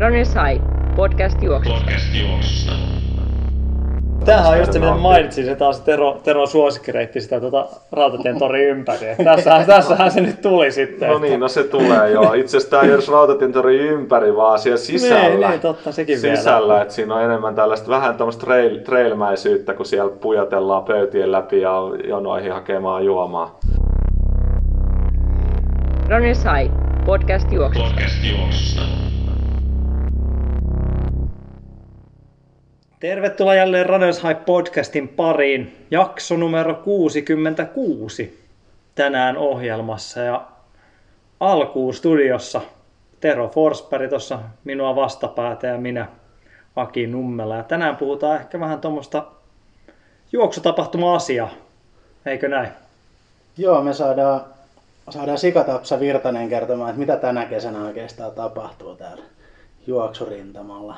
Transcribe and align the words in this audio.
Runners 0.00 0.34
High, 0.34 0.62
podcast 0.96 1.42
juoksusta. 1.42 1.80
Podcast 1.80 2.14
juoksusta. 2.14 2.72
Tämähän 4.24 4.50
on 4.52 4.58
just 4.58 4.72
se, 4.72 4.78
mitä 4.78 4.94
mainitsin, 4.94 5.44
se 5.44 5.56
taas 5.56 5.80
Tero, 5.80 6.20
Tero 6.24 6.46
suosikkireitti 6.46 7.20
sitä 7.20 7.40
tuota 7.40 7.66
Rautatien 7.92 8.38
tori 8.38 8.64
ympäri. 8.64 9.06
Tässähän, 9.24 9.66
tässähän 9.66 10.10
se 10.10 10.20
nyt 10.20 10.42
tuli 10.42 10.72
sitten. 10.72 11.08
No 11.08 11.18
niin, 11.18 11.40
no 11.40 11.48
se 11.48 11.64
tulee 11.64 12.10
joo. 12.10 12.32
Itse 12.32 12.56
asiassa 12.56 12.70
tämä 12.70 12.82
ei 12.82 12.90
edes 12.90 13.08
rautatientori 13.08 13.78
ympäri, 13.78 14.36
vaan 14.36 14.58
siellä 14.58 14.76
sisällä. 14.76 15.28
Niin, 15.28 15.50
niin, 15.50 15.60
totta, 15.60 15.92
sekin 15.92 16.22
vielä. 16.22 16.36
sisällä, 16.36 16.82
että 16.82 16.94
siinä 16.94 17.14
on 17.14 17.22
enemmän 17.22 17.54
tällaista 17.54 17.88
vähän 17.88 18.16
tämmöistä 18.16 18.46
trail, 18.46 18.78
trailmäisyyttä, 18.78 19.74
kun 19.74 19.86
siellä 19.86 20.12
pujatellaan 20.20 20.84
pöytien 20.84 21.32
läpi 21.32 21.60
ja 21.60 21.72
jonoihin 22.08 22.52
hakemaan 22.52 23.04
juomaa. 23.04 23.58
Runners 26.08 26.44
High, 26.44 26.74
podcast 27.06 27.52
juoksusta. 27.52 27.88
Podcast 27.88 28.16
juoksusta. 28.24 28.82
Tervetuloa 33.00 33.54
jälleen 33.54 33.86
Runners 33.86 34.22
High 34.22 34.44
podcastin 34.44 35.08
pariin. 35.08 35.86
Jakso 35.90 36.36
numero 36.36 36.74
66 36.74 38.44
tänään 38.94 39.36
ohjelmassa 39.36 40.20
ja 40.20 40.46
alkuun 41.40 41.94
studiossa 41.94 42.60
Tero 43.20 43.48
Forsberg 43.48 44.10
tuossa 44.10 44.38
minua 44.64 44.96
vastapäätä 44.96 45.66
ja 45.66 45.78
minä 45.78 46.06
Aki 46.76 47.06
Nummela. 47.06 47.56
Ja 47.56 47.62
tänään 47.62 47.96
puhutaan 47.96 48.40
ehkä 48.40 48.60
vähän 48.60 48.80
tuommoista 48.80 49.26
juoksutapahtuma-asiaa, 50.32 51.50
eikö 52.26 52.48
näin? 52.48 52.68
Joo, 53.56 53.82
me 53.82 53.94
saadaan, 53.94 54.40
saadaan 55.10 55.38
Sikatapsa 55.38 56.00
Virtanen 56.00 56.48
kertomaan, 56.48 56.90
että 56.90 57.00
mitä 57.00 57.16
tänä 57.16 57.46
kesänä 57.46 57.84
oikeastaan 57.84 58.32
tapahtuu 58.32 58.96
täällä 58.96 59.24
juoksurintamalla. 59.86 60.96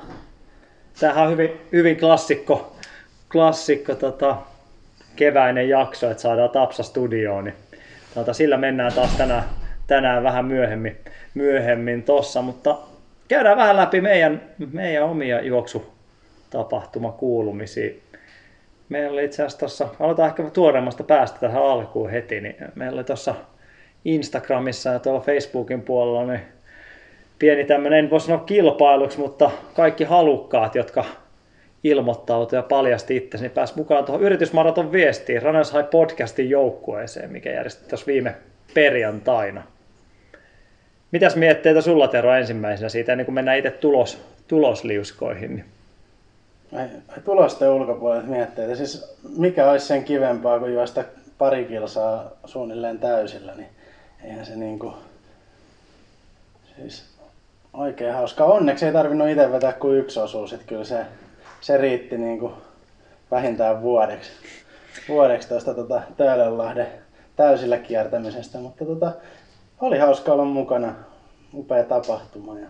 Tämähän 1.01 1.24
on 1.24 1.30
hyvin, 1.32 1.60
hyvin 1.73 1.96
klassikko, 1.96 2.76
klassikko 3.32 3.95
tota, 3.95 4.37
keväinen 5.16 5.68
jakso, 5.68 6.10
että 6.10 6.23
saadaan 6.23 6.51
Tapsa 6.51 6.82
studioon. 6.82 7.45
Niin, 7.45 7.54
tota, 8.15 8.32
sillä 8.32 8.56
mennään 8.56 8.93
taas 8.93 9.16
tänään, 9.16 9.45
tänään 9.87 10.23
vähän 10.23 10.45
myöhemmin, 10.45 10.96
myöhemmin 11.34 12.02
tossa, 12.02 12.43
mutta 12.43 12.78
käydään 13.28 13.56
vähän 13.56 13.76
läpi 13.76 14.01
meidän, 14.01 14.43
meidän 14.73 15.04
omia 15.04 15.40
juoksutapahtumakuulumisia. 15.40 17.90
Meillä 18.88 19.12
oli 19.12 19.24
itse 19.24 19.43
asiassa 19.43 19.59
tuossa, 19.59 19.88
aloitetaan 20.01 20.28
ehkä 20.28 20.43
tuoreemmasta 20.43 21.04
päästä 21.04 21.40
tähän 21.40 21.62
alkuun 21.62 22.10
heti, 22.10 22.40
niin 22.40 22.56
meillä 22.74 22.96
oli 22.96 23.04
tuossa 23.04 23.34
Instagramissa 24.04 24.90
ja 24.90 24.98
tuolla 24.98 25.21
Facebookin 25.21 25.82
puolella 25.82 26.26
niin 26.26 26.40
pieni 27.41 27.65
tämmöinen, 27.65 27.99
en 27.99 28.10
voi 28.10 28.21
sanoa 28.21 28.38
kilpailuksi, 28.38 29.19
mutta 29.19 29.51
kaikki 29.74 30.05
halukkaat, 30.05 30.74
jotka 30.74 31.05
ilmoittautui 31.85 32.59
ja 32.59 32.63
paljasti 32.63 33.16
itsensä, 33.16 33.45
niin 33.45 33.55
pääsi 33.55 33.77
mukaan 33.77 34.05
tuohon 34.05 34.23
yritysmaraton 34.23 34.93
viestiin 34.93 35.43
Runners 35.43 35.73
High 35.73 35.91
podcastin 35.91 36.51
joukkueeseen, 36.51 37.33
mikä 37.33 37.51
järjestettiin 37.51 37.91
tuossa 37.91 38.07
viime 38.07 38.35
perjantaina. 38.74 39.63
Mitäs 41.13 41.37
mietteitä 41.37 41.80
sulla 41.80 42.09
Tero 42.09 42.35
ensimmäisenä 42.35 42.88
siitä, 42.88 43.13
ennen 43.13 43.24
kuin 43.24 43.35
mennään 43.35 43.59
itse 43.59 43.71
tulos, 43.71 44.23
tulosliuskoihin? 44.49 45.57
Niin. 45.57 45.65
Ai, 46.73 46.88
ai 47.09 47.21
tulosten 47.24 47.71
ulkopuolelta 47.71 48.27
miettii, 48.27 48.65
että 48.65 48.77
siis 48.77 49.18
mikä 49.37 49.71
olisi 49.71 49.87
sen 49.87 50.05
kivempaa 50.05 50.59
kuin 50.59 50.73
juosta 50.73 51.05
pari 51.38 51.65
kilsaa 51.65 52.30
suunnilleen 52.45 52.99
täysillä, 52.99 53.55
niin 53.55 53.68
eihän 54.24 54.46
se 54.46 54.57
niinku... 54.57 54.95
Siis 56.77 57.20
oikein 57.73 58.15
hauska. 58.15 58.45
Onneksi 58.45 58.87
ei 58.87 58.93
tarvinnut 58.93 59.29
itse 59.29 59.52
vetää 59.52 59.73
kuin 59.73 59.99
yksi 59.99 60.21
osuus, 60.21 60.52
että 60.52 60.66
kyllä 60.66 60.85
se, 60.85 61.07
se 61.60 61.77
riitti 61.77 62.18
niinku 62.18 62.52
vähintään 63.30 63.82
vuodeksi, 63.82 64.31
vuodeksi 65.09 65.49
tuosta 65.49 65.75
tota 65.75 66.03
Töölönlahden 66.17 66.87
täysillä 67.37 67.78
kiertämisestä, 67.78 68.59
mutta 68.59 68.84
tota, 68.84 69.12
oli 69.81 69.99
hauska 69.99 70.33
olla 70.33 70.44
mukana. 70.44 70.94
Upea 71.55 71.84
tapahtuma. 71.84 72.59
Ja... 72.59 72.67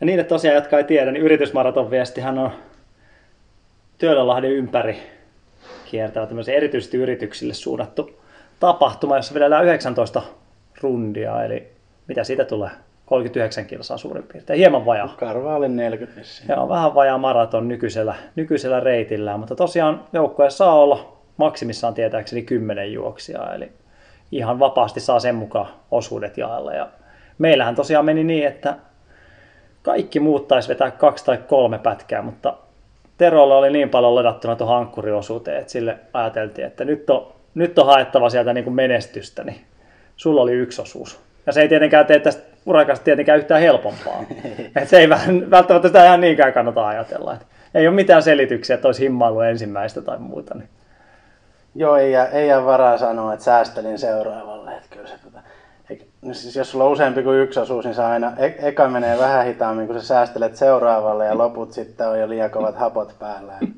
Ja 0.00 0.06
niille 0.06 0.24
tosiaan, 0.24 0.54
jotka 0.54 0.78
ei 0.78 0.84
tiedä, 0.84 1.10
niin 1.12 1.22
yritysmaraton 1.22 1.90
viestihän 1.90 2.38
on 2.38 2.50
Töölönlahden 3.98 4.50
ympäri 4.50 5.02
kiertävä 5.90 6.26
tämmöisen 6.26 6.54
erityisesti 6.54 6.96
yrityksille 6.96 7.54
suunnattu 7.54 8.10
tapahtuma, 8.60 9.16
jossa 9.16 9.34
vedellään 9.34 9.64
19 9.64 10.22
rundia, 10.80 11.44
eli 11.44 11.68
mitä 12.08 12.24
siitä 12.24 12.44
tulee? 12.44 12.70
39 13.06 13.66
kilsaa 13.66 13.96
suurin 13.96 14.24
piirtein, 14.32 14.58
hieman 14.58 14.86
vajaa. 14.86 15.14
Karva 15.18 15.56
oli 15.56 15.68
40 15.68 16.20
vissiin. 16.20 16.48
Joo, 16.48 16.68
vähän 16.68 16.94
vajaa 16.94 17.18
maraton 17.18 17.68
nykyisellä, 17.68 18.14
nykyisellä 18.36 18.80
reitillä, 18.80 19.36
mutta 19.36 19.54
tosiaan 19.54 20.04
joukkoja 20.12 20.50
saa 20.50 20.74
olla 20.74 21.16
maksimissaan 21.36 21.94
tietääkseni 21.94 22.42
10 22.42 22.92
juoksijaa, 22.92 23.54
eli 23.54 23.72
ihan 24.32 24.58
vapaasti 24.58 25.00
saa 25.00 25.20
sen 25.20 25.34
mukaan 25.34 25.66
osuudet 25.90 26.38
jaella. 26.38 26.72
Ja 26.72 26.88
meillähän 27.38 27.74
tosiaan 27.74 28.04
meni 28.04 28.24
niin, 28.24 28.46
että 28.46 28.76
kaikki 29.82 30.20
muut 30.20 30.48
taisi 30.48 30.68
vetää 30.68 30.90
kaksi 30.90 31.24
tai 31.24 31.38
kolme 31.48 31.78
pätkää, 31.78 32.22
mutta 32.22 32.54
Terolla 33.18 33.56
oli 33.56 33.70
niin 33.70 33.90
paljon 33.90 34.14
ladattuna 34.14 34.56
tuohon 34.56 34.76
ankkuriosuuteen, 34.76 35.60
että 35.60 35.72
sille 35.72 35.98
ajateltiin, 36.12 36.66
että 36.66 36.84
nyt 36.84 37.10
on, 37.10 37.32
nyt 37.54 37.78
on 37.78 37.86
haettava 37.86 38.30
sieltä 38.30 38.52
niin 38.52 38.64
kuin 38.64 38.74
menestystä, 38.74 39.44
niin 39.44 39.60
sulla 40.16 40.42
oli 40.42 40.52
yksi 40.52 40.82
osuus. 40.82 41.20
Ja 41.46 41.52
se 41.52 41.60
ei 41.60 41.68
tietenkään 41.68 42.06
tee 42.06 42.18
tästä 42.18 42.53
urakasta 42.66 43.04
tietenkään 43.04 43.38
yhtään 43.38 43.60
helpompaa. 43.60 44.24
Et 44.82 44.88
se 44.88 44.98
ei 44.98 45.08
välttämättä 45.50 45.88
sitä 45.88 46.04
ihan 46.04 46.20
niinkään 46.20 46.52
kannata 46.52 46.86
ajatella. 46.86 47.34
Et 47.34 47.46
ei 47.74 47.88
ole 47.88 47.94
mitään 47.94 48.22
selityksiä, 48.22 48.74
että 48.74 48.88
olisi 48.88 49.02
himmailu 49.02 49.40
ensimmäistä 49.40 50.02
tai 50.02 50.18
muuta. 50.18 50.54
Niin. 50.54 50.68
Joo, 51.74 51.96
ei 51.96 52.14
ei 52.14 52.48
jää 52.48 52.64
varaa 52.64 52.98
sanoa, 52.98 53.32
että 53.32 53.44
säästelin 53.44 53.98
seuraavalle. 53.98 54.70
Että 54.76 54.88
kyllä 54.90 55.08
se, 55.08 55.14
tota, 55.24 55.38
no 56.22 56.34
siis 56.34 56.56
jos 56.56 56.70
sulla 56.70 56.84
on 56.84 56.92
useampi 56.92 57.22
kuin 57.22 57.38
yksi 57.38 57.60
osuus, 57.60 57.84
niin 57.84 57.94
se 57.94 58.02
aina, 58.02 58.32
e- 58.36 58.68
eka 58.68 58.88
menee 58.88 59.18
vähän 59.18 59.46
hitaammin, 59.46 59.86
kun 59.86 60.00
sä 60.00 60.06
säästelet 60.06 60.56
seuraavalle 60.56 61.26
ja 61.26 61.38
loput 61.38 61.72
sitten 61.72 62.08
on 62.08 62.20
jo 62.20 62.28
liian 62.28 62.50
kovat 62.50 62.76
hapot 62.76 63.18
päällä. 63.18 63.52
Et 63.62 63.68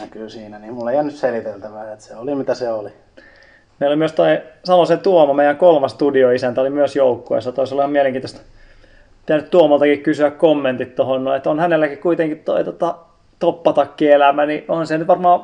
näkyy 0.00 0.30
siinä, 0.30 0.58
niin 0.58 0.74
mulla 0.74 0.90
ei 0.90 0.94
jäänyt 0.94 1.14
seliteltävää, 1.14 1.92
että 1.92 2.04
se 2.04 2.16
oli 2.16 2.34
mitä 2.34 2.54
se 2.54 2.72
oli. 2.72 2.90
Meillä 3.80 3.92
oli 3.92 3.98
myös 3.98 4.12
toi 4.12 4.40
Salosen 4.64 4.98
Tuomo, 4.98 5.34
meidän 5.34 5.56
kolmas 5.56 5.92
studioisäntä, 5.92 6.60
oli 6.60 6.70
myös 6.70 6.96
joukkueessa. 6.96 7.52
Toisi 7.52 7.74
olla 7.74 7.82
ihan 7.82 7.92
mielenkiintoista. 7.92 8.40
Pitänyt 9.26 9.50
Tuomoltakin 9.50 10.02
kysyä 10.02 10.30
kommentit 10.30 10.94
tuohon, 10.94 11.24
no, 11.24 11.34
että 11.34 11.50
on 11.50 11.60
hänelläkin 11.60 11.98
kuitenkin 11.98 12.38
toi 12.38 12.64
tota, 12.64 12.94
toppatakkielämä, 13.38 14.46
niin 14.46 14.64
on 14.68 14.86
se 14.86 14.98
nyt 14.98 15.08
varmaan 15.08 15.40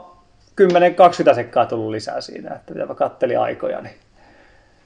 10-20 1.31 1.35
sekkaa 1.35 1.67
tullut 1.67 1.91
lisää 1.91 2.21
siinä, 2.21 2.55
että 2.55 2.75
mitä 2.75 2.87
mä 2.87 2.95
kattelin 2.95 3.41
aikoja. 3.41 3.81
Niin. 3.81 3.95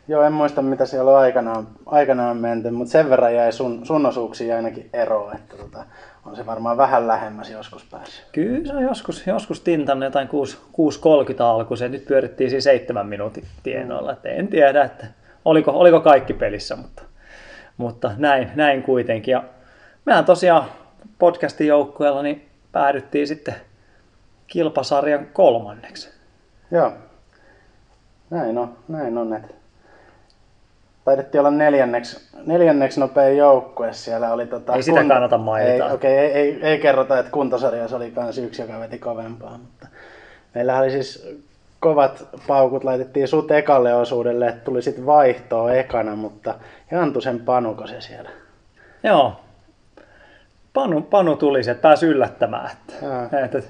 Joo, 0.08 0.22
en 0.22 0.32
muista 0.32 0.62
mitä 0.62 0.86
siellä 0.86 1.10
on 1.10 1.18
aikanaan, 1.18 1.66
aikanaan 1.86 2.36
menty, 2.36 2.70
mutta 2.70 2.92
sen 2.92 3.10
verran 3.10 3.34
jäi 3.34 3.52
sun, 3.52 3.86
sun 3.86 4.06
osuuksiin 4.06 4.54
ainakin 4.54 4.90
ero, 4.92 5.32
että 5.34 5.56
tota, 5.56 5.84
on 6.28 6.36
se 6.36 6.46
varmaan 6.46 6.76
vähän 6.76 7.08
lähemmäs 7.08 7.50
joskus 7.50 7.84
päässyt. 7.84 8.26
Kyllä 8.32 8.66
se 8.66 8.76
on 8.76 8.82
joskus, 8.82 9.26
joskus 9.26 9.60
tintannut 9.60 10.04
jotain 10.04 10.28
6.30 10.28 11.42
alku, 11.42 11.76
se 11.76 11.88
nyt 11.88 12.04
pyörittiin 12.04 12.50
siinä 12.50 12.60
seitsemän 12.60 13.06
minuutin 13.06 13.44
tienoilla. 13.62 14.12
että 14.12 14.28
en 14.28 14.48
tiedä, 14.48 14.84
että 14.84 15.06
oliko, 15.44 15.70
oliko 15.70 16.00
kaikki 16.00 16.34
pelissä, 16.34 16.76
mutta, 16.76 17.02
mutta 17.76 18.10
näin, 18.16 18.50
näin 18.54 18.82
kuitenkin. 18.82 19.32
Ja 19.32 19.44
mehän 20.04 20.24
tosiaan 20.24 20.64
podcastin 21.18 21.66
joukkueella 21.66 22.22
niin 22.22 22.48
päädyttiin 22.72 23.26
sitten 23.26 23.54
kilpasarjan 24.46 25.26
kolmanneksi. 25.32 26.10
Joo, 26.70 26.92
näin 28.30 28.58
on, 28.58 28.76
näin 28.88 29.18
on. 29.18 29.34
Että 29.34 29.54
taidettiin 31.08 31.40
olla 31.40 31.50
neljänneksi, 31.50 32.28
neljänneksi 32.46 33.00
nopea 33.00 33.28
joukkue. 33.28 33.92
Siellä 33.92 34.32
oli 34.32 34.46
tota, 34.46 34.74
Ei 34.74 34.82
sitä 34.82 35.04
kannata 35.08 35.38
mainita. 35.38 35.86
Ei, 35.86 35.92
okay, 35.92 36.10
ei, 36.10 36.32
ei, 36.32 36.58
ei, 36.62 36.78
kerrota, 36.78 37.18
että 37.18 37.32
kuntosarjassa 37.32 37.96
oli 37.96 38.12
myös 38.16 38.38
yksi, 38.38 38.62
joka 38.62 38.80
veti 38.80 38.98
kovempaa. 38.98 39.58
Mutta 39.58 39.86
meillä 40.54 40.78
oli 40.78 40.90
siis 40.90 41.38
kovat 41.80 42.28
paukut 42.46 42.84
laitettiin 42.84 43.28
sut 43.28 43.50
ekalle 43.50 43.94
osuudelle, 43.94 44.46
että 44.46 44.64
tuli 44.64 44.82
sitten 44.82 45.06
vaihtoa 45.06 45.72
ekana, 45.72 46.16
mutta 46.16 46.54
Jantusen 46.90 47.40
Panuko 47.40 47.86
se 47.86 48.00
siellä. 48.00 48.30
Joo. 49.02 49.32
Panu, 50.72 51.02
Panu 51.02 51.36
tuli 51.36 51.64
se, 51.64 51.74
pääsi 51.74 52.06
yllättämään. 52.06 52.70
Että, 52.70 53.40
että 53.44 53.62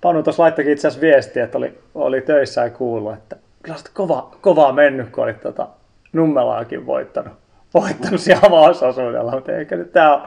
Panu 0.00 0.22
tuossa 0.22 0.42
laittokin 0.42 0.72
itse 0.72 0.88
asiassa 0.88 1.06
viestiä, 1.06 1.44
että 1.44 1.58
oli, 1.58 1.78
oli 1.94 2.20
töissä 2.20 2.64
ja 2.64 2.70
kuullut, 2.70 3.14
että 3.14 3.36
kyllä 3.62 3.78
kova, 3.94 4.30
kovaa 4.40 4.72
mennyt, 4.72 5.10
kun 5.10 5.24
oli 5.24 5.34
tota, 5.34 5.68
Nummelaakin 6.12 6.86
voittanut, 6.86 7.32
voittanut 7.74 8.20
siellä 8.20 8.46
avausosuudella, 8.46 9.32
mutta 9.32 9.52
eikä 9.52 9.76
nyt 9.76 9.92
tämä 9.92 10.14
ole 10.14 10.22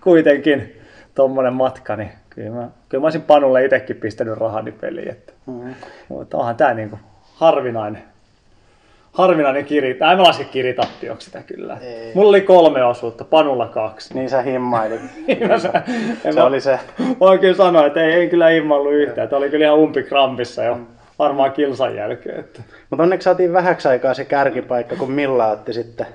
kuitenkin 0.00 0.80
tuommoinen 1.14 1.52
matka, 1.52 1.96
niin 1.96 2.10
kyllä 2.30 2.50
mä, 2.50 2.68
kyllä 2.88 3.02
mä 3.02 3.06
olisin 3.06 3.22
Panulle 3.22 3.64
itsekin 3.64 3.96
pistänyt 3.96 4.38
rahani 4.38 4.72
peliin. 4.72 5.10
Että, 5.10 5.32
mm-hmm. 5.46 5.74
Mutta 6.08 6.36
onhan 6.36 6.56
tämä 6.56 6.74
niinku 6.74 6.98
harvinainen, 7.34 8.02
harvinainen 9.12 9.64
kiri, 9.64 9.94
tai 9.94 10.16
mä 10.16 10.22
laske 10.22 10.44
kiritappioksi 10.44 11.24
sitä 11.24 11.42
kyllä. 11.42 11.78
Ei. 11.80 12.12
Mulla 12.14 12.28
oli 12.28 12.40
kolme 12.40 12.84
osuutta, 12.84 13.24
Panulla 13.24 13.66
kaksi. 13.66 14.14
Niin 14.14 14.30
sä 14.30 14.42
himmailit. 14.42 15.00
Mä 15.48 15.58
se, 15.58 15.70
en 16.24 16.34
mä, 16.34 16.44
oli 16.44 16.60
se. 16.60 16.78
Voin 17.20 17.38
kyllä 17.38 17.54
sanoa, 17.54 17.86
että 17.86 18.00
ei, 18.00 18.12
ei 18.12 18.28
kyllä 18.28 18.50
immallu 18.50 18.90
yhtään. 18.90 19.24
Että 19.24 19.36
oli 19.36 19.50
kyllä 19.50 19.64
ihan 19.64 19.78
umpikrampissa 19.78 20.64
jo 20.64 20.80
varmaan 21.18 21.52
kilsan 21.52 21.96
jälkeen. 21.96 22.40
Että. 22.40 22.62
Mutta 22.90 23.02
onneksi 23.02 23.24
saatiin 23.24 23.52
vähäksi 23.52 23.88
aikaa 23.88 24.14
se 24.14 24.24
kärkipaikka, 24.24 24.96
kun 24.96 25.10
Milla 25.10 25.46
otti 25.46 25.72
sitten 25.72 26.06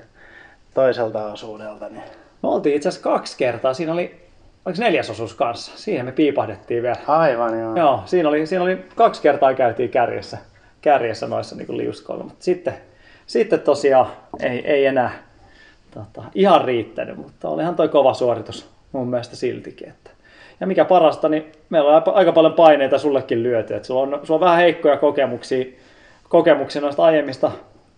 toiselta 0.74 1.31
osuudelta. 1.31 1.89
Niin. 1.89 2.03
Me 2.44 2.50
oltiin 2.50 2.75
itse 2.75 2.89
asiassa 2.89 3.09
kaksi 3.09 3.38
kertaa. 3.38 3.74
Siinä 3.74 3.94
oli, 3.94 4.21
oliko 4.65 4.81
neljäsosuus 4.81 5.33
kanssa? 5.33 5.71
Siihen 5.75 6.06
me 6.06 6.12
piipahdettiin 6.12 6.83
vielä. 6.83 6.98
Aivan 7.07 7.59
joo. 7.59 7.75
Joo, 7.75 8.03
siinä 8.06 8.30
oli, 8.30 8.45
siinä 8.45 8.63
oli 8.63 8.86
kaksi 8.95 9.21
kertaa 9.21 9.53
käytiin 9.53 9.89
kärjessä, 9.89 10.38
kärjessä 10.81 11.27
noissa 11.27 11.56
niin 11.56 11.77
liuskoilla, 11.77 12.24
mutta 12.24 12.44
sitten, 12.44 12.74
sitten 13.27 13.59
tosiaan 13.59 14.07
ei, 14.39 14.68
ei 14.68 14.86
enää 14.86 15.12
tota, 15.92 16.24
ihan 16.36 16.65
riittänyt, 16.65 17.18
mutta 17.18 17.50
olihan 17.50 17.75
toi 17.75 17.89
kova 17.89 18.13
suoritus 18.13 18.69
mun 18.92 19.09
mielestä 19.09 19.36
siltikin. 19.36 19.89
Että. 19.89 20.11
Ja 20.62 20.68
mikä 20.68 20.86
parasta, 20.86 21.30
niin 21.30 21.52
meillä 21.69 21.98
on 21.98 22.04
aika- 22.13 22.31
paljon 22.31 22.54
paineita 22.54 22.98
sullekin 22.98 23.44
lyöty, 23.44 23.75
että 23.75 23.88
sulla 23.88 24.02
on, 24.02 24.19
sulla 24.24 24.38
on 24.38 24.46
vähän 24.46 24.58
heikkoja 24.58 24.98
kokemuksia, 24.98 25.66
kokemuksia 26.30 26.81
noista 26.81 27.04
aiemmista 27.04 27.52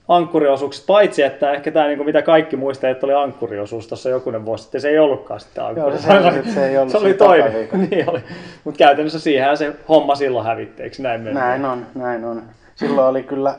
ankkuriosuuksista, 0.07 0.87
paitsi 0.87 1.23
että 1.23 1.51
ehkä 1.51 1.71
tämä, 1.71 1.87
niin 1.87 2.05
mitä 2.05 2.21
kaikki 2.21 2.55
muistaa, 2.55 2.89
että 2.89 3.05
oli 3.05 3.13
ankkuriosuus 3.13 3.87
tuossa 3.87 4.09
jokunen 4.09 4.45
vuosi 4.45 4.63
sitten, 4.63 4.81
se 4.81 4.89
ei 4.89 4.99
ollutkaan 4.99 5.39
sitten 5.39 5.63
ankkuri. 5.63 5.95
Joo, 5.95 5.97
se 5.97 6.53
se 6.53 6.69
ei 6.69 6.77
ollut 6.77 6.91
se 6.91 6.97
oli 6.97 7.13
toinen. 7.13 7.69
niin 7.91 8.09
oli. 8.09 8.19
Mutta 8.63 8.77
käytännössä 8.77 9.19
siihenhän 9.19 9.57
se 9.57 9.73
homma 9.89 10.15
silloin 10.15 10.45
hävitti, 10.45 10.83
eikö 10.83 10.95
näin? 10.99 11.23
Näin 11.23 11.65
on, 11.65 11.85
näin 11.95 12.25
on. 12.25 12.41
Silloin 12.75 13.07
oli 13.07 13.23
kyllä, 13.23 13.55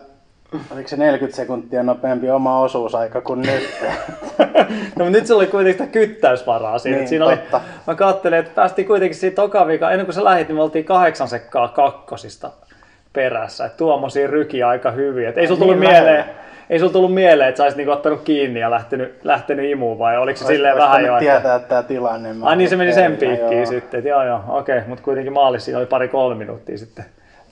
oliko 0.74 0.88
se 0.88 0.96
40 0.96 1.36
sekuntia 1.36 1.82
nopeampi 1.82 2.30
oma 2.30 2.60
osuusaika 2.60 3.20
kuin 3.20 3.42
nyt. 3.42 3.70
no, 4.96 5.04
mutta 5.04 5.10
nyt 5.10 5.26
se 5.26 5.34
oli 5.34 5.46
kuitenkin 5.46 5.84
sitä 5.84 5.92
kyttäysvaraa 5.92 6.78
siinä. 6.78 6.94
Niin, 6.96 7.00
että 7.00 7.08
siinä 7.08 7.24
oli, 7.26 7.36
totta. 7.36 7.60
mä 7.86 7.94
katselin, 7.94 8.38
että 8.38 8.52
päästiin 8.54 8.86
kuitenkin 8.86 9.18
siitä 9.18 9.36
toka 9.36 9.66
viikon, 9.66 9.90
ennen 9.92 10.06
kuin 10.06 10.14
sä 10.14 10.24
lähit, 10.24 10.48
niin 10.48 10.56
me 10.56 10.62
oltiin 10.62 10.84
kahdeksan 10.84 11.28
sekkaa 11.28 11.68
kakkosista 11.68 12.50
perässä. 13.12 13.64
Et 13.64 13.76
Tuomo 13.76 14.08
siinä 14.08 14.30
ryki 14.30 14.62
aika 14.62 14.90
hyvin. 14.90 15.28
Et 15.28 15.38
ei 15.38 15.46
sulla 15.46 15.58
tullut 15.60 15.80
Niin 15.80 15.90
mieleen, 15.90 16.14
lähellä. 16.14 16.34
ei 16.70 16.78
sulla 16.78 16.92
tullut 16.92 17.14
mieleen, 17.14 17.48
että 17.48 17.56
sä 17.56 17.62
olisit 17.62 17.76
niinku 17.76 17.92
ottanut 17.92 18.20
kiinni 18.22 18.60
ja 18.60 18.70
lähtenyt, 18.70 19.18
lähtenyt 19.24 19.70
imuun 19.70 19.98
vai 19.98 20.18
oliko 20.18 20.38
se 20.38 20.44
silleen 20.46 20.76
vähän 20.76 21.04
jo, 21.04 21.16
että... 21.16 21.30
tietää 21.32 21.58
tämä 21.58 21.82
tilanne. 21.82 22.28
Ai 22.42 22.56
niin 22.56 22.68
se 22.70 22.76
meni 22.76 22.92
sen 22.92 23.16
piikkiin 23.16 23.66
sitten, 23.66 23.98
että 23.98 24.08
joo 24.08 24.24
joo, 24.24 24.40
okei, 24.48 24.80
mutta 24.86 25.04
kuitenkin 25.04 25.32
maalissa 25.32 25.78
oli 25.78 25.86
pari-kolme 25.86 26.34
minuuttia 26.34 26.78
sitten. 26.78 27.04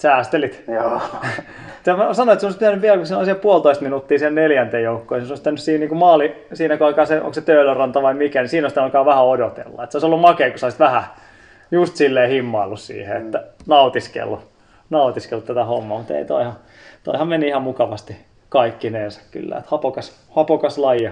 Säästelit. 0.03 0.65
Joo. 0.69 1.01
Sä 1.85 1.97
mä 1.97 2.15
sanoin, 2.15 2.33
että 2.33 2.41
sun 2.41 2.47
olisi 2.47 2.59
pitänyt 2.59 2.83
vielä, 2.83 2.97
kun 2.97 3.07
siellä 3.07 3.35
puolitoista 3.35 3.85
minuuttia 3.85 4.19
sen 4.19 4.35
neljänteen 4.35 4.83
joukkoon, 4.83 5.21
sun 5.21 5.31
olisi 5.31 5.41
pitänyt 5.41 5.61
siinä 5.61 5.79
niin 5.79 5.89
kuin 5.89 5.99
maali, 5.99 6.47
siinä 6.53 6.77
kun 6.77 6.87
alkaa 6.87 7.07
se, 7.07 7.21
onko 7.21 7.33
se 7.33 7.41
Töölönranta 7.41 8.03
vai 8.03 8.15
mikä, 8.15 8.41
niin 8.41 8.49
siinä 8.49 8.65
olisi 8.65 8.81
alkaa 8.81 9.05
vähän 9.05 9.25
odotella. 9.25 9.85
Että 9.85 9.93
se 9.93 9.97
olisi 9.97 10.07
ollut 10.07 10.21
makea, 10.21 10.51
kun 10.51 10.59
sä 10.59 10.67
olisit 10.67 10.81
vähän 10.81 11.05
just 11.71 11.97
silleen 11.97 12.31
himmaillut 12.31 12.81
siihen, 12.81 13.17
että 13.27 13.45
nautiskellut, 13.67 14.41
nautiskellut 14.91 15.47
tätä 15.47 15.65
hommaa, 15.65 15.99
mutta 15.99 16.15
ei 16.15 16.25
toihan, 16.25 16.57
toihan 17.05 17.29
meni 17.29 17.49
ihan 17.49 17.63
mukavasti 17.63 18.17
kaikkineensa 18.49 19.21
kyllä, 19.31 19.57
että 19.57 19.71
hapokas, 19.71 20.27
hapokas 20.31 20.79
laji. 20.79 21.11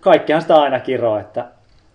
Kaikkihan 0.00 0.42
sitä 0.42 0.56
aina 0.56 0.80
kiroo, 0.80 1.18
että 1.18 1.44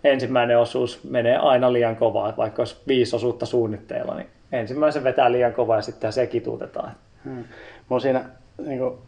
ensimmäinen 0.04 0.58
osuus 0.58 1.04
menee 1.04 1.36
aina 1.36 1.72
liian 1.72 1.96
kovaa, 1.96 2.28
että 2.28 2.36
vaikka 2.36 2.60
olisi 2.60 2.76
viisi 2.88 3.16
osuutta 3.16 3.46
suunnitteilla, 3.46 4.14
niin 4.14 4.26
ensimmäisen 4.52 5.04
vetää 5.04 5.32
liian 5.32 5.52
kovaa 5.52 5.76
ja 5.76 5.82
sitten 5.82 6.12
se 6.12 6.26
kituutetaan. 6.26 6.92
Hmm. 7.24 7.44
Mulla 7.88 8.00
siinä 8.00 8.24
niin 8.66 8.78
kuin, 8.78 8.98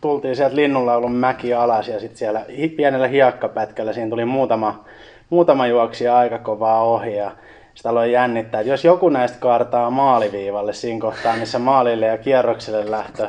tultiin 0.00 0.36
sieltä 0.36 0.56
linnunlaulun 0.56 1.12
mäki 1.12 1.54
alas 1.54 1.88
ja 1.88 2.00
sitten 2.00 2.18
siellä 2.18 2.44
pienellä 2.76 3.08
hiekkapätkällä 3.08 3.92
siinä 3.92 4.10
tuli 4.10 4.24
muutama, 4.24 4.84
muutama 5.30 5.66
juoksija 5.66 6.18
aika 6.18 6.38
kovaa 6.38 6.82
ohi 6.82 7.16
ja 7.16 7.30
sitä 7.74 7.90
aloin 7.90 8.12
jännittää, 8.12 8.60
että 8.60 8.72
jos 8.72 8.84
joku 8.84 9.08
näistä 9.08 9.38
kaartaa 9.40 9.90
maaliviivalle 9.90 10.72
siinä 10.72 11.00
kohtaa, 11.00 11.36
missä 11.36 11.58
maalille 11.58 12.06
ja 12.06 12.18
kierrokselle 12.18 12.90
lähtö 12.90 13.28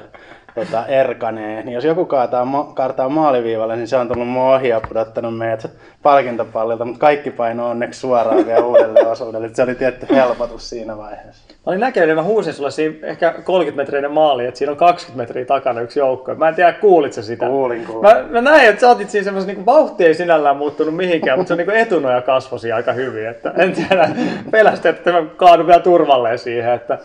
tota, 0.55 0.85
erkanee, 0.85 1.63
niin 1.63 1.73
jos 1.73 1.83
joku 1.83 2.05
kaataa, 2.05 2.71
kaartaa 2.73 3.09
maaliviivalle, 3.09 3.75
niin 3.75 3.87
se 3.87 3.97
on 3.97 4.07
tullut 4.07 4.27
mun 4.27 4.43
ohi 4.43 4.69
ja 4.69 4.81
pudottanut 4.87 5.37
meidät 5.37 5.69
palkintopallilta, 6.03 6.85
mutta 6.85 6.99
kaikki 6.99 7.31
paino 7.31 7.69
onneksi 7.69 7.99
suoraan 7.99 8.45
vielä 8.45 8.65
uudelle 8.65 9.07
osuudelle. 9.07 9.49
Se 9.53 9.63
oli 9.63 9.75
tietty 9.75 10.07
helpotus 10.09 10.69
siinä 10.69 10.97
vaiheessa. 10.97 11.43
Mä 11.49 11.55
olin 11.65 11.79
näkenyt, 11.79 12.15
mä 12.15 12.23
huusin 12.23 12.53
sulle 12.53 12.71
siinä 12.71 13.07
ehkä 13.07 13.33
30 13.43 13.81
metrinen 13.81 14.11
maali, 14.11 14.45
että 14.45 14.57
siinä 14.57 14.71
on 14.71 14.77
20 14.77 15.21
metriä 15.21 15.45
takana 15.45 15.81
yksi 15.81 15.99
joukko. 15.99 16.35
Mä 16.35 16.49
en 16.49 16.55
tiedä, 16.55 16.73
kuulit 16.73 17.13
sä 17.13 17.21
sitä. 17.21 17.45
Kuulin, 17.45 17.85
kuulin. 17.85 18.01
Mä, 18.01 18.23
mä 18.29 18.41
näin, 18.41 18.69
että 18.69 18.81
sä 18.81 18.89
otit 18.89 19.09
siinä 19.09 19.23
semmoisen, 19.23 19.55
niin 19.55 19.65
vauhti 19.65 20.05
ei 20.05 20.13
sinällään 20.13 20.57
muuttunut 20.57 20.95
mihinkään, 20.95 21.39
mutta 21.39 21.47
se 21.47 21.53
on 21.53 21.67
niin 21.67 21.77
etunoja 21.77 22.21
kasvosi 22.21 22.71
aika 22.71 22.93
hyvin. 22.93 23.27
Että 23.27 23.53
en 23.57 23.73
tiedä, 23.73 24.09
pelästi, 24.51 24.87
että 24.87 25.11
mä 25.11 25.23
kaadun 25.37 25.67
vielä 25.67 25.79
turvalleen 25.79 26.39
siihen. 26.39 26.73
Että 26.73 26.97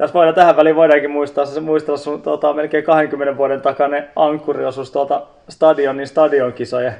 tässä 0.00 0.14
voidaan, 0.14 0.34
tähän 0.34 0.56
väliin 0.56 0.76
voidaankin 0.76 1.10
muistaa, 1.10 1.46
se 1.46 1.60
muistella 1.60 1.98
sun 1.98 2.22
tota, 2.22 2.52
melkein 2.52 2.84
20 2.84 3.36
vuoden 3.36 3.60
takainen 3.60 4.08
ankkuriosuus 4.16 4.90
tuolta 4.90 5.26
stadionin 5.48 6.06
stadionkisojen 6.06 6.94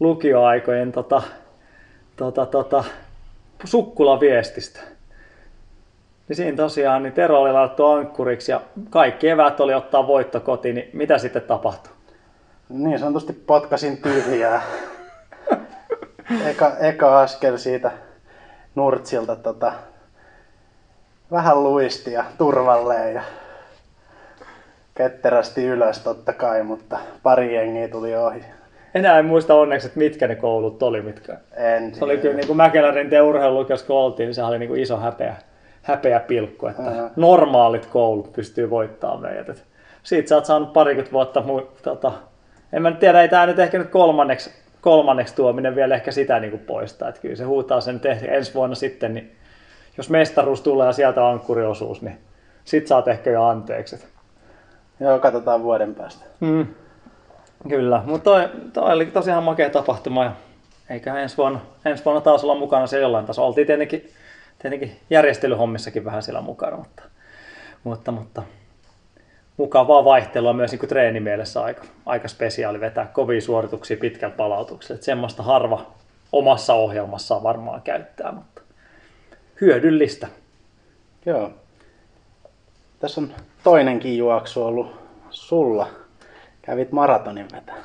lukioaikojen 0.00 0.92
tota, 0.92 1.22
tota, 2.16 2.46
tota, 2.46 2.84
sukkulaviestistä. 3.64 4.80
Niin 6.28 6.36
siinä 6.36 6.56
tosiaan 6.56 7.02
niin 7.02 7.12
Tero 7.12 7.40
oli 7.40 7.52
laitettu 7.52 7.86
ankkuriksi 7.86 8.52
ja 8.52 8.60
kaikki 8.90 9.28
eväät 9.28 9.60
oli 9.60 9.74
ottaa 9.74 10.06
voitto 10.06 10.40
kotiin, 10.40 10.74
niin 10.74 10.90
mitä 10.92 11.18
sitten 11.18 11.42
tapahtui? 11.42 11.92
Niin 12.68 12.98
sanotusti 12.98 13.32
potkasin 13.32 13.96
tyhjää. 13.96 14.62
Eka, 16.50 16.76
eka 16.80 17.20
askel 17.20 17.56
siitä 17.56 17.90
nurtsilta 18.74 19.36
tota, 19.36 19.72
vähän 21.30 21.62
luisti 21.62 22.12
ja 22.12 22.24
turvalleen 22.38 23.14
ja 23.14 23.22
ketterästi 24.94 25.64
ylös 25.64 25.98
totta 25.98 26.32
kai, 26.32 26.62
mutta 26.62 26.98
pari 27.22 27.54
jengiä 27.54 27.88
tuli 27.88 28.16
ohi. 28.16 28.44
Enää 28.94 29.18
en 29.18 29.24
muista 29.24 29.54
onneksi, 29.54 29.86
että 29.86 29.98
mitkä 29.98 30.28
ne 30.28 30.34
koulut 30.34 30.82
oli, 30.82 31.02
mitkä. 31.02 31.36
En 31.56 31.94
Se 31.94 32.04
oli 32.04 32.18
kyllä 32.18 32.36
niin 32.36 32.46
kuin 32.46 32.56
Mäkelärinteen 32.56 33.22
urheilulukiossa 33.22 33.86
kun 33.86 33.96
oltiin, 33.96 34.26
niin 34.26 34.34
se 34.34 34.42
oli 34.42 34.58
niin 34.58 34.68
kuin 34.68 34.80
iso 34.80 34.96
häpeä, 34.96 35.36
häpeä 35.82 36.20
pilkku, 36.20 36.66
että 36.66 36.82
Aha. 36.82 37.10
normaalit 37.16 37.86
koulut 37.86 38.32
pystyy 38.32 38.70
voittamaan 38.70 39.20
meidät. 39.20 39.48
Et 39.48 39.64
siitä 40.02 40.28
sä 40.28 40.34
oot 40.34 40.44
saanut 40.44 40.72
parikymmentä 40.72 41.12
vuotta, 41.12 41.40
mu- 41.40 41.80
tota, 41.82 42.12
en 42.72 42.82
mä 42.82 42.90
nyt 42.90 42.98
tiedä, 42.98 43.22
ei 43.22 43.28
tää 43.28 43.46
nyt 43.46 43.58
ehkä 43.58 43.78
nyt 43.78 43.90
kolmanneksi, 43.90 44.50
kolmanneksi 44.80 45.34
tuominen 45.34 45.74
vielä 45.74 45.94
ehkä 45.94 46.10
sitä 46.10 46.40
niin 46.40 46.50
kuin 46.50 46.62
poistaa. 46.66 47.08
Että 47.08 47.20
kyllä 47.20 47.36
se 47.36 47.44
huutaa 47.44 47.80
sen 47.80 48.00
ensi 48.28 48.54
vuonna 48.54 48.74
sitten, 48.74 49.14
niin 49.14 49.37
jos 49.98 50.10
mestaruus 50.10 50.60
tulee 50.60 50.86
ja 50.86 50.92
sieltä 50.92 51.28
ankkuriosuus, 51.28 52.02
niin 52.02 52.18
sit 52.64 52.86
saat 52.86 53.08
ehkä 53.08 53.30
jo 53.30 53.44
anteeksi. 53.44 54.04
Joo, 55.00 55.18
katsotaan 55.18 55.62
vuoden 55.62 55.94
päästä. 55.94 56.24
Mm. 56.40 56.66
Kyllä, 57.68 58.02
mutta 58.06 58.30
toi, 58.30 58.48
toi 58.72 58.92
oli 58.92 59.06
tosiaan 59.06 59.44
makea 59.44 59.70
tapahtuma 59.70 60.24
ja 60.24 60.32
eikä 60.90 61.18
ensi 61.18 61.36
vuonna, 61.36 61.60
ensi 61.84 62.04
vuonna 62.04 62.20
taas 62.20 62.44
olla 62.44 62.54
mukana 62.54 62.86
siellä 62.86 63.04
jollain 63.04 63.26
tasolla. 63.26 63.48
Oltiin 63.48 63.66
tietenkin, 63.66 64.10
tietenkin 64.58 64.96
järjestelyhommissakin 65.10 66.04
vähän 66.04 66.22
siellä 66.22 66.40
mukana, 66.40 66.76
mutta, 66.76 67.02
mutta, 67.84 68.12
mutta 68.12 68.42
mukavaa 69.56 70.04
vaihtelua 70.04 70.52
myös 70.52 70.70
niin 70.70 70.78
kuin 70.78 70.88
treenimielessä 70.88 71.62
aika, 71.62 71.84
aika 72.06 72.28
spesiaali 72.28 72.80
vetää 72.80 73.06
kovia 73.06 73.40
suorituksia 73.40 73.96
pitkällä 73.96 74.34
palautuksella. 74.36 74.94
Että 74.94 75.04
semmoista 75.04 75.42
harva 75.42 75.86
omassa 76.32 76.74
ohjelmassaan 76.74 77.42
varmaan 77.42 77.82
käyttää, 77.82 78.32
mutta 78.32 78.57
hyödyllistä. 79.60 80.28
Joo. 81.26 81.50
Tässä 83.00 83.20
on 83.20 83.34
toinenkin 83.64 84.18
juoksu 84.18 84.64
ollut 84.64 84.96
sulla. 85.30 85.88
Kävit 86.62 86.92
maratonin 86.92 87.46
vetää. 87.52 87.76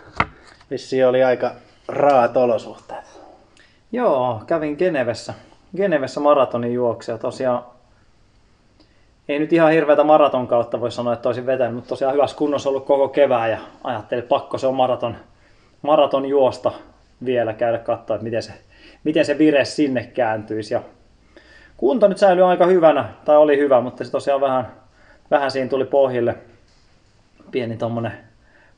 Vissiin 0.71 1.07
oli 1.07 1.23
aika 1.23 1.51
raat 1.87 2.37
olosuhteet. 2.37 3.05
Joo, 3.91 4.41
kävin 4.47 4.75
Genevessä, 4.77 5.33
Genevessä 5.77 6.19
maratonin 6.19 6.73
juoksia. 6.73 7.17
Tosiaan 7.17 7.65
ei 9.29 9.39
nyt 9.39 9.53
ihan 9.53 9.71
hirveätä 9.71 10.03
maraton 10.03 10.47
kautta 10.47 10.81
voi 10.81 10.91
sanoa, 10.91 11.13
että 11.13 11.29
olisin 11.29 11.45
vetänyt, 11.45 11.75
mutta 11.75 11.89
tosiaan 11.89 12.13
hyvässä 12.13 12.37
kunnossa 12.37 12.69
ollut 12.69 12.85
koko 12.85 13.07
kevään 13.07 13.51
ja 13.51 13.57
ajattelin, 13.83 14.19
että 14.19 14.29
pakko 14.29 14.57
se 14.57 14.67
on 14.67 14.75
maraton, 14.75 15.15
maraton 15.81 16.25
juosta 16.25 16.71
vielä 17.25 17.53
käydä 17.53 17.77
katsoa, 17.77 18.15
että 18.15 18.23
miten 18.23 18.43
se, 18.43 18.53
miten 19.03 19.25
se 19.25 19.37
vire 19.37 19.65
sinne 19.65 20.03
kääntyisi. 20.03 20.73
Ja 20.73 20.81
kunto 21.83 22.07
nyt 22.07 22.17
säilyi 22.17 22.43
aika 22.43 22.65
hyvänä, 22.65 23.09
tai 23.25 23.37
oli 23.37 23.57
hyvä, 23.57 23.81
mutta 23.81 24.03
se 24.03 24.11
tosiaan 24.11 24.41
vähän, 24.41 24.67
vähän 25.31 25.51
siinä 25.51 25.69
tuli 25.69 25.85
pohjille 25.85 26.35
pieni 27.51 27.77
tommonen 27.77 28.11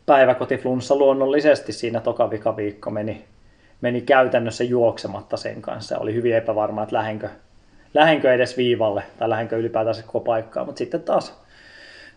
päiväkotiflunssa 0.06 0.96
luonnollisesti 0.96 1.74
siinä 1.74 2.00
toka 2.00 2.30
viikko 2.58 2.92
meni, 2.92 3.26
meni 3.82 4.02
käytännössä 4.02 4.64
juoksematta 4.64 5.38
sen 5.38 5.62
kanssa. 5.62 6.00
Oli 6.00 6.14
hyvin 6.14 6.36
epävarma, 6.36 6.84
että 6.84 6.96
lähenkö, 6.96 7.30
lähenkö 7.94 8.34
edes 8.34 8.58
viivalle 8.58 9.04
tai 9.18 9.30
lähenkö 9.30 9.58
ylipäätään 9.58 9.96
koko 10.06 10.20
paikkaan, 10.20 10.66
mutta 10.66 10.80
sitten 10.80 11.04
taas 11.04 11.42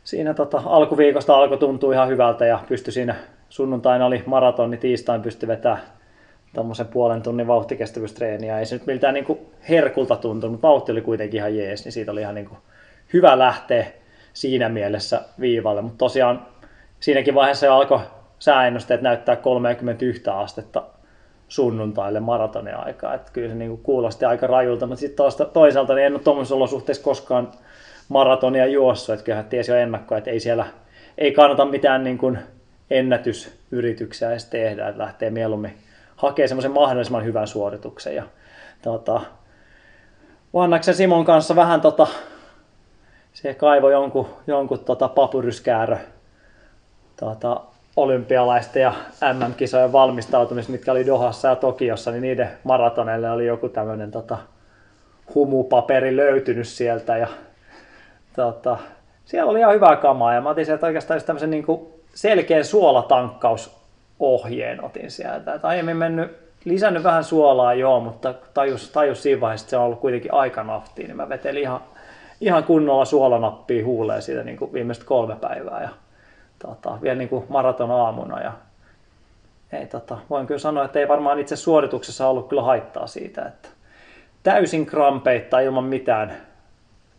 siinä 0.05 0.35
tota, 0.35 0.63
alkuviikosta 0.65 1.37
alkoi 1.37 1.59
tuntua 1.59 1.93
ihan 1.93 2.09
hyvältä 2.09 2.47
ja 2.47 2.59
pystyi 2.69 2.93
siinä 2.93 3.15
sunnuntaina 3.49 4.07
oli 4.07 4.23
maratoni, 4.27 4.77
tiistain 4.77 5.23
pystyi 5.23 5.49
vetämään 5.49 5.98
tuommoisen 6.55 6.87
puolen 6.87 7.23
tunnin 7.23 7.47
vauhtikestävyystreeniä. 7.47 8.59
Ei 8.59 8.67
se 8.67 8.75
nyt 8.75 8.87
miltään 8.87 9.15
niin 9.15 9.39
herkulta 9.69 10.17
tuntunut, 10.17 10.53
mutta 10.53 10.69
vauhti 10.69 10.93
oli 10.93 11.01
kuitenkin 11.01 11.39
ihan 11.39 11.57
jees, 11.57 11.85
niin 11.85 11.93
siitä 11.93 12.13
oli 12.13 12.21
ihan 12.21 12.35
niin 12.35 12.49
kuin 12.49 12.59
hyvä 13.13 13.39
lähteä 13.39 13.87
siinä 14.33 14.69
mielessä 14.69 15.21
viivalle. 15.41 15.83
Mutta 15.83 15.99
tosiaan 15.99 16.47
siinäkin 17.01 17.35
vaiheessa 17.35 17.67
jo 17.67 17.75
alkoi 17.75 18.01
sääennusteet 18.39 19.03
näyttää 19.03 19.37
31 19.37 20.23
astetta 20.27 20.83
sunnuntaille 21.49 22.21
maratonin 22.21 22.77
aikaa. 22.77 23.15
Että 23.15 23.33
kyllä 23.33 23.49
se 23.49 23.55
niin 23.55 23.71
kuin 23.71 23.83
kuulosti 23.83 24.25
aika 24.25 24.47
rajulta, 24.47 24.87
mutta 24.87 25.01
sitten 25.01 25.27
toisaalta 25.53 25.95
niin 25.95 26.07
en 26.07 26.13
ole 26.13 26.23
tuommoisessa 26.23 26.55
olosuhteessa 26.55 27.05
koskaan 27.05 27.53
maratonia 28.09 28.67
juossut, 28.67 29.13
että 29.13 29.25
kyllähän 29.25 29.45
tiesi 29.45 29.71
jo 29.71 29.77
ennakkoa, 29.77 30.19
että 30.19 30.31
ei 30.31 30.41
siellä 30.41 30.67
ei 31.19 31.33
kannata 31.33 31.65
mitään 31.65 32.05
niin 32.05 32.19
kuin 32.19 32.39
ennätysyrityksiä 32.91 34.31
edes 34.31 34.45
tehdä, 34.45 34.89
että 34.89 35.03
lähtee 35.03 35.31
mieluummin 35.31 35.75
hakemaan 36.19 36.49
semmoisen 36.49 36.73
mahdollisimman 36.73 37.25
hyvän 37.25 37.47
suorituksen. 37.47 38.15
Ja, 38.15 38.23
tota, 38.83 39.21
Vannaksen 40.55 40.95
Simon 40.95 41.25
kanssa 41.25 41.57
vähän 41.57 41.81
tota, 41.81 42.07
se 43.33 43.55
kaivoi 43.55 43.93
jonkun, 43.93 44.29
jonkun 44.47 44.79
tota, 44.79 45.09
papyryskäärö 45.09 45.97
tota, 47.21 47.61
olympialaisten 47.97 48.83
ja 48.83 48.93
MM-kisojen 49.33 49.93
valmistautumista, 49.93 50.73
mitkä 50.73 50.93
oli 50.93 51.07
Dohassa 51.07 51.49
ja 51.49 51.57
Tokiossa, 51.57 52.11
niin 52.11 52.23
niiden 52.23 52.51
maratoneille 52.65 53.31
oli 53.31 53.47
joku 53.47 53.69
tämmöinen 53.69 54.11
tota, 54.11 54.39
humupaperi 55.35 56.17
löytynyt 56.17 56.69
sieltä 56.69 57.17
ja 57.17 57.29
tota, 58.37 58.79
siellä 59.25 59.51
oli 59.51 59.59
ihan 59.59 59.75
hyvää 59.75 59.97
kamaa 59.97 60.35
ja 60.35 60.41
mä 60.41 60.51
otin 60.51 60.67
sieltä 60.67 60.87
oikeastaan 60.87 61.23
tämmöisen 61.23 61.51
niin 61.51 61.67
kuin 61.67 61.81
selkeän 62.15 62.65
suolatankkausohjeen 64.19 64.85
otin 64.85 65.11
sieltä. 65.11 65.55
Et 65.55 65.65
aiemmin 65.65 65.97
mennyt, 65.97 66.31
lisännyt 66.65 67.03
vähän 67.03 67.25
suolaa 67.25 67.75
joo, 67.75 68.01
mutta 68.01 68.35
tajus, 68.55 68.91
tajus 68.91 69.23
siinä 69.23 69.41
vaiheessa, 69.41 69.65
että 69.65 69.71
se 69.71 69.77
on 69.77 69.85
ollut 69.85 70.01
kuitenkin 70.01 70.35
aika 70.35 70.63
naftia, 70.63 71.07
niin 71.07 71.17
mä 71.17 71.29
vetelin 71.29 71.63
ihan, 71.63 71.81
ihan 72.41 72.65
kunnolla 72.65 73.05
suolanappia 73.05 73.85
huuleen 73.85 74.23
siitä 74.23 74.43
niin 74.43 74.57
kuin 74.57 74.73
viimeiset 74.73 75.05
kolme 75.05 75.37
päivää 75.37 75.83
ja 75.83 75.89
tota, 76.59 76.99
vielä 77.03 77.19
niin 77.19 77.29
kuin 77.29 77.45
maraton 77.49 77.91
aamuna 77.91 78.43
ja 78.43 78.53
ei, 79.73 79.87
tota, 79.87 80.19
voin 80.31 80.47
kyllä 80.47 80.59
sanoa, 80.59 80.85
että 80.85 80.99
ei 80.99 81.09
varmaan 81.09 81.39
itse 81.39 81.57
suorituksessa 81.57 82.29
ollut 82.29 82.49
kyllä 82.49 82.63
haittaa 82.63 83.07
siitä, 83.07 83.43
että 83.43 83.69
täysin 84.43 84.87
krampeita 84.87 85.61
ilman 85.61 85.85
mitään 85.85 86.37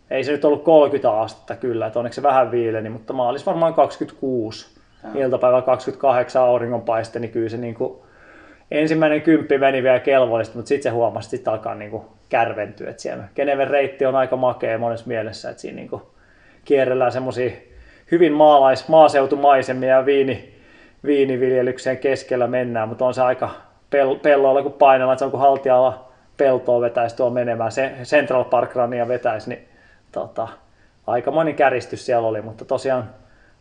ei 0.10 0.24
se 0.24 0.32
nyt 0.32 0.46
ollut 0.46 0.63
30 0.63 1.20
astetta 1.20 1.56
kyllä, 1.56 1.88
että 1.88 2.00
onneksi 2.00 2.15
se 2.15 2.24
vähän 2.24 2.51
viileni, 2.51 2.89
mutta 2.89 3.13
maalis 3.13 3.46
varmaan 3.46 3.74
26. 3.74 4.78
Iltapäivä 5.15 5.62
28 5.62 6.41
auringonpaiste, 6.41 7.20
niin 7.20 7.32
kyllä 7.32 7.50
se 7.50 7.58
niin 7.58 7.75
kuin, 7.75 8.00
ensimmäinen 8.72 9.22
kymppi 9.22 9.58
meni 9.58 9.84
vielä 9.84 10.00
kelvollisesti, 10.00 10.58
mutta 10.58 10.70
sitten 10.70 10.91
se 10.91 10.96
huomasi, 10.96 11.25
että 11.25 11.32
sitten 11.32 11.53
alkaa 11.53 11.75
niin 11.75 11.91
kuin 11.91 12.03
kärventyä. 12.29 12.89
Että 12.89 13.01
siellä 13.01 13.24
Geneven 13.36 13.68
reitti 13.68 14.06
on 14.06 14.15
aika 14.15 14.36
makea 14.36 14.77
monessa 14.77 15.08
mielessä, 15.08 15.50
että 15.50 15.62
siinä 15.62 15.75
niin 15.75 15.89
kuin 15.89 16.01
kierrellään 16.65 17.12
semmoisia 17.12 17.51
hyvin 18.12 18.34
maalais, 18.34 18.88
maaseutumaisemia 18.88 19.89
ja 19.96 20.06
viini, 20.06 20.53
viiniviljelyksen 21.06 21.98
keskellä 21.98 22.48
mennään, 22.48 22.89
mutta 22.89 23.06
on 23.06 23.13
se 23.13 23.22
aika 23.22 23.50
pelloilla 24.22 24.63
kun 24.63 24.74
painella, 24.74 25.13
että 25.13 25.20
se 25.20 25.25
on 25.25 25.32
kuin 25.32 25.41
haltialla 25.41 26.10
peltoa 26.38 26.82
vetäisi 26.82 27.15
tuo 27.15 27.29
menemään, 27.29 27.72
se 27.72 27.91
Central 28.03 28.44
Park 28.44 28.75
Runia 28.75 29.08
vetäisi, 29.08 29.50
niin 29.50 29.68
tota, 30.12 30.48
aikamoinen 31.08 31.56
käristys 31.56 32.06
siellä 32.06 32.27
oli, 32.27 32.41
mutta 32.41 32.65
tosiaan 32.65 33.10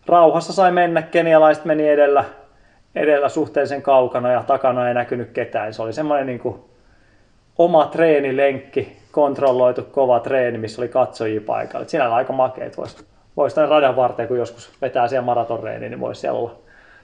rauhassa 0.09 0.53
sai 0.53 0.73
mennä, 0.73 1.03
kenialaiset 1.03 1.65
meni 1.65 1.89
edellä, 1.89 2.25
edellä 2.95 3.29
suhteellisen 3.29 3.83
kaukana 3.83 4.33
ja 4.33 4.43
takana 4.43 4.89
ei 4.89 4.95
näkynyt 4.95 5.31
ketään. 5.31 5.75
Se 5.75 5.83
oli 5.83 5.93
semmoinen 5.93 6.27
niin 6.27 6.41
kuin 6.41 6.61
oma 7.59 7.87
treenilenkki, 7.87 8.97
kontrolloitu 9.13 9.83
kova 9.83 10.21
treeni, 10.21 10.59
missä 10.59 10.83
oli 10.83 10.89
katsojia 10.89 11.41
paikalla. 11.47 11.89
Siinä 11.89 12.07
oli 12.07 12.15
aika 12.15 12.33
makeet. 12.33 12.77
Voisi 12.77 13.07
vois 13.37 13.55
tänne 13.55 13.71
radan 13.71 13.97
varteen, 13.97 14.29
kun 14.29 14.39
joskus 14.39 14.73
vetää 14.83 15.09
siellä 15.09 15.25
maratonreeni, 15.27 15.89
niin 15.89 16.01
voisi 16.01 16.21
siellä 16.21 16.39
olla 16.39 16.55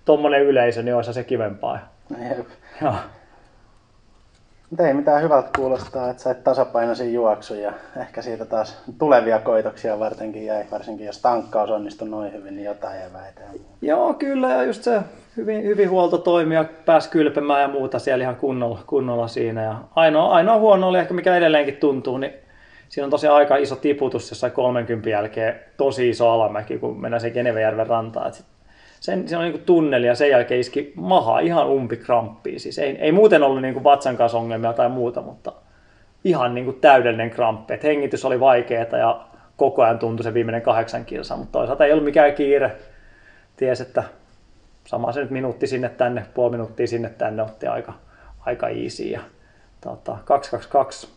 tuommoinen 0.04 0.42
yleisö, 0.42 0.82
niin 0.82 0.94
olisi 0.94 1.12
se 1.12 1.24
kivempaa. 1.24 1.78
Jep. 2.28 2.46
Joo. 2.82 2.94
Mutta 4.70 4.86
ei 4.86 4.94
mitään 4.94 5.22
hyvältä 5.22 5.48
kuulostaa, 5.56 6.10
että 6.10 6.22
sait 6.22 6.44
tasapainoisen 6.44 7.12
juoksun 7.12 7.60
ja 7.60 7.72
ehkä 8.00 8.22
siitä 8.22 8.44
taas 8.44 8.82
tulevia 8.98 9.38
koitoksia 9.38 9.98
vartenkin 9.98 10.46
jäi, 10.46 10.64
varsinkin 10.70 11.06
jos 11.06 11.22
tankkaus 11.22 11.70
onnistui 11.70 12.08
noin 12.08 12.32
hyvin, 12.32 12.56
niin 12.56 12.64
jotain 12.64 12.96
eväitä. 13.02 13.40
Joo, 13.82 14.14
kyllä, 14.14 14.48
ja 14.48 14.62
just 14.62 14.82
se 14.82 15.00
hyvin, 15.36 15.64
hyvin 15.64 15.90
huoltotoimia, 15.90 16.64
pääsi 16.84 17.10
kylpemään 17.10 17.62
ja 17.62 17.68
muuta 17.68 17.98
siellä 17.98 18.22
ihan 18.22 18.36
kunnolla, 18.36 18.78
kunnolla 18.86 19.28
siinä. 19.28 19.62
Ja 19.62 19.76
ainoa, 19.94 20.34
ainoa 20.34 20.58
huono 20.58 20.88
oli 20.88 20.98
ehkä, 20.98 21.14
mikä 21.14 21.36
edelleenkin 21.36 21.76
tuntuu, 21.76 22.18
niin 22.18 22.32
siinä 22.88 23.04
on 23.04 23.10
tosiaan 23.10 23.36
aika 23.36 23.56
iso 23.56 23.76
tiputus 23.76 24.30
jossain 24.30 24.52
30 24.52 25.10
jälkeen, 25.10 25.60
tosi 25.76 26.08
iso 26.08 26.30
alamäki, 26.30 26.78
kun 26.78 27.00
mennään 27.00 27.20
se 27.20 27.30
Genevejärven 27.30 27.86
rantaan. 27.86 28.32
Sit 28.32 28.46
sen, 29.04 29.28
se 29.28 29.36
on 29.36 29.44
niin 29.44 29.62
tunneli 29.62 30.06
ja 30.06 30.14
sen 30.14 30.30
jälkeen 30.30 30.60
iski 30.60 30.92
maha 30.96 31.38
ihan 31.38 31.68
umpikramppiin. 31.68 32.60
Siis 32.60 32.78
ei, 32.78 32.96
ei 32.98 33.12
muuten 33.12 33.42
ollut 33.42 33.62
niin 33.62 33.84
vatsan 33.84 34.16
kanssa 34.16 34.38
ongelmia 34.38 34.72
tai 34.72 34.88
muuta, 34.88 35.22
mutta 35.22 35.52
ihan 36.24 36.54
niin 36.54 36.64
kuin 36.64 36.80
täydellinen 36.80 37.30
kramppi. 37.30 37.74
Et 37.74 37.82
hengitys 37.82 38.24
oli 38.24 38.40
vaikeaa 38.40 38.98
ja 38.98 39.26
koko 39.56 39.82
ajan 39.82 39.98
tuntui 39.98 40.24
se 40.24 40.34
viimeinen 40.34 40.62
kahdeksan 40.62 41.04
kilsaa, 41.04 41.36
mutta 41.36 41.52
toisaalta 41.52 41.84
ei 41.84 41.92
ollut 41.92 42.04
mikään 42.04 42.34
kiire. 42.34 42.76
Ties, 43.56 43.80
että 43.80 44.04
sama 44.84 45.12
se 45.12 45.20
nyt 45.20 45.30
minuutti 45.30 45.66
sinne 45.66 45.88
tänne, 45.88 46.26
puoli 46.34 46.50
minuuttia 46.50 46.86
sinne 46.86 47.08
tänne 47.08 47.42
otti 47.42 47.66
aika, 47.66 47.92
aika 48.40 48.68
easy. 48.68 49.02
Ja, 49.02 49.20
tota, 49.80 50.18
222 50.24 51.08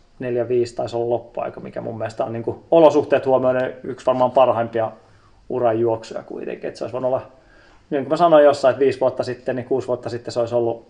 4-5 0.72 0.76
taisi 0.76 0.96
olla 0.96 1.08
loppuaika, 1.08 1.60
mikä 1.60 1.80
mun 1.80 1.98
mielestä 1.98 2.24
on 2.24 2.32
niin 2.32 2.44
olosuhteet 2.70 3.26
huomioiden 3.26 3.76
yksi 3.82 4.06
varmaan 4.06 4.30
parhaimpia 4.30 4.92
uran 5.48 5.80
juoksuja 5.80 6.22
kuitenkin. 6.22 6.68
Että 6.68 6.78
se 6.78 6.84
olisi 6.84 6.92
voinut 6.92 7.08
olla 7.08 7.37
niin 7.90 8.04
kuin 8.04 8.08
mä 8.08 8.16
sanoin 8.16 8.44
jossain, 8.44 8.72
että 8.72 8.80
viisi 8.80 9.00
vuotta 9.00 9.22
sitten, 9.22 9.56
niin 9.56 9.66
kuusi 9.66 9.88
vuotta 9.88 10.08
sitten 10.08 10.32
se 10.32 10.40
olisi 10.40 10.54
ollut, 10.54 10.86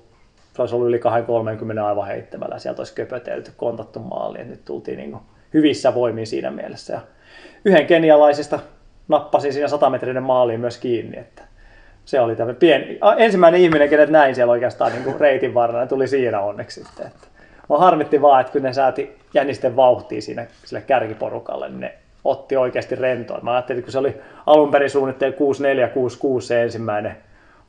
se 0.56 0.62
olisi 0.62 0.74
ollut 0.74 0.88
yli 0.88 0.98
230 0.98 1.86
aivan 1.86 2.06
heittämällä. 2.06 2.58
Sieltä 2.58 2.80
olisi 2.80 2.94
köpötelty, 2.94 3.50
kontattu. 3.56 4.00
Että 4.34 4.50
nyt 4.50 4.64
tultiin 4.64 4.96
niin 4.96 5.10
kuin 5.10 5.22
hyvissä 5.54 5.94
voimiin 5.94 6.26
siinä 6.26 6.50
mielessä. 6.50 6.92
Ja 6.92 7.00
yhden 7.64 7.86
kenialaisista 7.86 8.58
nappasin 9.08 9.52
siinä 9.52 9.68
100 9.68 9.90
metrinen 9.90 10.22
maaliin 10.22 10.60
myös 10.60 10.78
kiinni. 10.78 11.18
Että 11.18 11.42
se 12.04 12.20
oli 12.20 12.36
tämmöinen 12.36 12.60
pieni, 12.60 12.98
ensimmäinen 13.16 13.60
ihminen, 13.60 13.88
kenet 13.88 14.10
näin 14.10 14.34
siellä 14.34 14.52
oikeastaan 14.52 14.92
niin 14.92 15.04
kuin 15.04 15.20
reitin 15.20 15.54
varrella, 15.54 15.86
tuli 15.86 16.08
siinä 16.08 16.40
onneksi 16.40 16.84
sitten. 16.84 17.06
Että 17.06 17.28
mä 17.68 17.76
harmitti 17.76 18.22
vaan, 18.22 18.40
että 18.40 18.52
kun 18.52 18.62
ne 18.62 18.72
sääti 18.72 19.18
jänisten 19.34 19.76
vauhtia 19.76 20.22
siinä 20.22 20.46
sille 20.64 20.80
kärkiporukalle, 20.80 21.68
niin 21.68 21.80
ne 21.80 21.94
otti 22.30 22.56
oikeasti 22.56 22.94
rentoa. 22.94 23.40
Mä 23.42 23.52
ajattelin, 23.52 23.78
että 23.78 23.86
kun 23.86 23.92
se 23.92 23.98
oli 23.98 24.20
alun 24.46 24.70
perin 24.70 24.90
suunnittein 24.90 25.32
6-4-6-6 25.32 26.40
se 26.40 26.62
ensimmäinen 26.62 27.16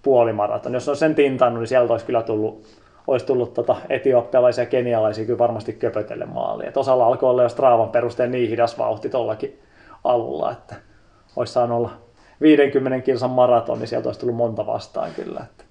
puolimaraton. 0.01 0.73
Jos 0.73 0.89
on 0.89 0.95
sen 0.95 1.15
tintannut, 1.15 1.59
niin 1.59 1.67
sieltä 1.67 1.93
olisi 1.93 2.05
kyllä 2.05 2.21
tullut, 2.21 2.67
olisi 3.07 3.25
tullut 3.25 3.53
tota 3.53 3.75
etiopialaisia 3.89 4.63
ja 4.63 4.69
kenialaisia 4.69 5.25
kyllä 5.25 5.39
varmasti 5.39 5.73
köpötelle 5.73 6.25
maaliin. 6.25 6.71
Osalla 6.75 7.05
alkoi 7.05 7.29
olla 7.29 7.43
jo 7.43 7.49
Straavan 7.49 7.89
perusteella 7.89 8.31
niin 8.31 8.49
hidas 8.49 8.77
vauhti 8.77 9.09
tuollakin 9.09 9.59
alulla, 10.03 10.51
että 10.51 10.75
olisi 11.35 11.53
saanut 11.53 11.77
olla 11.77 11.91
50 12.41 13.05
kilsan 13.05 13.29
maraton, 13.29 13.79
niin 13.79 13.87
sieltä 13.87 14.09
olisi 14.09 14.19
tullut 14.19 14.35
monta 14.35 14.65
vastaan 14.65 15.11
kyllä. 15.15 15.39
Että. 15.43 15.63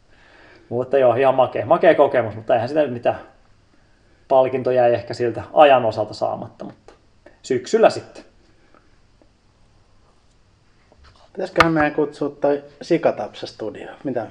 Mutta 0.69 0.99
joo, 0.99 1.15
ihan 1.15 1.35
makea, 1.35 1.67
makea 1.67 1.95
kokemus, 1.95 2.37
mutta 2.37 2.55
eihän 2.55 2.69
sitä 2.69 2.83
nyt 2.83 2.93
mitään 2.93 3.19
palkinto 4.29 4.71
jäi 4.71 4.95
ehkä 4.95 5.15
siltä 5.15 5.43
ajan 5.53 5.85
osalta 5.85 6.15
saamatta, 6.15 6.65
mutta 6.65 6.93
syksyllä 7.43 7.91
sitten. 7.91 8.28
Pitäisiköhän 11.39 11.73
meidän 11.73 11.95
kutsua 11.95 12.29
toi 12.29 12.63
Sikatapsa 12.83 13.47
studio? 13.47 13.89
Mitä? 14.05 14.27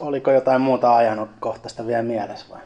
Oliko 0.00 0.30
jotain 0.30 0.60
muuta 0.60 0.96
ajanut 0.96 1.28
kohtaista 1.40 1.86
vielä 1.86 2.02
mielessä 2.02 2.46
vai 2.50 2.60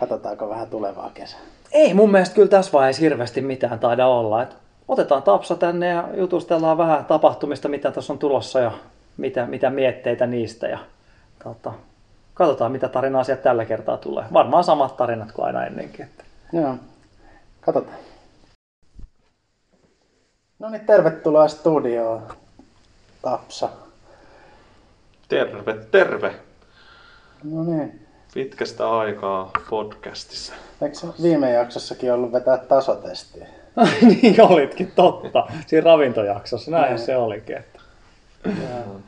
katsotaanko 0.00 0.48
vähän 0.48 0.68
tulevaa 0.68 1.10
kesää? 1.14 1.40
Ei 1.72 1.94
mun 1.94 2.12
mielestä 2.12 2.34
kyllä 2.34 2.48
tässä 2.48 2.72
vaiheessa 2.72 3.00
hirveästi 3.00 3.40
mitään 3.40 3.78
taida 3.78 4.06
olla. 4.06 4.42
Et 4.42 4.56
otetaan 4.88 5.22
Tapsa 5.22 5.56
tänne 5.56 5.88
ja 5.88 6.08
jutustellaan 6.16 6.78
vähän 6.78 7.04
tapahtumista, 7.04 7.68
mitä 7.68 7.90
tässä 7.90 8.12
on 8.12 8.18
tulossa 8.18 8.60
ja 8.60 8.72
mitä, 9.16 9.46
mitä 9.46 9.70
mietteitä 9.70 10.26
niistä. 10.26 10.66
Ja, 10.66 10.78
tota, 11.44 11.72
katsotaan, 12.34 12.72
mitä 12.72 12.88
tarinaa 12.88 13.24
sieltä 13.24 13.42
tällä 13.42 13.64
kertaa 13.64 13.96
tulee. 13.96 14.24
Varmaan 14.32 14.64
samat 14.64 14.96
tarinat 14.96 15.32
kuin 15.32 15.46
aina 15.46 15.66
ennenkin. 15.66 16.04
Että. 16.04 16.24
Joo, 16.52 16.74
katsotaan. 17.60 18.09
No 20.60 20.70
niin, 20.70 20.86
tervetuloa 20.86 21.48
studioon, 21.48 22.22
Tapsa. 23.22 23.68
Terve, 25.28 25.76
terve. 25.90 26.34
No 27.44 27.64
niin. 27.64 28.06
Pitkästä 28.34 28.90
aikaa 28.98 29.50
podcastissa. 29.70 30.52
Eikö 30.82 30.96
viime 31.22 31.50
jaksossakin 31.50 32.12
ollut 32.12 32.32
vetää 32.32 32.56
tasotestiä? 32.58 33.46
niin 34.22 34.42
olitkin, 34.42 34.92
totta. 34.96 35.46
Siinä 35.66 35.84
ravintojaksossa, 35.84 36.70
näin 36.70 36.98
se 36.98 37.16
olikin. 37.16 37.56
Että. 37.56 37.80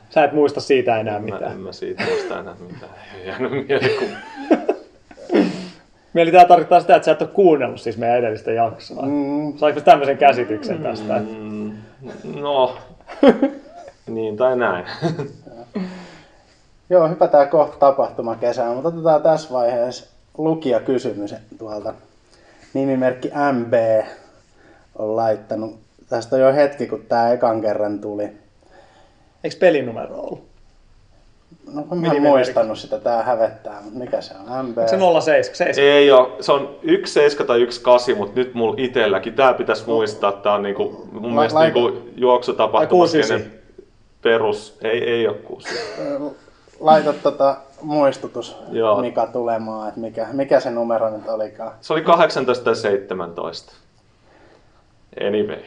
Sä 0.09 0.23
et 0.23 0.33
muista 0.33 0.61
siitä 0.61 0.99
enää 0.99 1.13
Mä, 1.13 1.17
en 1.27 1.33
mitään. 1.33 1.59
mä 1.59 1.71
siitä 1.71 2.03
muista 2.03 2.39
enää 2.39 2.55
mitään. 2.71 2.91
Ei 3.19 3.27
jäänyt 3.27 3.51
mielikuva. 3.51 4.17
Mieli 6.13 6.31
tämä 6.31 6.45
tarkoittaa 6.45 6.79
sitä, 6.79 6.95
että 6.95 7.05
sä 7.05 7.11
et 7.11 7.21
ole 7.21 7.29
kuunnellut 7.33 7.81
siis 7.81 7.97
meidän 7.97 8.17
edellistä 8.17 8.51
jaksoa. 8.51 9.05
Mm, 9.05 9.57
Saiko 9.57 9.81
tämmöisen 9.81 10.17
käsityksen 10.17 10.83
tästä? 10.83 11.17
että- 11.17 11.29
Mm, 11.33 11.71
no, 12.41 12.77
niin 14.07 14.37
tai 14.37 14.57
näin. 14.57 14.85
Joo, 16.89 17.07
hypätään 17.09 17.49
kohta 17.49 17.77
tapahtumakesään, 17.77 18.73
mutta 18.73 18.89
otetaan 18.89 19.21
tässä 19.21 19.53
vaiheessa 19.53 20.05
lukijakysymys 20.37 21.35
tuolta. 21.57 21.93
Nimimerkki 22.73 23.31
MB 23.53 23.73
on 24.95 25.15
laittanut. 25.15 25.79
Tästä 26.09 26.35
on 26.35 26.41
jo 26.41 26.53
hetki, 26.53 26.87
kun 26.87 27.05
tämä 27.09 27.31
ekan 27.31 27.61
kerran 27.61 27.99
tuli. 27.99 28.29
Eikö 29.43 29.55
pelinumero 29.59 30.15
ollut? 30.15 30.52
No, 31.71 31.95
mä 31.95 32.13
en 32.13 32.21
muistanut 32.21 32.77
sitä, 32.79 32.99
tää 32.99 33.23
hävettää, 33.23 33.81
mutta 33.83 33.99
mikä 33.99 34.21
se 34.21 34.33
on? 34.33 34.65
MB. 34.65 34.77
Onko 34.77 35.21
se 35.21 35.31
07? 35.31 35.55
7? 35.55 35.89
Ei 35.89 36.11
oo, 36.11 36.37
se 36.41 36.51
on 36.51 36.75
yksi 36.81 37.13
7 37.13 37.47
tai 37.47 37.61
yksi 37.61 37.81
8, 37.81 38.17
mutta 38.17 38.39
nyt 38.39 38.53
mulla 38.53 38.75
itelläkin, 38.77 39.33
tää 39.33 39.53
pitäisi 39.53 39.83
muistaa, 39.87 40.29
että 40.29 40.41
tää 40.43 40.53
on 40.53 40.63
niinku, 40.63 41.07
mun 41.11 41.23
La- 41.23 41.29
mielestä 41.29 41.59
laita- 41.59 41.79
niinku 41.79 42.09
juoksutapahtuma. 42.15 42.79
Ai, 42.79 42.87
kuusi 42.87 43.19
ysi. 43.19 43.33
perus, 44.21 44.77
ei, 44.81 45.03
ei 45.09 45.27
oo 45.27 45.33
kuusi. 45.43 45.69
Laita 46.79 47.13
tota 47.13 47.55
muistutus 47.81 48.55
Joo. 48.71 49.01
Mika 49.01 49.27
tulemaan, 49.27 49.87
että 49.89 49.99
mikä, 49.99 50.27
mikä 50.31 50.59
se 50.59 50.71
numero 50.71 51.09
nyt 51.09 51.29
olikaan. 51.29 51.71
Se 51.81 51.93
oli 51.93 52.01
18 52.01 52.63
tai 52.65 52.75
17. 52.75 53.73
Anyway, 55.27 55.59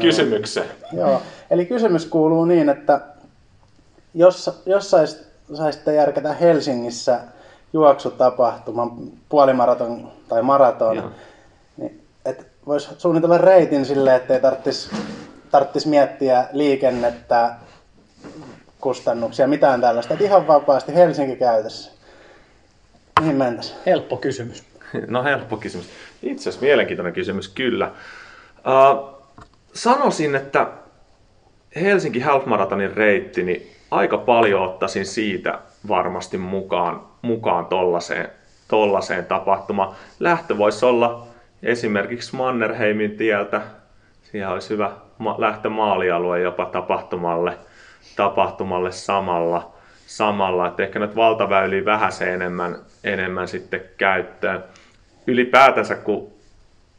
kysymykseen. 0.00 0.66
Joo, 0.92 1.22
eli 1.50 1.66
kysymys 1.66 2.06
kuuluu 2.06 2.44
niin, 2.44 2.68
että 2.68 3.00
jos, 4.14 4.62
jos 4.66 4.90
sais, 4.90 5.31
saisitte 5.56 5.94
järkätä 5.94 6.32
Helsingissä 6.32 7.20
juoksutapahtuman, 7.72 8.90
puolimaraton 9.28 10.12
tai 10.28 10.42
maraton, 10.42 10.96
Joo. 10.96 11.10
niin 11.76 12.04
et 12.24 12.46
voisi 12.66 12.88
suunnitella 12.98 13.38
reitin 13.38 13.84
silleen, 13.84 14.16
ettei 14.16 14.40
tarvitsisi 14.40 14.90
tarttis 15.50 15.86
miettiä 15.86 16.46
liikennettä, 16.52 17.54
kustannuksia, 18.80 19.46
mitään 19.46 19.80
tällaista. 19.80 20.14
Et 20.14 20.20
ihan 20.20 20.46
vapaasti 20.46 20.94
Helsinki 20.94 21.36
käytössä. 21.36 21.92
Mihin 23.20 23.36
mentäisiin? 23.36 23.78
Helppo 23.86 24.16
kysymys. 24.16 24.64
No 25.08 25.24
helppo 25.24 25.56
kysymys. 25.56 25.88
Itse 26.22 26.42
asiassa 26.42 26.66
mielenkiintoinen 26.66 27.12
kysymys, 27.12 27.48
kyllä. 27.48 27.90
Uh, 28.58 29.22
sanoisin, 29.74 30.34
että 30.34 30.66
Helsinki 31.76 32.20
Half 32.20 32.46
Maratonin 32.46 32.96
reitti, 32.96 33.42
niin 33.42 33.72
aika 33.92 34.18
paljon 34.18 34.62
ottaisin 34.62 35.06
siitä 35.06 35.58
varmasti 35.88 36.38
mukaan, 36.38 37.00
mukaan 37.22 37.66
tollaseen, 37.66 38.30
tollaseen 38.68 39.26
tapahtumaan. 39.26 39.94
Lähtö 40.20 40.58
voisi 40.58 40.86
olla 40.86 41.26
esimerkiksi 41.62 42.36
Mannerheimin 42.36 43.16
tieltä. 43.16 43.60
Siellä 44.22 44.52
olisi 44.52 44.70
hyvä 44.70 44.90
lähtö 45.38 45.70
maalialue 45.70 46.40
jopa 46.40 46.64
tapahtumalle, 46.64 47.58
tapahtumalle 48.16 48.92
samalla. 48.92 49.72
samalla. 50.06 50.66
Että 50.66 50.82
ehkä 50.82 50.98
nyt 50.98 51.16
valtaväyliä 51.16 51.84
vähän 51.84 52.12
se 52.12 52.34
enemmän, 52.34 52.78
enemmän 53.04 53.48
sitten 53.48 53.80
käyttöön. 53.96 54.64
Ylipäätänsä 55.26 55.94
kun 55.94 56.30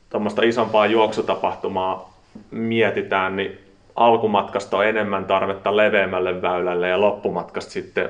tuommoista 0.10 0.42
isompaa 0.44 0.86
juoksutapahtumaa 0.86 2.14
mietitään, 2.52 3.36
niin 3.36 3.63
alkumatkasta 3.96 4.78
on 4.78 4.86
enemmän 4.86 5.26
tarvetta 5.26 5.78
leveämmälle 5.78 6.42
väylälle 6.42 6.90
ja 6.90 7.02
loppumatkasta 7.02 7.72
sitten 7.72 8.10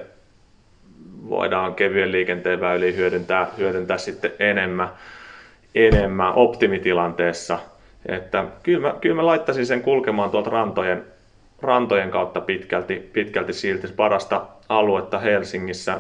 voidaan 1.30 1.76
kevyen 1.76 2.12
liikenteen 2.12 2.62
väyliä 2.62 2.92
hyödyntää, 2.92 3.48
hyödyntää 3.58 3.98
sitten 3.98 4.32
enemmän, 4.40 4.90
enemmän 5.76 6.34
optimitilanteessa. 6.34 7.60
Että 8.06 8.46
kyllä, 8.64 8.88
mä, 8.88 8.96
kyllä 9.02 9.16
mä 9.16 9.26
laittaisin 9.26 9.66
sen 9.66 9.82
kulkemaan 9.82 10.30
tuolta 10.30 10.50
rantojen, 10.50 11.04
rantojen 11.62 12.12
kautta 12.12 12.42
pitkälti, 12.42 13.10
pitkälti 13.14 13.54
silti 13.54 13.88
parasta 13.88 14.46
aluetta 14.70 15.20
Helsingissä 15.20 16.00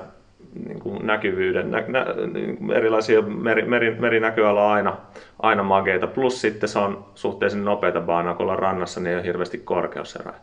niin 0.67 0.79
kuin 0.79 1.07
näkyvyyden, 1.07 1.71
nä, 1.71 1.83
nä, 1.87 2.05
niin 2.33 2.57
kuin 2.57 2.71
erilaisia 2.71 3.21
meri, 3.21 3.65
meri, 3.65 3.95
merinäköala 3.95 4.73
aina, 4.73 4.97
aina 5.39 5.63
mageita. 5.63 6.07
Plus 6.07 6.41
sitten 6.41 6.69
se 6.69 6.79
on 6.79 7.05
suhteellisen 7.15 7.65
nopeita 7.65 8.01
baanaa, 8.01 8.33
kun 8.33 8.43
ollaan 8.43 8.59
rannassa, 8.59 8.99
niin 8.99 9.07
ei 9.07 9.15
ole 9.15 9.23
hirveästi 9.23 9.57
korkeuserää. 9.57 10.33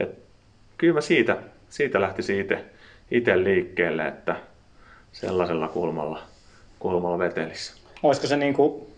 Et 0.00 0.18
kyllä 0.78 0.94
mä 0.94 1.00
siitä, 1.00 1.36
siitä 1.68 2.00
lähtisin 2.00 2.40
itse, 2.40 2.64
itse 3.10 3.44
liikkeelle, 3.44 4.08
että 4.08 4.36
sellaisella 5.12 5.68
kulmalla, 5.68 6.20
kulmalla 6.78 7.18
vetelisi. 7.18 7.80
Olisiko 8.02 8.26
se 8.26 8.36
niinku, 8.36 8.90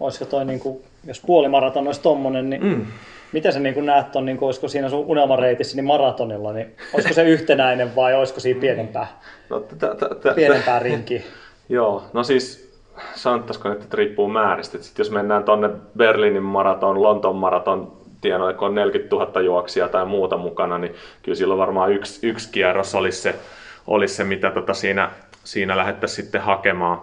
olisiko 0.00 0.24
toi 0.24 0.44
niinku, 0.44 0.82
jos 1.06 1.20
puolimaraton 1.20 1.86
olisi 1.86 2.02
tommonen, 2.02 2.50
niin 2.50 2.62
Mm. 2.62 2.86
Miten 3.34 3.52
sä 3.52 3.60
niinku 3.60 3.80
näet 3.80 4.12
ton, 4.12 4.24
niinku, 4.24 4.46
olisiko 4.46 4.68
siinä 4.68 4.88
sun 4.88 5.04
unelmareitissä 5.06 5.76
niin 5.76 5.84
maratonilla, 5.84 6.52
niin 6.52 6.76
olisiko 6.94 7.14
se 7.14 7.24
yhtenäinen 7.24 7.96
vai 7.96 8.14
olisiko 8.14 8.40
siinä 8.40 8.60
pienempää, 8.60 9.06
No, 9.50 9.60
tä, 9.60 9.76
tä, 9.76 9.94
tä, 9.94 10.14
tä, 10.14 10.34
pienempää 10.34 10.78
rinkiä? 10.88 11.22
Joo, 11.68 12.02
no 12.12 12.24
siis 12.24 12.74
sanottaisiko 13.14 13.68
nyt, 13.68 13.82
että 13.82 13.96
riippuu 13.96 14.28
määristä. 14.28 14.78
Et 14.78 14.82
sit 14.82 14.98
jos 14.98 15.10
mennään 15.10 15.44
tonne 15.44 15.70
Berliinin 15.96 16.42
maraton, 16.42 17.02
Lontoon 17.02 17.36
maraton, 17.36 17.92
tienoille, 18.20 18.54
kun 18.54 18.68
on 18.68 18.74
40 18.74 19.16
000 19.16 19.40
juoksia 19.40 19.88
tai 19.88 20.06
muuta 20.06 20.36
mukana, 20.36 20.78
niin 20.78 20.94
kyllä 21.22 21.36
silloin 21.36 21.58
varmaan 21.58 21.92
yksi, 21.92 22.26
yksi 22.26 22.52
kierros 22.52 22.94
olisi 22.94 23.22
se, 23.22 23.34
olisi 23.86 24.14
se 24.14 24.24
mitä 24.24 24.50
tota 24.50 24.74
siinä, 24.74 25.10
siinä 25.44 25.76
lähdettäisiin 25.76 26.24
sitten 26.24 26.40
hakemaan, 26.40 27.02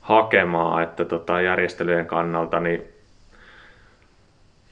hakemaan 0.00 0.82
että 0.82 1.04
tota 1.04 1.40
järjestelyjen 1.40 2.06
kannalta, 2.06 2.60
niin 2.60 2.91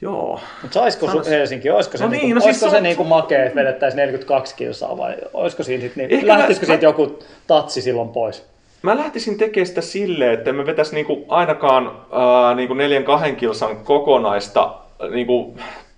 joo. 0.01 0.39
Mutta 0.61 0.73
saisiko 0.79 1.05
su- 1.07 1.29
Helsinki, 1.29 1.69
olisiko 1.69 1.97
se, 1.97 2.03
No 2.03 2.09
niinku, 2.09 2.25
niin, 2.27 2.35
no 2.35 2.41
olisiko 2.45 2.59
siis 2.59 2.71
se, 2.71 2.77
se- 2.77 2.81
niinku 2.81 3.03
makea, 3.03 3.43
että 3.43 3.55
vedettäisiin 3.55 3.97
42 3.97 4.55
kilsaa 4.55 4.97
vai 4.97 5.15
olisiko 5.33 5.63
siinä 5.63 5.81
sit, 5.81 5.95
niin, 5.95 6.27
lähtisikö 6.27 6.65
mä- 6.65 6.71
siitä 6.73 6.85
joku 6.85 7.19
tatsi 7.47 7.81
silloin 7.81 8.09
pois? 8.09 8.45
Mä 8.81 8.97
lähtisin 8.97 9.37
tekemään 9.37 9.67
sitä 9.67 9.81
silleen, 9.81 10.33
että 10.33 10.53
me 10.53 10.65
vetäisi 10.65 10.95
niinku 10.95 11.25
ainakaan 11.27 11.91
ää, 12.11 12.53
niinku 12.55 12.73
neljän 12.73 13.03
kahden 13.03 13.35
kilsan 13.35 13.77
kokonaista 13.77 14.73
niinku 15.09 15.55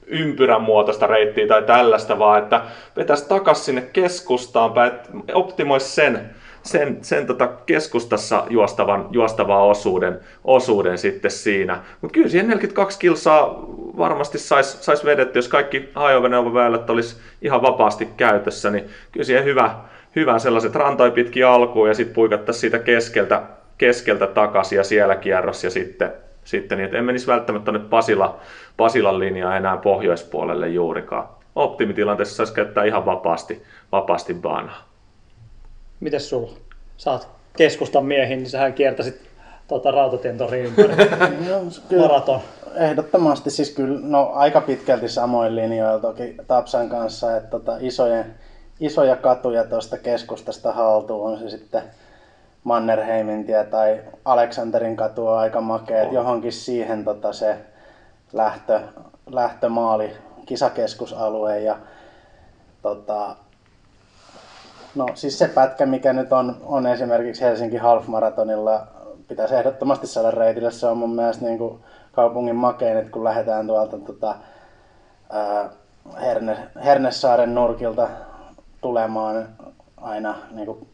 ympyrän 0.07 0.61
muotoista 0.61 1.07
reittiä 1.07 1.47
tai 1.47 1.63
tällaista, 1.63 2.19
vaan 2.19 2.43
että 2.43 2.61
vetäisi 2.97 3.27
takas 3.27 3.65
sinne 3.65 3.81
keskustaan 3.81 4.73
päin, 4.73 4.91
optimoisi 5.33 5.89
sen, 5.89 6.29
sen, 6.63 6.97
sen 7.01 7.27
tota 7.27 7.47
keskustassa 7.47 8.45
juostavan, 8.49 9.07
juostavan 9.11 9.61
osuuden, 9.61 10.19
osuuden 10.43 10.97
sitten 10.97 11.31
siinä. 11.31 11.79
Mutta 12.01 12.13
kyllä 12.13 12.29
siihen 12.29 12.47
42 12.47 12.99
kilsaa 12.99 13.65
varmasti 13.97 14.37
saisi 14.37 14.83
sais 14.83 15.05
vedetty, 15.05 15.39
jos 15.39 15.47
kaikki 15.47 15.89
ajoneuvoväylät 15.95 16.89
olisi 16.89 17.15
ihan 17.41 17.61
vapaasti 17.61 18.09
käytössä, 18.17 18.69
niin 18.69 18.89
kyllä 19.11 19.23
siihen 19.23 19.43
hyvä, 19.43 19.75
hyvä 20.15 20.39
sellaiset 20.39 20.75
rantoi 20.75 21.11
pitkin 21.11 21.45
alkuun 21.45 21.87
ja 21.87 21.93
sitten 21.93 22.15
puikattaisiin 22.15 22.61
siitä 22.61 22.79
keskeltä, 22.79 23.41
keskeltä 23.77 24.27
takaisin 24.27 24.77
ja 24.77 24.83
siellä 24.83 25.15
kierros 25.15 25.63
ja 25.63 25.69
sitten, 25.69 26.11
sitten 26.43 26.77
niin, 26.77 26.85
että 26.85 26.97
en 26.97 27.05
menisi 27.05 27.27
välttämättä 27.27 27.71
tuonne 27.71 27.89
Pasila, 27.89 28.39
Pasilan 28.77 29.19
linjaa 29.19 29.57
enää 29.57 29.77
pohjoispuolelle 29.77 30.67
juurikaan. 30.67 31.27
Optimitilanteessa 31.55 32.35
saisi 32.35 32.53
käyttää 32.53 32.83
ihan 32.83 33.05
vapaasti, 33.05 33.63
vapaasti 33.91 34.33
baanaa. 34.33 34.92
Mites 36.03 36.29
sulla? 36.29 36.51
Saat 36.97 37.27
keskustan 37.57 38.05
miehiin, 38.05 38.39
niin 38.39 38.49
sähän 38.49 38.73
kiertäisit 38.73 39.21
tota, 39.67 39.91
rautatien 39.91 40.37
torin 40.37 40.65
ympäri. 40.65 40.95
Maraton. 42.01 42.39
Ehdottomasti 42.75 43.49
siis 43.49 43.69
kyllä, 43.69 43.99
no 44.03 44.31
aika 44.33 44.61
pitkälti 44.61 45.09
samoin 45.09 45.55
linjoilla 45.55 45.99
toki 45.99 46.35
Tapsan 46.47 46.89
kanssa, 46.89 47.37
että 47.37 47.49
tota, 47.49 47.77
isojen, 47.79 48.35
isoja 48.79 49.15
katuja 49.15 49.63
tuosta 49.63 49.97
keskustasta 49.97 50.71
haltuun 50.71 51.31
on 51.31 51.39
se 51.39 51.49
sitten 51.49 51.83
Mannerheimin 52.63 53.45
tie 53.45 53.63
tai 53.63 54.01
Aleksanterin 54.25 54.95
katu 54.95 55.27
on 55.27 55.37
aika 55.37 55.61
makea, 55.61 56.01
että 56.01 56.15
johonkin 56.15 56.51
siihen 56.51 57.03
tota, 57.03 57.33
se 57.33 57.57
lähtö, 58.33 58.79
lähtömaali, 59.31 60.11
kisakeskusalue 60.45 61.59
ja 61.59 61.77
tota, 62.81 63.35
No 64.95 65.07
siis 65.13 65.39
se 65.39 65.47
pätkä, 65.47 65.85
mikä 65.85 66.13
nyt 66.13 66.33
on, 66.33 66.57
on 66.63 66.87
esimerkiksi 66.87 67.41
Helsinki 67.41 67.77
Half 67.77 68.07
Marathonilla, 68.07 68.87
pitäisi 69.27 69.55
ehdottomasti 69.55 70.07
saada 70.07 70.31
reitille. 70.31 70.71
Se 70.71 70.87
on 70.87 70.97
mun 70.97 71.15
mielestä 71.15 71.45
niin 71.45 71.57
kuin 71.57 71.79
kaupungin 72.11 72.55
makein, 72.55 72.97
että 72.97 73.11
kun 73.11 73.23
lähdetään 73.23 73.67
tuolta 73.67 73.97
tota, 73.97 74.35
ää, 75.29 75.69
Herne, 76.21 76.57
Hernesaaren 76.83 77.55
nurkilta 77.55 78.07
tulemaan 78.81 79.47
aina 79.97 80.35
niin 80.51 80.65
kuin 80.65 80.87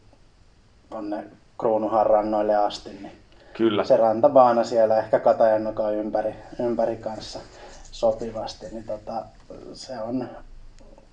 tonne 0.90 1.24
Kruunuhan 1.58 2.06
rannoille 2.06 2.56
asti, 2.56 2.90
niin 2.90 3.12
Kyllä. 3.56 3.84
se 3.84 3.96
rantabaana 3.96 4.64
siellä 4.64 4.98
ehkä 4.98 5.18
Katajannokan 5.18 5.94
ympäri, 5.94 6.34
ympäri 6.60 6.96
kanssa 6.96 7.40
sopivasti, 7.90 8.66
niin 8.72 8.84
tota, 8.84 9.24
se 9.72 10.00
on 10.00 10.28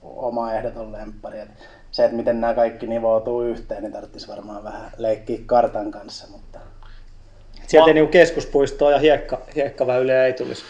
oma 0.04 0.54
ehdoton 0.54 0.92
lemppari. 0.92 1.40
Et 1.40 1.50
se, 1.98 2.06
että 2.06 2.18
miten 2.18 2.42
nämä 2.42 2.54
kaikki 2.54 2.88
nivoutuu 2.88 3.42
yhteen, 3.42 3.84
niin 3.84 3.94
tarvitsisi 3.94 4.28
varmaan 4.28 4.64
vähän 4.64 4.92
leikkiä 4.98 5.40
kartan 5.46 5.92
kanssa, 5.92 6.28
mutta 6.32 6.60
Sieltä 7.68 7.90
ei 7.90 7.94
niinku 7.94 8.12
keskuspuistoa 8.12 8.92
ja 8.92 9.00
hiekka, 9.00 9.42
hiekkaväyliä 9.56 10.26
ei 10.26 10.34
tulisi. 10.34 10.64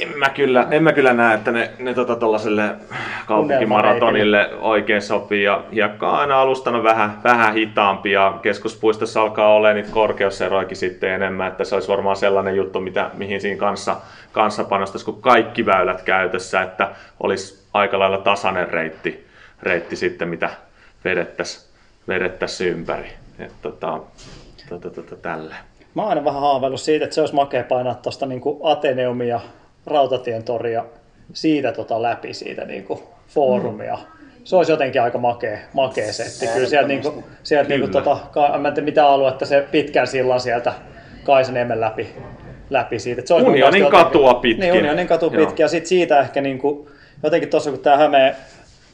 En 0.00 0.18
mä 0.18 0.30
kyllä, 0.30 0.66
en 0.70 0.82
mä 0.82 0.92
kyllä 0.92 1.12
näe, 1.12 1.34
että 1.34 1.50
ne, 1.52 1.70
ne 1.78 1.94
tota 1.94 2.16
tollaselle 2.16 2.62
kaupunkimaratonille 3.26 4.50
oikein 4.60 5.02
sopii. 5.02 5.42
Ja 5.42 5.64
hiekka 5.74 6.10
on 6.10 6.18
aina 6.18 6.40
alustana 6.40 6.82
vähän, 6.82 7.20
vähän 7.24 7.54
hitaampi 7.54 8.12
ja 8.12 8.38
keskuspuistossa 8.42 9.22
alkaa 9.22 9.54
olla 9.54 9.72
niitä 9.72 9.90
korkeuseroikin 9.92 10.76
sitten 10.76 11.10
enemmän. 11.10 11.48
Että 11.48 11.64
se 11.64 11.74
olisi 11.74 11.88
varmaan 11.88 12.16
sellainen 12.16 12.56
juttu, 12.56 12.80
mitä, 12.80 13.10
mihin 13.14 13.40
siinä 13.40 13.58
kanssa, 13.60 13.96
kanssa 14.32 14.64
panostaisi, 14.64 15.04
kun 15.04 15.22
kaikki 15.22 15.66
väylät 15.66 16.02
käytössä, 16.02 16.62
että 16.62 16.88
olisi 17.20 17.68
aika 17.74 17.98
lailla 17.98 18.18
tasainen 18.18 18.68
reitti, 18.68 19.27
reitti 19.62 19.96
sitten, 19.96 20.28
mitä 20.28 20.50
vedettäisiin 21.04 21.68
vedettäisi 22.08 22.68
ympäri. 22.68 23.08
Että 23.38 23.54
tota, 23.62 24.00
tota, 24.68 24.90
tota, 24.90 25.16
tälleen. 25.16 25.60
Mä 25.94 26.02
oon 26.02 26.08
aina 26.08 26.24
vähän 26.24 26.40
haaveillut 26.40 26.80
siitä, 26.80 27.04
että 27.04 27.14
se 27.14 27.20
olisi 27.20 27.34
makea 27.34 27.64
painaa 27.64 27.94
tuosta 27.94 28.26
niin 28.26 28.42
Ateneumia, 28.62 29.40
Rautatien 29.86 30.42
toria, 30.42 30.84
siitä 31.32 31.72
tota 31.72 32.02
läpi 32.02 32.34
siitä 32.34 32.64
niin 32.64 32.84
kuin 32.84 33.00
foorumia. 33.28 33.98
Se 34.44 34.56
olisi 34.56 34.72
jotenkin 34.72 35.02
aika 35.02 35.18
makea, 35.18 35.58
makea 35.72 36.12
setti. 36.12 36.54
Kyllä 36.54 36.68
sieltä, 36.68 36.88
niin 36.88 37.02
kuin, 37.02 37.24
sieltä 37.42 37.68
niin 37.68 37.80
kuin, 37.80 37.90
Kyllä. 37.90 38.04
tota, 38.04 38.26
ka- 38.30 38.58
mä 38.58 38.68
en 38.68 38.74
tiedä 38.74 38.84
mitä 38.84 39.06
aluetta, 39.06 39.46
se 39.46 39.66
pitkän 39.70 40.06
sillan 40.06 40.40
sieltä 40.40 40.72
Kaisaniemen 41.24 41.80
läpi, 41.80 42.08
läpi 42.70 42.98
siitä. 42.98 43.20
Et 43.20 43.26
Se 43.26 43.34
olisi 43.34 43.48
Unionin 43.48 43.90
katua 43.90 44.34
pitkin. 44.34 44.60
Niin, 44.60 44.74
Unionin 44.74 45.06
katu 45.06 45.30
Joo. 45.32 45.46
pitkin. 45.46 45.64
Ja 45.64 45.68
sitten 45.68 45.88
siitä 45.88 46.20
ehkä 46.20 46.40
niin 46.40 46.58
kuin, 46.58 46.88
jotenkin 47.22 47.50
tuossa 47.50 47.70
kun 47.70 47.80
tämä 47.80 47.96
Hämeen, 47.96 48.36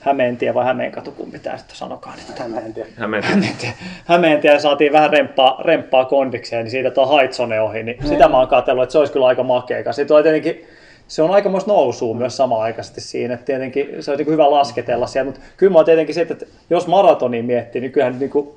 Hämeentie 0.04 0.54
vai 0.54 0.64
Hämeenkatu, 0.64 1.10
kumpi 1.10 1.38
tämä 1.38 1.56
sitten 1.56 1.76
sanokaan. 1.76 2.16
Niin, 2.38 2.50
mä 2.50 2.60
en 2.60 2.74
tiedä. 2.74 2.88
Hämeen, 2.96 3.22
Hämeentie, 3.22 3.72
Hämeentie 4.04 4.58
saatiin 4.58 4.92
vähän 4.92 5.10
remppaa, 5.10 5.60
remppaa 5.64 6.04
kondikseen, 6.04 6.64
niin 6.64 6.70
siitä 6.70 6.90
tuo 6.90 7.06
Haitsone 7.06 7.60
ohi, 7.60 7.82
niin 7.82 7.98
sitä 8.08 8.28
mä 8.28 8.38
oon 8.38 8.48
katsellut, 8.48 8.82
että 8.82 8.92
se 8.92 8.98
olisi 8.98 9.12
kyllä 9.12 9.26
aika 9.26 9.42
makea. 9.42 9.92
Sitten 9.92 10.16
on 10.16 10.22
tietenkin, 10.22 10.66
se 11.08 11.22
on 11.22 11.30
aikamoista 11.30 11.72
nousua 11.72 12.14
myös 12.14 12.36
samaaikaisesti 12.36 13.00
siinä, 13.00 13.34
että 13.34 13.46
tietenkin 13.46 13.88
se 14.00 14.10
olisi 14.10 14.24
niin 14.24 14.32
hyvä 14.32 14.50
lasketella 14.50 15.06
siellä, 15.06 15.26
mutta 15.26 15.40
kyllä 15.56 15.72
mä 15.72 15.78
oon 15.78 15.84
tietenkin 15.84 16.14
sitten, 16.14 16.34
että 16.34 16.46
jos 16.70 16.86
maratonia 16.86 17.42
miettii, 17.42 17.80
niin 17.80 17.92
kyllähän 17.92 18.18
niin 18.18 18.30
kuin, 18.30 18.48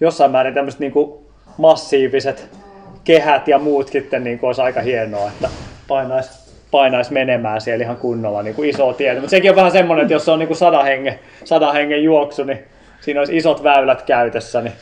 jossain 0.00 0.30
määrin 0.30 0.54
tämmöiset 0.54 0.80
niin 0.80 0.92
kuin 0.92 1.12
massiiviset 1.58 2.48
kehät 3.04 3.48
ja 3.48 3.58
muut 3.58 3.88
sitten 3.88 4.24
niin 4.24 4.38
kuin 4.38 4.48
olisi 4.48 4.62
aika 4.62 4.80
hienoa, 4.80 5.28
että 5.28 5.48
painaisi 5.88 6.41
painais 6.72 7.10
menemään 7.10 7.60
siellä 7.60 7.84
ihan 7.84 7.96
kunnolla 7.96 8.42
niin 8.42 8.54
kuin 8.54 8.70
iso 8.70 8.92
tie. 8.92 9.14
Mutta 9.14 9.30
sekin 9.30 9.50
on 9.50 9.56
vähän 9.56 9.72
semmoinen, 9.72 10.02
että 10.02 10.14
jos 10.14 10.24
se 10.24 10.30
on 10.30 10.38
niin 10.38 10.46
kuin 10.46 10.56
sadan 10.56 10.84
hengen, 10.84 11.18
sadan 11.44 11.72
hengen 11.72 12.04
juoksu, 12.04 12.44
niin 12.44 12.58
siinä 13.00 13.20
olisi 13.20 13.36
isot 13.36 13.62
väylät 13.62 14.02
käytössä. 14.02 14.60
Niin, 14.60 14.72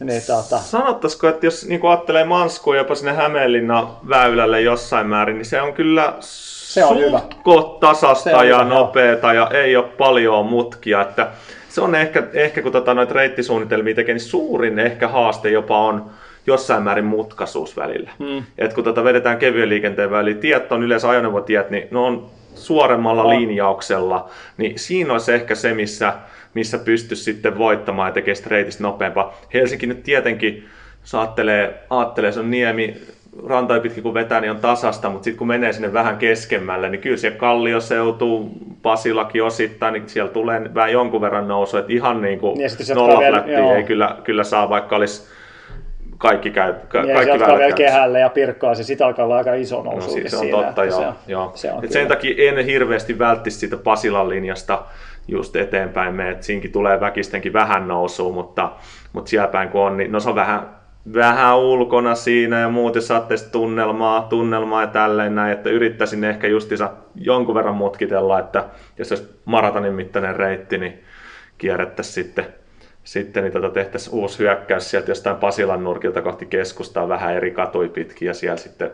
niin 0.00 0.22
tota, 0.26 0.58
Sanottaisiko, 0.58 1.28
että 1.28 1.46
jos 1.46 1.66
niin 1.66 1.80
ajattelee 1.88 2.24
Manskua 2.24 2.76
jopa 2.76 2.94
sinne 2.94 3.12
Hämeenlinnan 3.12 3.88
väylälle 4.08 4.60
jossain 4.60 5.06
määrin, 5.06 5.36
niin 5.36 5.46
se 5.46 5.60
on 5.60 5.72
kyllä 5.72 6.14
Se 6.20 6.84
on 6.84 6.98
hyvä. 6.98 7.20
tasasta 7.80 8.30
Se 8.30 8.36
on 8.36 8.48
ja 8.48 8.58
hyvä, 8.58 8.68
joo. 8.68 8.78
nopeeta 8.80 9.32
ja 9.32 9.50
ei 9.54 9.76
ole 9.76 9.84
paljon 9.98 10.46
mutkia. 10.46 11.00
Että 11.00 11.28
se 11.68 11.80
on 11.80 11.94
ehkä, 11.94 12.22
ehkä 12.32 12.62
kun 12.62 12.72
tota 12.72 12.94
noita 12.94 13.14
reittisuunnitelmia 13.14 13.94
tekee, 13.94 14.14
niin 14.14 14.20
suurin 14.20 14.78
ehkä 14.78 15.08
haaste 15.08 15.50
jopa 15.50 15.78
on 15.78 16.10
jossain 16.48 16.82
määrin 16.82 17.04
mutkaisuus 17.04 17.76
välillä. 17.76 18.10
Mm. 18.18 18.42
Et 18.58 18.74
kun 18.74 18.84
tota 18.84 19.04
vedetään 19.04 19.38
kevyen 19.38 19.68
liikenteen 19.68 20.10
väliin, 20.10 20.38
tiet 20.38 20.72
on 20.72 20.82
yleensä 20.82 21.08
ajoneuvotiet, 21.08 21.70
niin 21.70 21.88
ne 21.90 21.98
on 21.98 22.26
suoremmalla 22.54 23.22
On. 23.22 23.30
linjauksella, 23.40 24.28
niin 24.56 24.78
siinä 24.78 25.12
olisi 25.12 25.32
ehkä 25.32 25.54
se, 25.54 25.74
missä, 25.74 26.12
missä 26.54 26.78
pystyisi 26.78 27.22
sitten 27.22 27.58
voittamaan 27.58 28.12
ja 28.26 28.34
sitä 28.34 28.50
reitistä 28.50 28.82
nopeampaa. 28.82 29.40
Helsinki 29.54 29.86
nyt 29.86 30.02
tietenkin, 30.02 30.68
jos 31.00 31.14
ajattelee, 31.14 32.32
se 32.32 32.40
on 32.40 32.50
niemi, 32.50 32.96
rantoja 33.46 33.80
pitkin 33.80 34.02
kun 34.02 34.14
vetää, 34.14 34.40
niin 34.40 34.50
on 34.50 34.56
tasasta, 34.56 35.10
mutta 35.10 35.24
sitten 35.24 35.38
kun 35.38 35.46
menee 35.46 35.72
sinne 35.72 35.92
vähän 35.92 36.16
keskemmälle, 36.16 36.88
niin 36.88 37.00
kyllä 37.00 37.16
siellä 37.16 37.38
Kallioseutu, 37.38 38.50
Pasilakin 38.82 39.42
osittain, 39.42 39.92
niin 39.92 40.08
siellä 40.08 40.32
tulee 40.32 40.74
vähän 40.74 40.92
jonkun 40.92 41.20
verran 41.20 41.48
nousu, 41.48 41.76
että 41.76 41.92
ihan 41.92 42.22
niin 42.22 42.38
kuin 42.38 42.58
Niin, 42.58 42.70
jatkaa 42.88 43.18
vielä- 43.18 43.76
ei 43.76 43.82
kyllä, 43.82 44.16
kyllä 44.24 44.44
saa, 44.44 44.68
vaikka 44.68 44.96
olisi 44.96 45.37
kaikki, 46.18 46.50
käy, 46.50 46.74
ka, 46.88 47.04
se 47.04 47.12
kaikki 47.12 47.30
jatkaa 47.30 47.48
väylät 47.48 47.58
vielä 47.58 47.76
kehälle 47.76 48.20
ja 48.20 48.28
pirkkaa, 48.28 48.74
se 48.74 48.82
sitä 48.82 49.06
alkaa 49.06 49.24
olla 49.24 49.36
aika 49.36 49.54
iso 49.54 49.82
nousu. 49.82 50.06
No, 50.06 50.12
siis 50.12 50.30
se 50.30 50.36
on 50.36 50.42
siinä, 50.42 50.62
totta, 50.62 50.84
joo. 50.84 51.00
Se 51.00 51.06
on, 51.06 51.14
joo. 51.26 51.52
Se 51.54 51.72
on 51.72 51.84
Et 51.84 51.92
sen 51.92 52.08
takia 52.08 52.50
en 52.50 52.64
hirveästi 52.64 53.18
välttisi 53.18 53.58
siitä 53.58 53.76
Pasilan 53.76 54.28
linjasta 54.28 54.84
just 55.28 55.56
eteenpäin 55.56 56.14
me, 56.14 56.30
että 56.30 56.46
siinkin 56.46 56.72
tulee 56.72 57.00
väkistenkin 57.00 57.52
vähän 57.52 57.88
nousua, 57.88 58.32
mutta, 58.32 58.72
mutta 59.12 59.28
siellä 59.28 59.48
päin 59.48 59.68
kun 59.68 59.80
on, 59.80 59.96
niin 59.96 60.12
no 60.12 60.20
se 60.20 60.28
on 60.28 60.34
vähän, 60.34 60.78
vähän 61.14 61.58
ulkona 61.58 62.14
siinä 62.14 62.60
ja 62.60 62.68
muuten 62.68 63.02
saatte 63.02 63.34
tunnelmaa, 63.52 64.22
tunnelmaa 64.22 64.82
ja 64.82 64.86
tälleen 64.86 65.34
näin, 65.34 65.52
että 65.52 65.70
yrittäisin 65.70 66.24
ehkä 66.24 66.46
justiinsa 66.46 66.90
jonkun 67.14 67.54
verran 67.54 67.74
mutkitella, 67.74 68.38
että 68.38 68.64
jos 68.98 69.12
olisi 69.12 69.40
maratonin 69.44 69.94
mittainen 69.94 70.36
reitti, 70.36 70.78
niin 70.78 71.04
kierrettäisiin 71.58 72.24
sitten 72.24 72.46
sitten 73.08 73.42
niin 73.42 73.52
tota 73.52 73.70
tehtäisiin 73.70 74.14
uusi 74.14 74.38
hyökkäys 74.38 74.90
sieltä 74.90 75.10
jostain 75.10 75.36
Pasilan 75.36 75.84
nurkilta 75.84 76.22
kohti 76.22 76.46
keskustaa 76.46 77.08
vähän 77.08 77.34
eri 77.34 77.50
katui 77.50 77.88
pitkin 77.88 78.26
ja 78.26 78.34
siellä 78.34 78.56
sitten, 78.56 78.90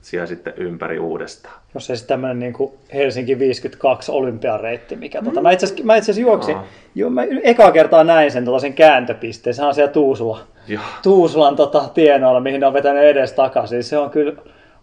siellä 0.00 0.26
sitten 0.26 0.52
ympäri 0.56 0.98
uudestaan. 0.98 1.54
Jos 1.74 1.90
ei 1.90 1.96
se 1.96 2.06
tämmöinen 2.06 2.38
niin 2.38 2.52
kuin 2.52 2.72
Helsinki 2.94 3.38
52 3.38 4.12
olympiareitti, 4.12 4.96
mikä 4.96 5.22
tota, 5.22 5.40
mä 5.40 5.50
itse 5.50 5.66
asiassa, 5.66 5.84
mä 5.84 5.96
itse 5.96 6.12
asiassa 6.12 6.30
juoksin, 6.30 6.56
Aa. 6.56 6.66
joo, 6.94 7.10
mä 7.10 7.22
ekaa 7.42 7.72
kertaa 7.72 8.04
näin 8.04 8.30
sen 8.30 8.44
tällaisen 8.44 8.74
kääntöpisteen, 8.74 9.54
sehän 9.54 9.68
on 9.68 9.74
siellä 9.74 9.92
Tuusula, 9.92 10.40
Joo. 10.68 10.82
Tuusulan 11.02 11.56
tota, 11.56 11.88
tienoilla, 11.94 12.40
mihin 12.40 12.60
ne 12.60 12.66
on 12.66 12.72
vetänyt 12.72 13.04
edes 13.04 13.32
takaisin, 13.32 13.84
se 13.84 13.98
on 13.98 14.10
kyllä 14.10 14.32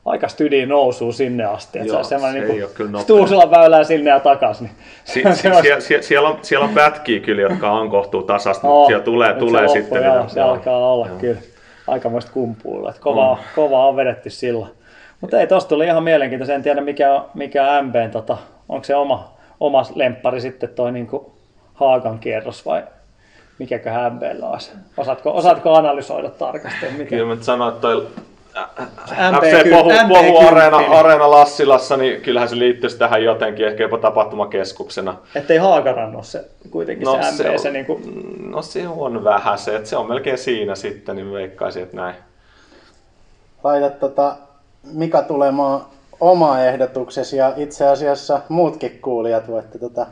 aika 0.07 0.27
stydi 0.27 0.65
nousuu 0.65 1.11
sinne 1.11 1.45
asti, 1.45 1.79
että 1.79 1.93
Joo, 1.93 2.03
se 2.03 2.15
on 2.15 2.21
se 2.21 2.31
niin 2.31 2.47
kuin. 2.77 3.05
Tuusulan 3.07 3.51
väylää 3.51 3.83
sinne 3.83 4.09
ja 4.09 4.19
takaisin. 4.19 4.69
Si, 5.03 5.23
Niin, 5.23 5.35
si, 5.35 5.41
se 5.41 5.51
on- 5.51 5.61
siellä, 5.61 5.81
siellä, 5.81 6.03
siellä, 6.03 6.29
on, 6.29 6.39
siellä 6.41 6.65
on 6.65 6.73
pätkiä 6.73 7.19
kyllä, 7.19 7.41
jotka 7.41 7.71
on 7.71 7.89
kohtuu 7.89 8.23
tasasta, 8.23 8.67
mutta 8.67 8.87
siellä 8.87 9.03
tulee, 9.03 9.27
nyt 9.29 9.39
se 9.39 9.45
tulee 9.45 9.61
loppu, 9.63 9.73
sitten 9.81 10.03
joo. 10.03 10.29
Se 10.29 10.41
alkaa 10.41 10.93
olla 10.93 11.07
joo. 11.07 11.17
kyllä 11.19 11.39
aikamoista 11.87 12.31
kumpuilla. 12.31 12.89
Että 12.89 13.01
kovaa, 13.01 13.31
On. 13.31 13.37
kovaa 13.55 13.87
on 13.87 13.95
vedetty 13.95 14.29
silloin. 14.29 14.71
Mutta 15.21 15.39
ei, 15.39 15.47
tosta 15.47 15.69
tuli 15.69 15.85
ihan 15.85 16.03
mielenkiintoista. 16.03 16.53
En 16.53 16.63
tiedä 16.63 16.81
mikä 16.81 17.13
on, 17.13 17.25
mikä 17.33 17.81
MBn, 17.81 18.11
tota, 18.11 18.37
onko 18.69 18.83
se 18.83 18.95
oma, 18.95 19.33
oma 19.59 19.85
lemppari 19.95 20.41
sitten 20.41 20.69
toi 20.69 20.91
niinku 20.91 21.31
Haagan 21.73 22.19
kierros 22.19 22.65
vai 22.65 22.83
mikäköhän 23.59 24.13
MBllä 24.13 24.49
olisi? 24.49 24.71
Osaatko, 24.97 25.31
osaatko 25.35 25.73
analysoida 25.73 26.29
tarkasti? 26.29 26.85
Mikä? 26.97 27.09
Kyllä 27.09 27.35
mä 27.35 27.41
sanoin, 27.43 27.69
että 27.73 27.81
toi 27.81 28.07
FC 29.41 29.69
Pohu, 29.69 29.89
Pohu 30.07 30.47
Areena, 30.95 31.31
Lassilassa, 31.31 31.97
niin 31.97 32.21
kyllähän 32.21 32.49
se 32.49 32.59
liittyisi 32.59 32.97
tähän 32.97 33.23
jotenkin, 33.23 33.67
ehkä 33.67 33.83
jopa 33.83 33.97
tapahtumakeskuksena. 33.97 35.15
Ettei 35.35 35.57
Haagaran 35.57 36.15
ole 36.15 36.23
se 36.23 36.45
kuitenkin 36.71 37.05
No, 37.05 37.17
se 37.23 37.31
se 37.43 37.49
on- 37.49 37.59
Se, 37.59 37.71
niinku, 37.71 38.01
No 38.49 38.61
se 38.61 38.87
on 38.87 39.23
vähän 39.23 39.57
se, 39.57 39.75
että 39.75 39.89
se 39.89 39.97
on 39.97 40.07
melkein 40.07 40.37
siinä 40.37 40.75
sitten, 40.75 41.15
niin 41.15 41.33
veikkaisin, 41.33 41.83
että 41.83 41.95
näin. 41.95 42.15
Laita 43.63 43.89
tota 43.89 44.35
Mika 44.93 45.21
tulemaan 45.21 45.81
oma 46.19 46.59
ehdotuksesi 46.61 47.37
ja 47.37 47.53
itse 47.57 47.87
asiassa 47.87 48.41
muutkin 48.49 48.99
kuulijat 49.01 49.47
voitte 49.47 49.79
tota 49.79 50.07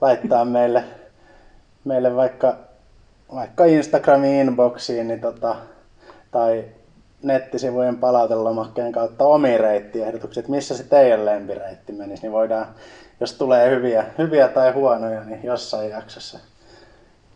laittaa 0.00 0.44
meille, 0.44 0.84
meille 1.84 2.16
vaikka, 2.16 2.54
vaikka 3.34 3.64
Instagramin 3.64 4.34
inboxiin 4.34 5.08
niin 5.08 5.20
tota, 5.20 5.56
tai 6.30 6.64
nettisivujen 7.22 7.96
palautelomakkeen 7.96 8.92
kautta 8.92 9.24
omiin 9.24 9.60
reittiehdotukset, 9.60 10.42
että 10.42 10.50
missä 10.50 10.76
se 10.76 10.84
teidän 10.84 11.26
lempireitti 11.26 11.92
menisi, 11.92 12.22
niin 12.22 12.32
voidaan, 12.32 12.66
jos 13.20 13.32
tulee 13.32 13.70
hyviä, 13.70 14.04
hyviä 14.18 14.48
tai 14.48 14.72
huonoja, 14.72 15.24
niin 15.24 15.40
jossain 15.42 15.90
jaksossa 15.90 16.38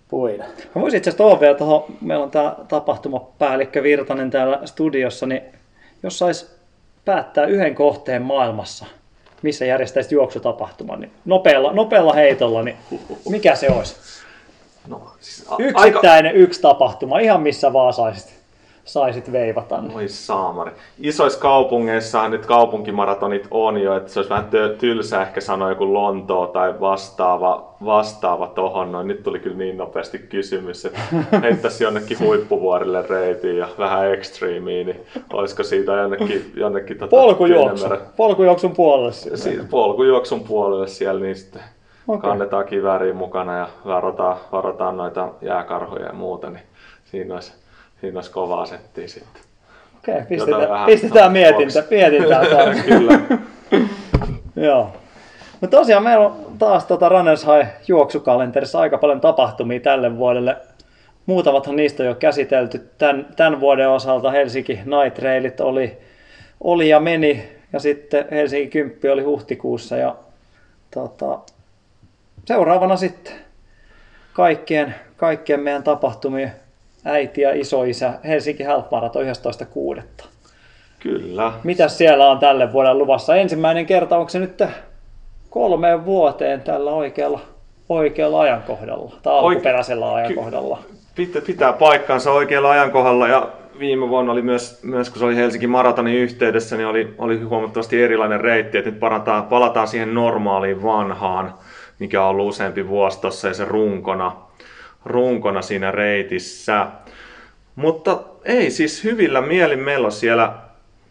puida. 0.09 0.45
Mä 0.75 0.83
voisin 0.83 0.99
itse 0.99 1.11
asiassa 1.11 1.41
vielä 1.41 1.59
tuohon, 1.59 1.85
meillä 2.01 2.25
on 2.25 2.31
tämä 2.31 2.57
tapahtumapäällikkö 2.69 3.83
Virtanen 3.83 4.31
täällä 4.31 4.61
studiossa, 4.65 5.27
niin 5.27 5.43
jos 6.03 6.19
sais 6.19 6.57
päättää 7.05 7.45
yhden 7.47 7.75
kohteen 7.75 8.23
maailmassa, 8.23 8.87
missä 9.43 9.65
järjestäisit 9.65 10.13
juoksutapahtuman, 10.13 11.01
niin 11.01 11.13
nopealla, 11.25 11.73
nopealla 11.73 12.13
heitolla, 12.13 12.63
niin 12.63 12.77
mikä 13.29 13.55
se 13.55 13.71
olisi? 13.71 13.97
No, 14.89 15.13
siis 15.21 15.47
a- 15.49 15.57
Yksittäinen 15.59 16.35
yksi 16.35 16.61
tapahtuma, 16.61 17.19
ihan 17.19 17.43
missä 17.43 17.73
vaan 17.73 17.93
saisit. 17.93 18.42
Saisit 18.85 19.33
veivata. 19.33 19.83
Oi 19.95 20.09
saamari. 20.09 20.71
Isoissa 21.01 21.41
kaupungeissa 21.41 22.29
nyt 22.29 22.47
kaupunkimaratonit 22.47 23.49
on 23.51 23.79
jo, 23.79 23.97
että 23.97 24.13
se 24.13 24.19
olisi 24.19 24.31
vähän 24.31 24.51
tylsä 24.79 25.23
ehkä 25.23 25.41
sanoa 25.41 25.69
joku 25.69 25.95
Lontoo 25.95 26.47
tai 26.47 26.81
vastaava, 26.81 27.75
vastaava 27.85 28.47
tohon. 28.47 28.93
Noin. 28.93 29.09
Nyt 29.09 29.23
tuli 29.23 29.39
kyllä 29.39 29.57
niin 29.57 29.77
nopeasti 29.77 30.19
kysymys, 30.19 30.85
että 30.85 31.01
heittäisi 31.43 31.85
jonnekin 31.85 32.19
huippuvuorille 32.21 33.05
reitiin 33.09 33.57
ja 33.57 33.69
vähän 33.79 34.13
ekstriimiin, 34.13 34.87
niin 34.87 35.01
olisiko 35.33 35.63
siitä 35.63 35.93
jonnekin, 35.93 36.53
jonnekin 36.57 36.99
tota, 36.99 37.11
Polkujuoksu. 37.11 37.87
Polkujuoksun 38.17 38.73
puolelle. 38.73 39.13
Siitä 39.13 39.65
polkujuoksun 39.71 40.45
puolelle 40.45 40.89
siellä, 40.89 41.21
niin 41.21 41.37
sitten 41.37 41.63
okay. 42.09 42.31
kannetaan 42.31 42.65
kivääriä 42.65 43.15
mukana 43.15 43.59
ja 43.59 43.69
varotaan, 43.87 44.37
varotaan 44.53 44.97
noita 44.97 45.29
jääkarhoja 45.43 46.07
ja 46.07 46.13
muuta, 46.13 46.51
niin 46.51 46.63
siinä 47.05 47.35
olisi, 47.35 47.62
siinä 48.03 48.19
olisi 48.19 48.31
kovaa 48.31 48.67
settiä 48.67 49.09
sitten. 49.09 49.43
Okei, 49.99 50.15
Jotain 50.15 50.27
pistetään, 50.29 50.71
vähän 50.71 50.87
pistetään 50.87 51.33
mietintä, 51.33 51.81
boksi. 51.81 51.95
mietintää 51.95 52.47
taas. 52.47 52.77
Kyllä. 52.87 53.21
Joo. 54.67 54.93
Mutta 55.61 55.77
tosiaan 55.77 56.03
meillä 56.03 56.27
on 56.27 56.37
taas 56.59 56.85
tota 56.85 57.09
Runners 57.09 57.47
High 57.47 57.69
juoksukalenterissa 57.89 58.81
aika 58.81 58.99
paljon 58.99 59.21
tapahtumia 59.21 59.81
tälle 59.81 60.17
vuodelle. 60.17 60.57
Muutamathan 61.27 61.77
niistä 61.77 62.03
on 62.03 62.07
jo 62.07 62.15
käsitelty. 62.15 62.91
Tämän, 62.99 63.27
tämän 63.37 63.61
vuoden 63.61 63.89
osalta 63.89 64.31
Helsinki 64.31 64.73
Night 64.73 65.19
Railit 65.19 65.61
oli, 65.61 65.99
oli 66.61 66.89
ja 66.89 67.01
meni. 67.01 67.49
Ja 67.73 67.81
sitten 67.81 68.25
Helsinki 68.31 68.69
10 68.71 69.13
oli 69.13 69.23
huhtikuussa. 69.23 69.97
Ja 69.97 70.17
tota, 70.95 71.39
seuraavana 72.45 72.97
sitten 72.97 73.35
kaikkien, 74.33 74.95
kaikkien 75.17 75.61
meidän 75.61 75.83
tapahtumien 75.83 76.62
äiti 77.05 77.41
ja 77.41 77.53
isoisä 77.53 78.13
Helsinki 78.25 78.63
Half 78.63 78.91
Marathon 78.91 79.25
11.6. 79.97 80.03
Kyllä. 80.99 81.53
Mitä 81.65 81.89
siellä 81.89 82.31
on 82.31 82.39
tälle 82.39 82.73
vuodelle 82.73 82.99
luvassa? 82.99 83.37
Ensimmäinen 83.37 83.87
kerta, 83.87 84.17
onko 84.17 84.29
se 84.29 84.39
nyt 84.39 84.63
kolmeen 85.51 86.05
vuoteen 86.05 86.61
tällä 86.61 86.91
oikealla, 86.91 87.41
oikealla 87.89 88.41
ajankohdalla 88.41 89.13
tai 89.23 89.33
Oike- 89.35 89.47
alkuperäisellä 89.47 90.15
ajankohdalla? 90.15 90.79
Pitää, 91.15 91.43
pitää 91.43 91.73
paikkaansa 91.73 92.33
oikealla 92.33 92.71
ajankohdalla 92.71 93.29
ja 93.29 93.49
viime 93.79 94.09
vuonna 94.09 94.33
oli 94.33 94.43
myös, 94.43 94.83
myös 94.83 95.11
kun 95.11 95.19
se 95.19 95.25
oli 95.25 95.37
Helsingin 95.37 95.71
maratonin 95.71 96.15
yhteydessä, 96.15 96.77
niin 96.77 96.87
oli, 96.87 97.15
oli 97.19 97.41
huomattavasti 97.41 98.03
erilainen 98.03 98.41
reitti, 98.41 98.79
että 98.79 98.91
nyt 98.91 99.01
palataan, 99.01 99.45
palataan 99.45 99.89
siihen 99.89 100.15
normaaliin 100.15 100.83
vanhaan, 100.83 101.55
mikä 101.99 102.23
on 102.23 102.31
ollut 102.31 102.49
useampi 102.49 102.89
vuosi 102.89 103.21
tuossa 103.21 103.49
ja 103.49 103.55
se 103.55 103.65
runkona, 103.65 104.33
runkona 105.05 105.63
siinä 105.63 105.91
reitissä. 105.91 106.87
Mutta 107.77 108.21
ei 108.45 108.71
siis 108.71 109.05
hyvillä 109.05 109.41
mielin 109.41 109.79
meillä 109.79 110.07
on 110.07 110.13
siellä 110.13 110.53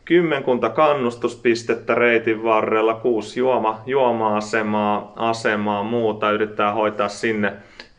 kymmenkunta 0.05 0.69
kannustuspistettä 0.69 1.95
reitin 1.95 2.43
varrella, 2.43 2.93
kuusi 2.93 3.39
juoma, 3.39 3.81
juoma-asemaa, 3.85 5.13
asemaa, 5.15 5.83
muuta. 5.83 6.31
Yrittää 6.31 6.73
hoitaa 6.73 7.07
sinne 7.07 7.53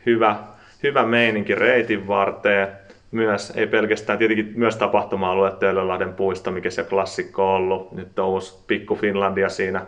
hyvä, 0.07 0.37
hyvä 0.83 1.03
meininki 1.03 1.55
reitin 1.55 2.09
varteen. 2.09 2.69
Myös, 3.11 3.53
ei 3.57 3.67
pelkästään, 3.67 4.19
tietenkin 4.19 4.53
myös 4.57 4.77
tapahtuma-alue 4.77 5.51
Töölönlahden 5.51 6.13
puisto, 6.13 6.51
mikä 6.51 6.71
se 6.71 6.85
klassikko 6.85 7.49
on 7.49 7.57
ollut. 7.57 7.93
Nyt 7.93 8.19
on 8.19 8.29
uusi 8.29 8.55
Pikku 8.67 8.97
Finlandia 8.97 9.49
siinä, 9.49 9.87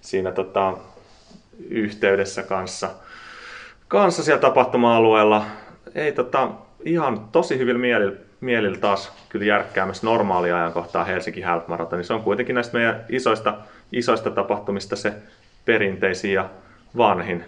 siinä 0.00 0.32
tota, 0.32 0.76
yhteydessä 1.68 2.42
kanssa. 2.42 2.90
Kanssa 3.88 4.22
siellä 4.22 4.40
tapahtuma-alueella. 4.40 5.46
Ei 5.94 6.12
tota, 6.12 6.50
ihan 6.84 7.28
tosi 7.32 7.58
hyvillä 7.58 7.80
mielillä, 7.80 8.16
mielillä 8.40 8.78
taas 8.78 9.12
kyllä 9.28 9.44
järkkäämässä 9.44 10.06
normaalia 10.06 10.56
ajankohtaa 10.56 11.04
Helsinki 11.04 11.40
Half 11.40 11.66
Marathon. 11.68 12.04
Se 12.04 12.14
on 12.14 12.22
kuitenkin 12.22 12.54
näistä 12.54 12.78
meidän 12.78 13.04
isoista, 13.08 13.54
isoista 13.92 14.30
tapahtumista 14.30 14.96
se 14.96 15.12
perinteisin 15.64 16.32
ja 16.32 16.50
vanhin, 16.96 17.44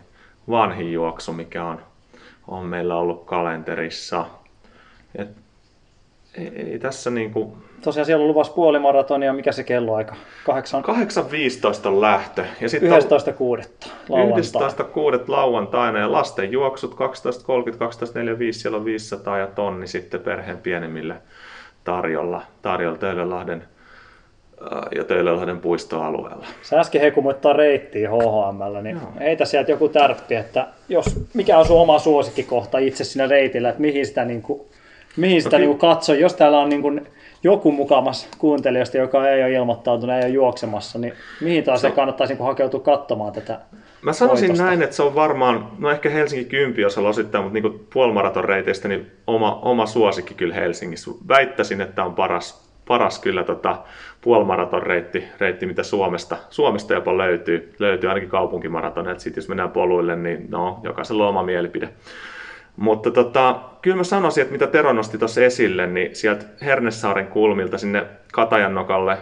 vanhin 0.50 0.92
juoksu, 0.92 1.32
mikä 1.32 1.64
on, 1.64 1.80
on 2.48 2.66
meillä 2.66 2.96
ollut 2.96 3.24
kalenterissa. 3.24 4.26
Et, 5.14 5.28
ei, 6.34 6.48
ei 6.72 6.78
tässä 6.78 7.10
niinku, 7.10 7.58
Tosiaan 7.82 8.06
siellä 8.06 8.22
on 8.22 8.28
luvassa 8.28 8.52
puolimaratonia, 8.52 9.32
mikä 9.32 9.52
se 9.52 9.64
kelloaika? 9.64 10.16
8, 10.44 10.84
8.15 10.84 11.88
on 11.88 12.00
lähtö. 12.00 12.44
Ja 12.60 12.68
sitten 12.68 12.92
on 12.92 13.00
11.6. 13.00 13.08
lauantai. 14.08 14.68
11.6. 15.18 15.24
lauantaina 15.28 15.98
ja 15.98 16.12
lasten 16.12 16.52
juoksut 16.52 16.94
12.30, 16.94 16.96
12.45, 16.96 18.52
siellä 18.52 18.78
on 18.78 18.84
500 18.84 19.38
ja 19.38 19.46
tonni 19.46 19.86
sitten 19.86 20.20
perheen 20.20 20.58
pienemmille 20.58 21.14
tarjolla, 21.84 22.42
tarjolla 22.62 22.98
Töölönlahden 22.98 23.64
äh, 24.62 24.78
ja 24.94 25.04
Töölönlahden 25.04 25.60
puistoalueella. 25.60 26.46
Sä 26.62 26.80
äsken 26.80 27.00
hekumuittaa 27.00 27.52
reittiä 27.52 28.10
HHMllä, 28.10 28.82
niin 28.82 29.00
heitä 29.20 29.44
sieltä 29.44 29.70
joku 29.70 29.88
tärppi, 29.88 30.34
että 30.34 30.66
jos, 30.88 31.20
mikä 31.34 31.58
on 31.58 31.66
sun 31.66 31.80
oma 31.80 31.98
suosikkikohta 31.98 32.78
itse 32.78 33.04
siinä 33.04 33.26
reitillä, 33.26 33.68
että 33.68 33.80
mihin 33.80 34.06
sitä, 34.06 34.24
niin 34.24 34.42
kuin, 34.42 34.60
mihin 35.16 35.42
sitä 35.42 35.56
No 35.56 35.60
niin 35.60 35.70
kuin 35.70 35.78
katsoo, 35.78 36.14
jos 36.14 36.34
täällä 36.34 36.58
on 36.58 36.68
niin 36.68 36.82
kuin 36.82 37.06
joku 37.42 37.72
mukamas 37.72 38.28
kuuntelijoista, 38.38 38.96
joka 38.96 39.28
ei 39.28 39.42
ole 39.42 39.52
ilmoittautunut, 39.52 40.16
ei 40.16 40.22
ole 40.22 40.28
juoksemassa, 40.28 40.98
niin 40.98 41.12
mihin 41.40 41.64
taas 41.64 41.80
se 41.80 41.90
kannattaisi 41.90 42.32
niin 42.32 42.38
kuin 42.38 42.46
hakeutua 42.46 42.80
katsomaan 42.80 43.32
tätä 43.32 43.60
Mä 44.02 44.12
sanoisin 44.12 44.48
voitosta? 44.48 44.64
näin, 44.64 44.82
että 44.82 44.96
se 44.96 45.02
on 45.02 45.14
varmaan, 45.14 45.68
no 45.78 45.90
ehkä 45.90 46.10
Helsinki 46.10 46.44
10 46.44 46.86
osalla 46.86 47.08
osittain, 47.08 47.44
mutta 47.44 47.60
niin 47.60 47.86
puolimaraton 47.92 48.44
reiteistä 48.44 48.88
niin 48.88 49.10
oma, 49.26 49.60
oma 49.62 49.86
suosikki 49.86 50.34
kyllä 50.34 50.54
Helsingissä. 50.54 51.10
Väittäisin, 51.28 51.80
että 51.80 52.04
on 52.04 52.14
paras, 52.14 52.68
paras 52.88 53.18
kyllä 53.18 53.44
tota 53.44 53.76
puolimaraton 54.20 54.82
reitti, 54.82 55.24
reitti, 55.38 55.66
mitä 55.66 55.82
Suomesta, 55.82 56.36
Suomesta 56.50 56.94
jopa 56.94 57.18
löytyy, 57.18 57.74
löytyy 57.78 58.08
ainakin 58.08 58.30
kaupunkimaratoneet. 58.30 59.20
Sitten 59.20 59.40
jos 59.40 59.48
mennään 59.48 59.70
poluille, 59.70 60.16
niin 60.16 60.46
no, 60.50 60.80
jokaisella 60.82 61.22
on 61.22 61.28
oma 61.28 61.42
mielipide. 61.42 61.88
Mutta 62.78 63.10
tota, 63.10 63.60
kyllä 63.82 63.96
mä 63.96 64.04
sanoisin, 64.04 64.42
että 64.42 64.52
mitä 64.52 64.66
Tero 64.66 64.92
nosti 64.92 65.18
tuossa 65.18 65.40
esille, 65.40 65.86
niin 65.86 66.16
sieltä 66.16 66.44
Hernesaaren 66.62 67.26
kulmilta 67.26 67.78
sinne 67.78 68.06
Katajannokalle, 68.32 69.18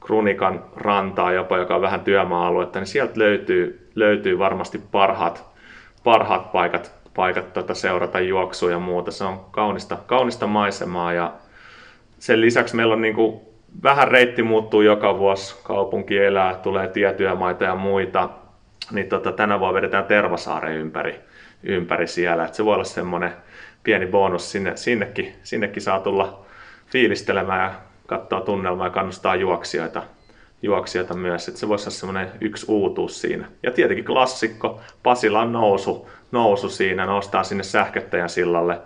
Krunikan 0.00 0.64
rantaa 0.76 1.32
jopa, 1.32 1.58
joka 1.58 1.74
on 1.74 1.82
vähän 1.82 2.00
työmaa-aluetta, 2.00 2.78
niin 2.78 2.86
sieltä 2.86 3.12
löytyy, 3.16 3.90
löytyy 3.94 4.38
varmasti 4.38 4.80
parhaat, 4.92 5.44
parhaat 6.04 6.52
paikat, 6.52 6.92
paikat 7.14 7.52
tota 7.52 7.74
seurata 7.74 8.20
juoksua 8.20 8.70
ja 8.70 8.78
muuta. 8.78 9.10
Se 9.10 9.24
on 9.24 9.40
kaunista, 9.50 9.98
kaunista 10.06 10.46
maisemaa 10.46 11.12
ja 11.12 11.32
sen 12.18 12.40
lisäksi 12.40 12.76
meillä 12.76 12.94
on 12.94 13.02
niin 13.02 13.14
kuin, 13.14 13.40
vähän 13.82 14.08
reitti 14.08 14.42
muuttuu 14.42 14.82
joka 14.82 15.18
vuosi, 15.18 15.60
kaupunki 15.62 16.18
elää, 16.18 16.54
tulee 16.54 16.88
tietyömaita 16.88 17.64
ja 17.64 17.74
muita, 17.74 18.28
niin 18.92 19.08
tota, 19.08 19.32
tänä 19.32 19.60
vuonna 19.60 19.74
vedetään 19.74 20.04
Tervasaaren 20.04 20.76
ympäri, 20.76 21.20
ympäri 21.62 22.06
siellä. 22.06 22.44
Et 22.44 22.54
se 22.54 22.64
voi 22.64 22.74
olla 22.74 22.84
semmoinen 22.84 23.32
pieni 23.82 24.06
bonus 24.06 24.52
sinne, 24.52 24.76
sinnekin, 24.76 25.34
sinnekin 25.42 25.82
saa 25.82 26.00
tulla 26.00 26.44
fiilistelemään 26.86 27.62
ja 27.62 27.74
katsoa 28.06 28.40
tunnelmaa 28.40 28.86
ja 28.86 28.90
kannustaa 28.90 29.36
juoksijoita, 29.36 30.02
juoksijoita 30.62 31.14
myös. 31.14 31.48
Et 31.48 31.56
se 31.56 31.68
voisi 31.68 31.82
olla 31.82 31.96
semmoinen 31.96 32.28
yksi 32.40 32.66
uutuus 32.68 33.20
siinä. 33.20 33.48
Ja 33.62 33.70
tietenkin 33.70 34.04
klassikko, 34.04 34.80
Pasilan 35.02 35.52
nousu, 35.52 36.10
nousu 36.32 36.68
siinä, 36.68 37.06
nostaa 37.06 37.44
sinne 37.44 37.62
sähköttäjän 37.62 38.28
sillalle 38.28 38.80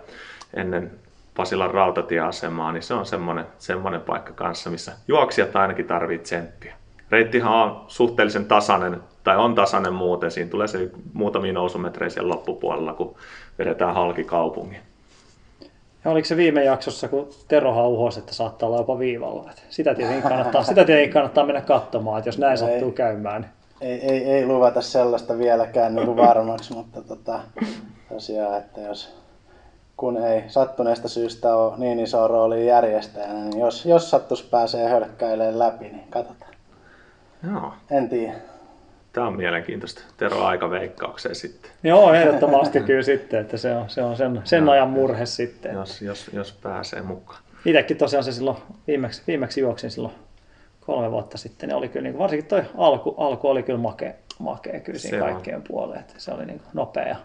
ennen 0.53 0.91
Pasilan 1.35 1.71
rautatieasemaa, 1.71 2.71
niin 2.71 2.83
se 2.83 2.93
on 2.93 3.05
semmoinen, 3.05 3.45
semmoinen 3.57 4.01
paikka 4.01 4.33
kanssa, 4.33 4.69
missä 4.69 4.91
juoksijat 5.07 5.55
ainakin 5.55 5.87
tarvitsee 5.87 6.39
tsemppiä. 6.41 6.75
Reittihan 7.11 7.53
on 7.53 7.85
suhteellisen 7.87 8.45
tasainen, 8.45 9.01
tai 9.27 9.37
on 9.37 9.55
tasainen 9.55 9.93
muuten, 9.93 10.31
siinä 10.31 10.49
tulee 10.49 10.67
se 10.67 10.89
muutamia 11.13 11.53
nousumetrejä 11.53 12.09
siellä 12.09 12.33
loppupuolella, 12.33 12.93
kun 12.93 13.15
vedetään 13.57 13.93
halki 13.93 14.23
kaupungin. 14.23 14.79
Ja 16.05 16.11
oliko 16.11 16.25
se 16.25 16.37
viime 16.37 16.63
jaksossa, 16.63 17.07
kun 17.07 17.29
Tero 17.47 17.73
hauhoisi, 17.73 18.19
että 18.19 18.33
saattaa 18.33 18.69
olla 18.69 18.77
jopa 18.77 18.99
viivalla? 18.99 19.51
Et 19.51 19.63
sitä, 19.69 19.95
tietenkin 19.95 20.23
kannattaa, 20.29 20.63
sitä 20.63 20.85
tietenkin 20.85 21.13
kannattaa 21.13 21.45
mennä 21.45 21.61
katsomaan, 21.61 22.17
että 22.17 22.27
jos 22.27 22.37
näin 22.37 22.51
Ei. 22.51 22.57
sattuu 22.57 22.91
käymään. 22.91 23.41
Niin. 23.41 23.51
Ei, 23.81 24.11
ei, 24.11 24.23
ei 24.23 24.45
luvata 24.45 24.81
sellaista 24.81 25.37
vieläkään 25.37 25.95
niin 25.95 26.05
kuin 26.05 26.17
varmaksi, 26.17 26.73
mutta 26.73 27.01
tota, 27.01 27.39
tosiaan, 28.09 28.57
että 28.57 28.81
jos 28.81 29.15
kun 29.97 30.17
ei 30.17 30.43
sattuneesta 30.47 31.07
syystä 31.07 31.55
ole 31.55 31.73
niin 31.77 31.99
iso 31.99 32.27
rooli 32.27 32.67
järjestäjänä, 32.67 33.33
niin 33.33 33.59
jos, 33.59 33.85
jos 33.85 34.09
sattus 34.09 34.43
pääsee 34.43 34.89
hölkkäilemään 34.89 35.59
läpi, 35.59 35.85
niin 35.85 36.07
katsotaan. 36.09 36.51
Joo, 37.53 37.73
En 37.91 38.09
tiedä. 38.09 38.56
Tämä 39.17 39.27
on 39.27 39.35
mielenkiintoista. 39.35 40.01
Tero 40.17 40.43
aika 40.43 40.69
veikkaukseen 40.69 41.35
sitten, 41.35 41.71
Joo, 41.83 42.13
ehdottomasti 42.13 42.79
kyllä 42.79 43.03
sitten, 43.03 43.41
että 43.41 43.57
se 43.57 43.75
on, 43.75 43.89
se 43.89 44.03
on 44.03 44.17
sen, 44.17 44.41
sen 44.43 44.63
Joo. 44.63 44.71
ajan 44.71 44.89
murhe 44.89 45.25
sitten. 45.25 45.73
jos, 45.73 46.01
jos, 46.01 46.29
jos 46.33 46.51
pääsee 46.51 47.01
mukaan. 47.01 47.39
Itsekin 47.65 47.97
tosiaan 47.97 48.23
se 48.23 48.31
silloin 48.31 48.57
viimeksi, 48.87 49.21
viimeksi 49.27 49.61
juoksin 49.61 49.91
silloin 49.91 50.13
kolme 50.81 51.11
vuotta 51.11 51.37
sitten, 51.37 51.69
niin 51.69 51.75
oli 51.75 51.89
kyllä, 51.89 52.03
niin 52.03 52.13
kuin, 52.13 52.19
varsinkin 52.19 52.49
toi 52.49 52.63
alku, 52.77 53.15
alku 53.17 53.47
oli 53.47 53.63
kyllä 53.63 53.79
makea, 53.79 54.13
makea 54.39 54.79
kyllä 54.79 54.99
siinä 54.99 55.17
Se 55.17 55.23
kaikkeen 55.23 55.63
puoleen, 55.67 55.99
että 55.99 56.13
se 56.17 56.31
oli 56.31 56.45
niin 56.45 56.59
kuin 56.59 56.69
nopea, 56.73 57.15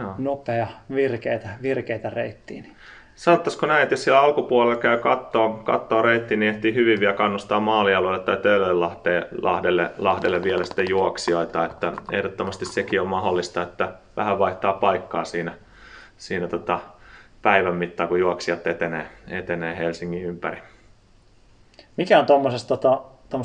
Joo. 0.00 0.14
nopea 0.18 0.68
virkeitä, 0.94 1.48
virkeitä 1.62 2.10
reittiä. 2.10 2.62
Niin 2.62 2.76
Sanottaisiko 3.22 3.66
näin, 3.66 3.82
että 3.82 3.92
jos 3.92 4.04
siellä 4.04 4.20
alkupuolella 4.20 4.76
käy 4.76 4.98
kattoo, 4.98 5.60
kattoo 5.64 6.02
reitti, 6.02 6.36
niin 6.36 6.54
ehtii 6.54 6.74
hyvin 6.74 7.00
vielä 7.00 7.12
kannustaa 7.12 7.60
maalialueelle 7.60 8.20
tai 8.24 8.36
Töölönlahdelle 8.36 9.28
Lahdelle, 9.42 9.90
Lahdelle 9.98 10.42
vielä 10.42 10.64
sitten 10.64 10.86
juoksijoita. 10.88 11.64
Että 11.64 11.92
ehdottomasti 12.12 12.64
sekin 12.64 13.00
on 13.00 13.06
mahdollista, 13.06 13.62
että 13.62 13.92
vähän 14.16 14.38
vaihtaa 14.38 14.72
paikkaa 14.72 15.24
siinä, 15.24 15.54
siinä 16.16 16.48
tota 16.48 16.80
päivän 17.42 17.74
mittaan, 17.74 18.08
kun 18.08 18.20
juoksijat 18.20 18.66
etenee, 18.66 19.06
etenee 19.28 19.78
Helsingin 19.78 20.24
ympäri. 20.24 20.58
Mikä 21.96 22.18
on 22.18 22.26
tuommoisesta 22.26 22.76
tota, 22.76 23.00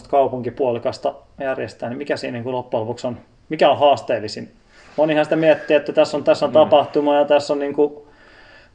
kaupunkipuolikasta 0.10 1.14
järjestää, 1.40 1.90
niin 1.90 1.98
mikä 1.98 2.18
siinä 2.18 2.40
niin 2.40 2.52
loppujen 2.52 2.82
lopuksi 2.82 3.08
on, 3.08 3.18
mikä 3.50 3.70
on 3.70 3.80
haasteellisin? 3.80 4.52
Monihan 4.96 5.26
sitä 5.26 5.36
miettii, 5.36 5.76
että 5.76 5.94
tässä 5.94 6.18
on, 6.18 6.24
tässä 6.24 6.46
on 6.46 6.52
mm. 6.52 6.54
tapahtuma 6.54 7.16
ja 7.16 7.26
tässä 7.26 7.54
on 7.54 7.60
niin 7.60 7.74
kuin 7.74 8.07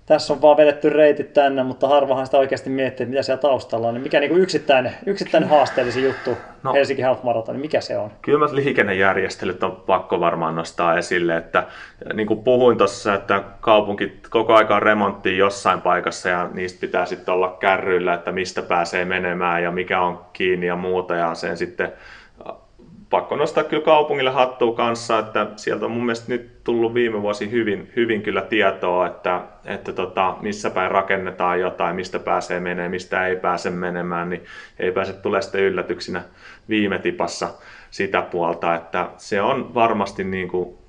tässä 0.07 0.33
on 0.33 0.43
vaan 0.43 0.57
vedetty 0.57 0.91
reitit 0.91 1.33
tänne, 1.33 1.63
mutta 1.63 1.89
harvahan 1.89 2.27
sitä 2.27 2.39
oikeasti 2.39 2.71
miettii, 2.71 3.05
että 3.05 3.11
mitä 3.11 3.23
siellä 3.23 3.43
taustalla 3.43 3.89
on. 3.89 3.95
Niin 3.95 4.03
mikä 4.03 4.21
niin 4.21 4.37
yksittäinen, 4.37 4.93
yksittäinen 5.07 5.51
haasteellisin 5.55 6.05
juttu 6.05 6.37
no, 6.63 6.73
Helsinki 6.73 7.03
Half 7.03 7.23
Marathon, 7.23 7.55
niin 7.55 7.61
mikä 7.61 7.81
se 7.81 7.99
on? 7.99 8.11
Kyllä 8.23 8.49
liikennejärjestelyt 8.53 9.63
on 9.63 9.83
pakko 9.87 10.21
varmaan 10.21 10.55
nostaa 10.55 10.99
esille, 10.99 11.37
että 11.37 11.67
niin 12.15 12.27
kuin 12.27 12.43
puhuin 12.43 12.79
tuossa, 12.79 13.15
että 13.15 13.43
kaupunki 13.61 14.21
koko 14.31 14.55
aika 14.55 14.77
on 14.77 14.83
remonttiin 14.83 15.39
jossain 15.39 15.81
paikassa 15.81 16.29
ja 16.29 16.51
niistä 16.55 16.81
pitää 16.81 17.07
sitten 17.07 17.35
olla 17.35 17.57
kärryillä, 17.61 18.15
että 18.15 18.33
mistä 18.33 18.63
pääsee 18.63 19.05
menemään 19.05 19.63
ja 19.63 19.71
mikä 19.71 20.01
on 20.01 20.21
kiinni 20.33 20.67
ja 20.67 20.77
muuta 20.77 21.15
ja 21.15 21.35
sen 21.35 21.57
sitten 21.57 21.93
pakko 23.13 23.37
nostaa 23.37 23.65
kyllä 23.65 23.83
kaupungille 23.83 24.31
hattua 24.31 24.75
kanssa, 24.75 25.19
että 25.19 25.47
sieltä 25.57 25.85
on 25.85 25.91
mun 25.91 26.05
mielestä 26.05 26.29
nyt 26.29 26.65
tullut 26.65 26.95
viime 26.95 27.23
vuosi 27.23 27.51
hyvin, 27.51 27.93
hyvin 27.97 28.23
kyllä 28.23 28.41
tietoa, 28.41 29.07
että, 29.07 29.41
että 29.65 29.93
tota, 29.93 30.37
missä 30.41 30.71
päin 30.71 30.91
rakennetaan 30.91 31.61
jotain, 31.61 31.97
mistä 31.97 32.19
pääsee 32.19 32.61
menemään, 32.61 32.91
mistä 32.91 33.27
ei 33.27 33.37
pääse 33.37 33.71
menemään, 33.71 34.31
niin 34.31 34.45
ei 34.79 34.93
pääse 34.93 35.13
tulee 35.13 35.43
sitten 35.43 35.61
yllätyksinä 35.61 36.23
viime 36.69 36.99
tipassa 36.99 37.49
sitä 37.91 38.23
puolta, 38.23 38.75
että 38.75 39.09
se 39.17 39.43
on 39.43 39.75
varmasti 39.75 40.25
niin 40.25 40.49
kuin 40.49 40.82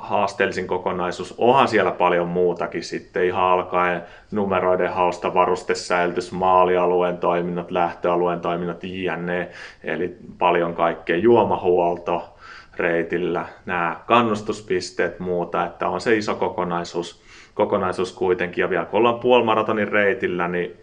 haasteellisin 0.00 0.66
kokonaisuus. 0.66 1.34
Onhan 1.38 1.68
siellä 1.68 1.90
paljon 1.90 2.28
muutakin 2.28 2.84
sitten, 2.84 3.24
ihan 3.24 3.44
alkaen 3.44 4.02
numeroiden 4.30 4.92
hausta, 4.92 5.34
varustesäilytys, 5.34 6.32
maalialueen 6.32 7.18
toiminnot, 7.18 7.70
lähtöalueen 7.70 8.40
toiminnot, 8.40 8.84
jne. 8.84 9.48
Eli 9.84 10.16
paljon 10.38 10.74
kaikkea, 10.74 11.16
juomahuolto 11.16 12.36
reitillä, 12.76 13.46
nämä 13.66 13.96
kannustuspisteet, 14.06 15.20
muuta, 15.20 15.66
että 15.66 15.88
on 15.88 16.00
se 16.00 16.16
iso 16.16 16.34
kokonaisuus, 16.34 17.22
kokonaisuus 17.54 18.12
kuitenkin. 18.12 18.62
Ja 18.62 18.70
vielä 18.70 18.84
kun 18.84 18.98
ollaan 18.98 19.20
puolimaratonin 19.20 19.88
reitillä, 19.88 20.48
niin 20.48 20.76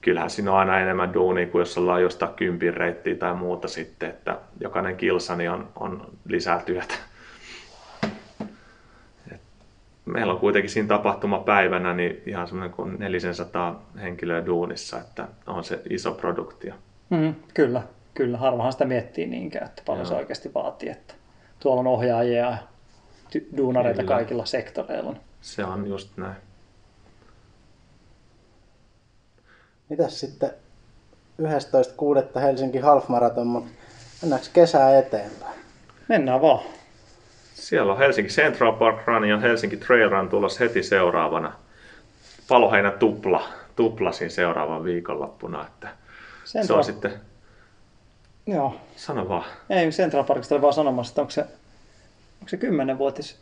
kyllähän 0.00 0.30
siinä 0.30 0.52
on 0.52 0.58
aina 0.58 0.80
enemmän 0.80 1.14
duunia 1.14 1.46
kuin 1.46 1.60
jos 1.60 1.78
ollaan 1.78 2.02
jostain 2.02 2.34
kympin 2.34 2.74
reittiä 2.74 3.14
tai 3.14 3.34
muuta 3.34 3.68
sitten, 3.68 4.08
että 4.08 4.38
jokainen 4.60 4.96
kilsani 4.96 5.48
on, 5.48 5.68
on 5.76 6.06
lisää 6.28 6.62
työtä 6.66 6.94
meillä 10.06 10.32
on 10.32 10.40
kuitenkin 10.40 10.70
siinä 10.70 10.88
tapahtumapäivänä 10.88 11.94
niin 11.94 12.22
ihan 12.26 12.48
semmoinen 12.48 12.76
kuin 12.76 12.98
400 12.98 13.82
henkilöä 14.02 14.46
duunissa, 14.46 14.98
että 14.98 15.28
on 15.46 15.64
se 15.64 15.82
iso 15.90 16.12
produktio. 16.12 16.74
Mm, 17.10 17.34
kyllä, 17.54 17.82
kyllä. 18.14 18.38
Harvahan 18.38 18.72
sitä 18.72 18.84
miettii 18.84 19.26
niinkään, 19.26 19.66
että 19.66 19.82
paljon 19.86 20.06
Joo. 20.06 20.08
se 20.08 20.14
oikeasti 20.14 20.54
vaatii, 20.54 20.88
että 20.88 21.14
tuolla 21.60 21.80
on 21.80 21.86
ohjaajia 21.86 22.40
ja 22.40 22.56
duunareita 23.56 24.02
kyllä. 24.02 24.14
kaikilla 24.14 24.44
sektoreilla. 24.44 25.16
Se 25.40 25.64
on 25.64 25.86
just 25.86 26.16
näin. 26.16 26.36
Mitäs 29.88 30.20
sitten 30.20 30.50
11.6. 31.42 32.40
Helsinki 32.40 32.78
Half 32.78 33.08
Marathon, 33.08 33.46
mutta 33.46 33.70
mennäänkö 34.22 34.48
kesää 34.52 34.98
eteenpäin? 34.98 35.60
Mennään 36.08 36.40
vaan. 36.40 36.60
Siellä 37.66 37.92
on 37.92 37.98
Helsinki 37.98 38.30
Central 38.30 38.72
Park 38.72 39.06
Run 39.06 39.28
ja 39.28 39.38
Helsinki 39.38 39.76
Trail 39.76 40.08
Run 40.08 40.28
tulossa 40.28 40.64
heti 40.64 40.82
seuraavana. 40.82 41.52
Paloheinä 42.48 42.90
tupla, 42.90 43.48
tuplasin 43.76 44.30
seuraavan 44.30 44.84
viikonloppuna. 44.84 45.66
Että 45.66 45.88
Central... 46.44 46.66
Se 46.66 46.72
on 46.72 46.84
sitten... 46.84 47.12
Joo. 48.46 48.76
Sano 48.96 49.28
vaan. 49.28 49.44
Ei, 49.70 49.90
Central 49.90 50.24
Parkista 50.24 50.54
oli 50.54 50.62
vaan 50.62 50.72
sanomassa, 50.72 51.10
että 51.10 51.20
onko 51.20 51.30
se, 51.30 51.40
onko 51.40 52.48
se 52.48 52.56
10-vuotis 52.56 53.36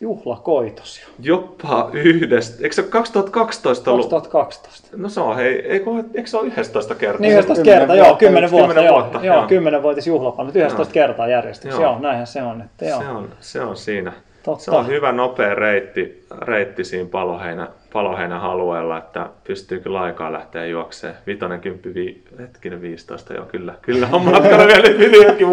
juhlakoitos 0.00 1.00
jo. 1.00 1.08
Jopa 1.18 1.90
yhdestä. 1.92 2.62
Eikö 2.62 2.74
se 2.74 2.82
2012 2.82 3.90
ollut? 3.90 4.10
2012. 4.10 4.96
No 4.96 5.08
se 5.08 5.20
on, 5.20 5.36
hei, 5.36 5.66
eikö, 5.66 5.90
eikö 6.14 6.28
se 6.30 6.36
ole 6.36 6.46
11 6.46 6.94
kertaa? 6.94 7.20
Niin 7.20 7.38
11 7.38 7.64
kertaa, 7.64 7.96
joo, 7.96 8.16
10 8.16 8.50
vuotta, 8.50 8.74
10 8.74 8.92
vuotta, 8.92 9.20
joo, 9.22 9.36
joo. 9.36 9.46
10 9.46 9.82
vuotis 9.82 10.06
juhlapa, 10.06 10.44
nyt 10.44 10.56
11 10.56 10.98
joo. 10.98 11.06
kertaa 11.06 11.28
järjestyksessä, 11.28 11.82
joo. 11.82 11.92
joo, 11.92 12.00
näinhän 12.00 12.26
se 12.26 12.42
on. 12.42 12.60
Että, 12.60 12.84
joo. 12.84 13.00
Se 13.02 13.08
on, 13.08 13.28
se 13.40 13.60
on 13.60 13.76
siinä. 13.76 14.12
Totta. 14.42 14.64
Se 14.64 14.70
on 14.70 14.86
hyvä 14.86 15.12
nopea 15.12 15.54
reitti, 15.54 16.26
reitti 16.42 16.84
siinä 16.84 17.08
paloheinä, 17.10 17.68
paloheinä 17.92 18.40
alueella, 18.40 18.98
että 18.98 19.30
pystyy 19.44 19.80
kyllä 19.80 20.00
aikaa 20.00 20.32
lähteä 20.32 20.66
juokseen. 20.66 21.14
Vitonen, 21.26 21.60
kymppi, 21.60 21.94
vi, 21.94 22.24
hetkinen 22.38 22.82
15, 22.82 23.34
joo 23.34 23.44
kyllä. 23.44 23.74
Kyllä 23.82 24.08
on 24.12 24.24
matkana 24.24 24.66
vielä, 24.66 24.82
piti 24.82 25.44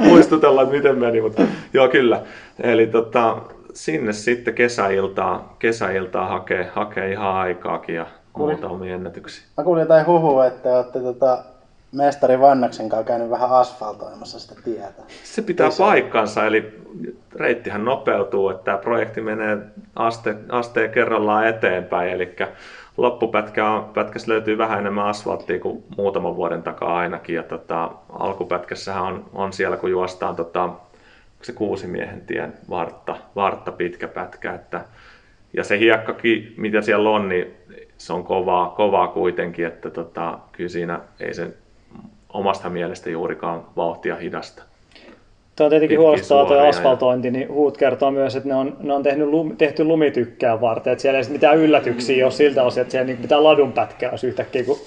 muistutella, 0.00 0.62
että 0.62 0.74
miten 0.74 0.98
meni, 0.98 1.20
mutta 1.20 1.42
joo 1.72 1.88
kyllä. 1.88 2.20
Eli 2.62 2.86
tota, 2.86 3.36
sinne 3.74 4.12
sitten 4.12 4.54
kesäiltaa, 4.54 5.56
kesäiltaa 5.58 6.28
hakee, 6.28 6.70
hakee 6.74 7.12
ihan 7.12 7.34
aikaakin 7.34 7.94
ja 7.94 8.06
muuta 8.36 8.68
omia 8.68 8.94
ennätyksiä. 8.94 9.44
Mä 9.56 9.64
kuulin 9.64 9.80
jotain 9.80 10.06
huhua, 10.06 10.46
että 10.46 10.76
olette 10.76 11.00
tota 11.00 11.38
mestari 11.92 12.40
Vannaksen 12.40 12.88
kanssa 12.88 13.06
käynyt 13.06 13.30
vähän 13.30 13.50
asfaltoimassa 13.50 14.38
sitä 14.38 14.54
tietä. 14.64 15.02
Se 15.24 15.42
pitää 15.42 15.68
Iso. 15.68 15.84
paikkansa, 15.84 16.46
eli 16.46 16.80
reittihän 17.36 17.84
nopeutuu, 17.84 18.48
että 18.48 18.64
tämä 18.64 18.78
projekti 18.78 19.20
menee 19.20 19.58
aste, 19.96 20.36
asteen 20.48 20.90
kerrallaan 20.90 21.46
eteenpäin, 21.46 22.10
eli 22.10 22.36
loppupätkä 22.96 23.70
on, 23.70 23.84
pätkässä 23.84 24.32
löytyy 24.32 24.58
vähän 24.58 24.78
enemmän 24.78 25.06
asfalttia 25.06 25.60
kuin 25.60 25.84
muutaman 25.96 26.36
vuoden 26.36 26.62
takaa 26.62 26.98
ainakin, 26.98 27.34
ja 27.36 27.42
tota, 27.42 27.90
alkupätkässähän 28.18 29.02
on, 29.02 29.24
on 29.32 29.52
siellä, 29.52 29.76
kun 29.76 29.90
juostaan 29.90 30.36
tota, 30.36 30.70
se 31.42 31.52
kuusi 31.52 31.86
miehen 31.86 32.20
tien 32.20 32.52
vartta, 32.70 33.16
vartta 33.36 33.72
pitkä 33.72 34.08
pätkä. 34.08 34.54
Että, 34.54 34.84
ja 35.52 35.64
se 35.64 35.78
hiekkakin, 35.78 36.54
mitä 36.56 36.82
siellä 36.82 37.10
on, 37.10 37.28
niin 37.28 37.46
se 37.98 38.12
on 38.12 38.24
kovaa, 38.24 38.68
kovaa 38.68 39.08
kuitenkin, 39.08 39.66
että 39.66 39.90
tota, 39.90 40.38
kyllä 40.52 40.68
siinä 40.68 41.00
ei 41.20 41.34
se 41.34 41.48
omasta 42.28 42.70
mielestä 42.70 43.10
juurikaan 43.10 43.64
vauhtia 43.76 44.16
hidasta. 44.16 44.62
On 45.60 45.70
tietenkin 45.70 45.98
huolestava 45.98 46.44
tuo 46.44 46.68
asfaltointi, 46.68 47.30
niin 47.30 47.48
Huut 47.48 47.76
kertoo 47.76 48.10
myös, 48.10 48.36
että 48.36 48.48
ne 48.48 48.54
on, 48.54 48.76
ne 48.80 48.92
on 48.92 49.02
tehnyt, 49.02 49.28
tehty 49.58 49.84
lumitykkään 49.84 50.60
varten, 50.60 50.92
että 50.92 51.02
siellä 51.02 51.18
ei 51.18 51.24
mitään 51.28 51.56
yllätyksiä 51.56 52.24
ole 52.24 52.32
siltä 52.32 52.62
osin, 52.62 52.80
että 52.80 52.90
siellä 52.92 53.06
niin 53.06 53.20
mitään 53.20 53.44
ladun 53.44 53.72
pätkää 53.72 54.10
olisi 54.10 54.26
yhtäkkiä, 54.26 54.64
kun 54.64 54.78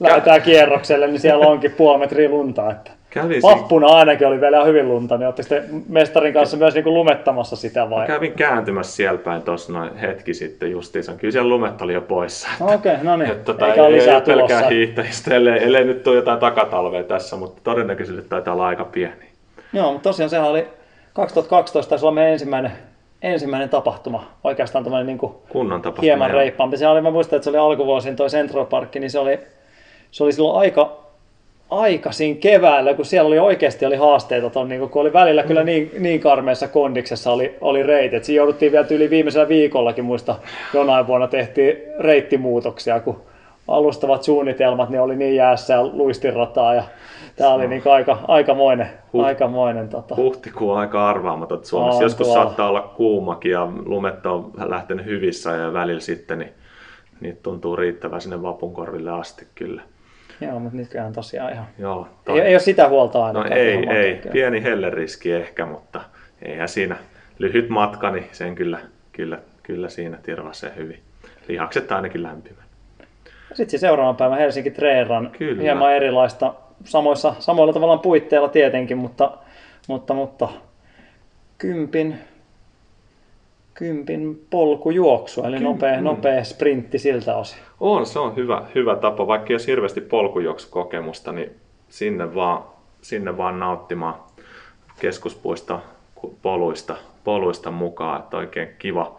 lähdetään 0.00 0.42
kierrokselle, 0.42 1.06
niin 1.06 1.20
siellä 1.20 1.46
onkin 1.46 1.70
puoli 1.70 1.98
metriä 1.98 2.28
lunta. 2.28 2.70
Että. 2.70 2.90
Kävisin. 3.10 3.42
Vappuna 3.42 3.86
ainakin 3.86 4.26
oli 4.26 4.40
vielä 4.40 4.64
hyvin 4.64 4.88
lunta, 4.88 5.18
niin 5.18 5.26
olette 5.26 5.42
sitten 5.42 5.84
mestarin 5.88 6.34
kanssa 6.34 6.56
myös 6.56 6.74
niin 6.74 6.84
kuin 6.84 6.94
lumettamassa 6.94 7.56
sitä 7.56 7.90
vai? 7.90 8.00
Mä 8.00 8.06
kävin 8.06 8.32
kääntymässä 8.32 8.96
siellä 8.96 9.18
päin 9.18 9.42
tuossa 9.42 9.72
noin 9.72 9.96
hetki 9.96 10.34
sitten 10.34 10.70
justiinsa. 10.70 11.12
Kyllä 11.12 11.32
siellä 11.32 11.48
lumet 11.48 11.82
oli 11.82 11.92
jo 11.92 12.00
poissa. 12.00 12.48
Okei, 12.60 12.74
okay, 12.74 13.04
no 13.04 13.16
niin. 13.16 13.30
Että, 13.30 13.44
tota, 13.44 13.66
Eikä 13.66 13.86
ei, 13.86 13.92
lisää 13.92 14.14
ei 14.14 14.20
pelkää 14.20 14.68
hiihtäjistä, 14.68 15.34
ellei, 15.34 15.64
ellei 15.64 15.84
nyt 15.84 16.02
tule 16.02 16.16
jotain 16.16 16.38
takatalvea 16.38 17.02
tässä, 17.02 17.36
mutta 17.36 17.60
todennäköisesti 17.64 18.22
taitaa 18.22 18.54
olla 18.54 18.66
aika 18.66 18.84
pieni. 18.84 19.28
Joo, 19.72 19.92
mutta 19.92 20.08
tosiaan 20.08 20.30
sehän 20.30 20.48
oli 20.48 20.66
2012 21.12 21.90
taisi 21.90 22.04
olla 22.04 22.14
meidän 22.14 22.32
ensimmäinen, 22.32 22.72
ensimmäinen 23.22 23.68
tapahtuma, 23.68 24.30
oikeastaan 24.44 24.84
tämmöinen 24.84 25.06
niin 25.06 25.18
kuin 25.18 25.32
Kunnon 25.48 25.82
tapahtuma, 25.82 26.02
hieman 26.02 26.30
reippaampi. 26.30 26.76
Se 26.76 26.88
oli, 26.88 27.00
mä 27.00 27.10
muistan, 27.10 27.36
että 27.36 27.44
se 27.44 27.50
oli 27.50 27.58
alkuvuosin 27.58 28.16
toi 28.16 28.28
Central 28.28 28.64
Park, 28.64 28.94
niin 28.94 29.10
se 29.10 29.18
oli, 29.18 29.40
se 30.10 30.24
oli 30.24 30.32
silloin 30.32 30.60
aika 30.60 31.07
aikaisin 31.70 32.38
keväällä, 32.38 32.94
kun 32.94 33.04
siellä 33.04 33.28
oli 33.28 33.38
oikeasti 33.38 33.86
oli 33.86 33.96
haasteita, 33.96 34.50
ton, 34.50 34.68
niin 34.68 34.88
kun 34.90 35.02
oli 35.02 35.12
välillä 35.12 35.42
kyllä 35.42 35.64
niin, 35.64 35.90
niin 35.98 36.20
karmeessa 36.20 36.68
kondiksessa 36.68 37.32
oli, 37.32 37.56
oli 37.60 37.82
reitit. 37.82 38.24
Siinä 38.24 38.36
jouduttiin 38.36 38.72
vielä 38.72 38.86
yli 38.90 39.10
viimeisellä 39.10 39.48
viikollakin, 39.48 40.04
muista 40.04 40.36
jonain 40.74 41.06
vuonna 41.06 41.26
tehtiin 41.26 41.76
reittimuutoksia, 41.98 43.00
kun 43.00 43.22
alustavat 43.68 44.22
suunnitelmat 44.22 44.90
niin 44.90 45.00
oli 45.00 45.16
niin 45.16 45.36
jäässä 45.36 45.74
ja 45.74 45.86
luistinrataa 45.86 46.74
ja 46.74 46.82
tämä 47.36 47.50
oli 47.50 47.68
niin 47.68 47.82
aika, 47.90 48.18
aikamoinen. 48.28 48.88
Huh, 49.12 49.24
aikamoinen 49.24 49.88
tota. 49.88 50.16
Huhtikuu 50.16 50.72
aika 50.72 51.08
arvaamaton 51.08 51.64
Suomessa. 51.64 51.98
On, 51.98 52.02
Joskus 52.02 52.26
tuolla. 52.26 52.44
saattaa 52.44 52.68
olla 52.68 52.92
kuumakin 52.96 53.52
ja 53.52 53.68
lumet 53.84 54.26
on 54.26 54.50
lähtenyt 54.64 55.06
hyvissä 55.06 55.50
ja 55.50 55.72
välillä 55.72 56.00
sitten 56.00 56.38
niin 56.38 56.52
niitä 57.20 57.38
tuntuu 57.42 57.76
riittävän 57.76 58.20
sinne 58.20 58.42
vapunkorville 58.42 59.10
asti 59.10 59.46
kyllä. 59.54 59.82
Joo, 60.40 60.58
mutta 60.58 60.76
nykyään 60.76 61.12
tosiaan 61.12 61.52
ihan... 61.52 61.66
Joo, 61.78 62.08
toi... 62.24 62.40
ei, 62.40 62.46
ei 62.46 62.54
ole 62.54 62.60
sitä 62.60 62.88
huolta 62.88 63.24
aina. 63.24 63.40
No 63.40 63.54
ei, 63.54 63.88
ei. 63.88 64.16
Kyllä. 64.16 64.32
Pieni 64.32 64.62
helleriski 64.62 65.32
ehkä, 65.32 65.66
mutta 65.66 66.00
eihän 66.42 66.68
siinä 66.68 66.96
lyhyt 67.38 67.68
matka, 67.68 68.10
niin 68.10 68.26
sen 68.32 68.54
kyllä, 68.54 68.78
kyllä, 69.12 69.38
kyllä 69.62 69.88
siinä 69.88 70.18
tirvasee 70.22 70.72
hyvin. 70.76 70.98
lihakset 71.48 71.92
ainakin 71.92 72.22
lämpimät. 72.22 72.68
Sitten 73.48 73.70
se 73.70 73.78
seuraavan 73.78 74.16
päivän 74.16 74.38
Helsinki 74.38 74.70
Trailrun 74.70 75.30
Kyllä. 75.38 75.62
hieman 75.62 75.92
erilaista, 75.92 76.54
samoissa, 76.84 77.34
samoilla 77.38 77.72
tavallaan 77.72 78.00
puitteilla 78.00 78.48
tietenkin, 78.48 78.98
mutta, 78.98 79.38
mutta, 79.88 80.14
mutta 80.14 80.48
kympin, 81.58 82.18
kympin 83.74 84.46
polkujuoksu, 84.50 85.44
eli 85.44 85.58
nopea, 85.60 85.96
mm. 85.96 86.04
nopea 86.04 86.44
sprintti 86.44 86.98
siltä 86.98 87.36
osin. 87.36 87.58
On, 87.80 88.06
se 88.06 88.18
on 88.18 88.36
hyvä, 88.36 88.62
hyvä 88.74 88.96
tapa, 88.96 89.26
vaikka 89.26 89.54
olisi 89.54 89.66
hirveästi 89.66 90.00
polkujuoksukokemusta, 90.00 91.32
niin 91.32 91.56
sinne 91.88 92.34
vaan, 92.34 92.62
sinne 93.02 93.36
vaan 93.36 93.60
nauttimaan 93.60 94.14
keskuspuista 95.00 95.78
poluista, 96.42 96.96
poluista 97.24 97.70
mukaan, 97.70 98.20
että 98.20 98.36
oikein 98.36 98.68
kiva, 98.78 99.18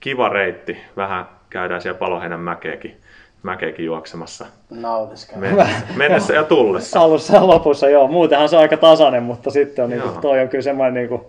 kiva 0.00 0.28
reitti. 0.28 0.76
Vähän 0.96 1.26
käydään 1.50 1.82
siellä 1.82 1.98
Paloheinän 1.98 2.40
mäkeäkin, 2.40 2.96
mäkeäkin 3.42 3.84
juoksemassa 3.84 4.46
Nautiskella. 4.70 5.66
mennessä, 5.96 6.34
ja 6.34 6.44
tullessa. 6.44 7.00
Alussa 7.00 7.34
ja 7.34 7.46
lopussa, 7.46 7.88
joo. 7.88 8.08
Muutenhan 8.08 8.48
se 8.48 8.56
on 8.56 8.62
aika 8.62 8.76
tasainen, 8.76 9.22
mutta 9.22 9.50
sitten 9.50 9.84
on, 9.84 9.90
niin 9.90 10.02
kuin, 10.02 10.20
toi 10.20 10.40
on 10.40 10.48
kyllä 10.48 10.62
semmoinen 10.62 10.94
niin 10.94 11.08
kuin, 11.08 11.22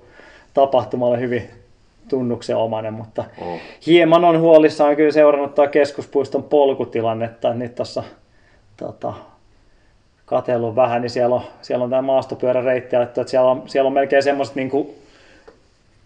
tapahtumalle 0.54 1.20
hyvin 1.20 1.50
tunnuksenomainen, 2.12 2.94
mutta 2.94 3.24
Oh. 3.42 3.60
hieman 3.88 4.26
on 4.26 4.40
huolissaan 4.40 4.96
kyllä 4.96 5.12
seurannut 5.12 5.56
tuo 5.56 5.68
keskuspuiston 5.68 6.44
polkutilannetta, 6.44 7.48
että 7.48 7.60
nyt 7.60 7.76
tuossa 7.76 8.04
tota, 8.78 9.14
katsellut 10.26 10.76
vähän, 10.76 11.02
niin 11.02 11.10
siellä 11.10 11.36
on, 11.36 11.42
siellä 11.62 11.84
on 11.84 11.90
tämä 11.90 12.02
maastopyöräreitti 12.02 12.96
että 12.96 13.24
siellä 13.28 13.50
on, 13.50 13.64
siellä 13.66 13.88
on 13.88 13.94
melkein 13.94 14.24
semmoista 14.24 14.56
niin 14.56 14.70
kuin, 14.70 14.88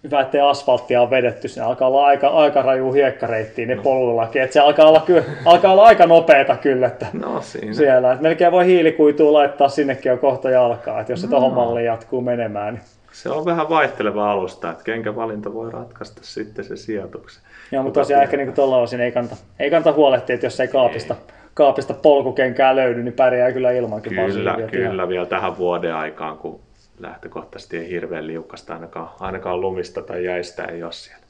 hyvä, 0.04 0.22
ettei 0.22 0.42
asfalttia 0.42 1.02
on 1.02 1.10
vedetty, 1.10 1.48
se 1.48 1.62
alkaa 1.62 1.88
olla 1.88 2.06
aika, 2.06 2.28
aika 2.28 2.62
raju 2.62 2.92
hiekkareittiin 2.92 3.68
ne 3.68 3.76
polullakin, 3.76 4.42
että 4.42 4.54
se 4.54 4.60
alkaa 4.60 4.88
olla, 4.88 5.00
kyllä, 5.06 5.24
alkaa 5.46 5.72
olla 5.72 5.84
aika 5.84 6.06
nopeeta 6.06 6.56
kyllä, 6.58 6.88
että 6.88 7.06
No 7.14 7.42
siinä. 7.42 7.74
siellä. 7.74 8.12
Et 8.12 8.22
melkein 8.22 8.52
voi 8.52 8.66
hiilikuitua 8.66 9.34
laittaa 9.34 9.70
sinnekin 9.70 10.10
jo 10.10 10.18
kohta 10.18 10.50
jalkaa, 10.50 11.00
että 11.00 11.14
jos 11.14 11.22
se 11.22 11.28
tohon 11.28 11.54
malliin 11.54 11.86
jatkuu 11.86 12.22
menemään. 12.22 12.74
Niin. 12.74 12.84
Se 13.16 13.30
on 13.30 13.46
vähän 13.46 13.70
vaihteleva 13.70 14.32
alusta, 14.32 14.72
että 14.72 14.84
kenkä 14.84 15.16
valinta 15.16 15.54
voi 15.54 15.72
ratkaista 15.72 16.22
sitten 16.24 16.66
se 16.66 16.76
sijoituksen. 16.78 17.44
Joo, 17.72 17.84
mutta 17.84 18.00
tosiaan 18.00 18.24
ehkä 18.24 18.38
niin 18.38 18.54
tuolla 18.54 18.78
osin 18.78 19.02
ei 19.02 19.12
kannata, 19.12 19.36
ei 19.60 19.70
kannata 19.70 19.92
huolehtia, 19.94 20.34
että 20.34 20.46
jos 20.46 20.60
ei 20.60 20.68
kaapista, 20.68 21.16
kaapista 21.54 21.94
polkukenkää 21.94 22.76
löydy, 22.76 23.04
niin 23.04 23.14
pärjää 23.14 23.52
kyllä 23.52 23.72
ilmankin 23.72 24.10
Kyllä, 24.16 24.54
että 24.54 24.72
kyllä 24.72 24.94
ihan- 24.94 25.10
vielä 25.10 25.26
tähän 25.26 25.58
vuoden 25.58 25.96
aikaan, 25.96 26.38
kun 26.38 26.60
lähtökohtaisesti 27.00 27.78
ei 27.78 27.90
hirveän 27.90 28.28
liukasta 28.28 28.74
ainakaan, 28.74 29.10
ainakaan 29.20 29.62
lumista 29.62 30.02
tai 30.02 30.26
jäistä 30.26 30.64
ei 30.64 30.84
ole 30.84 30.92
siellä. 30.92 31.24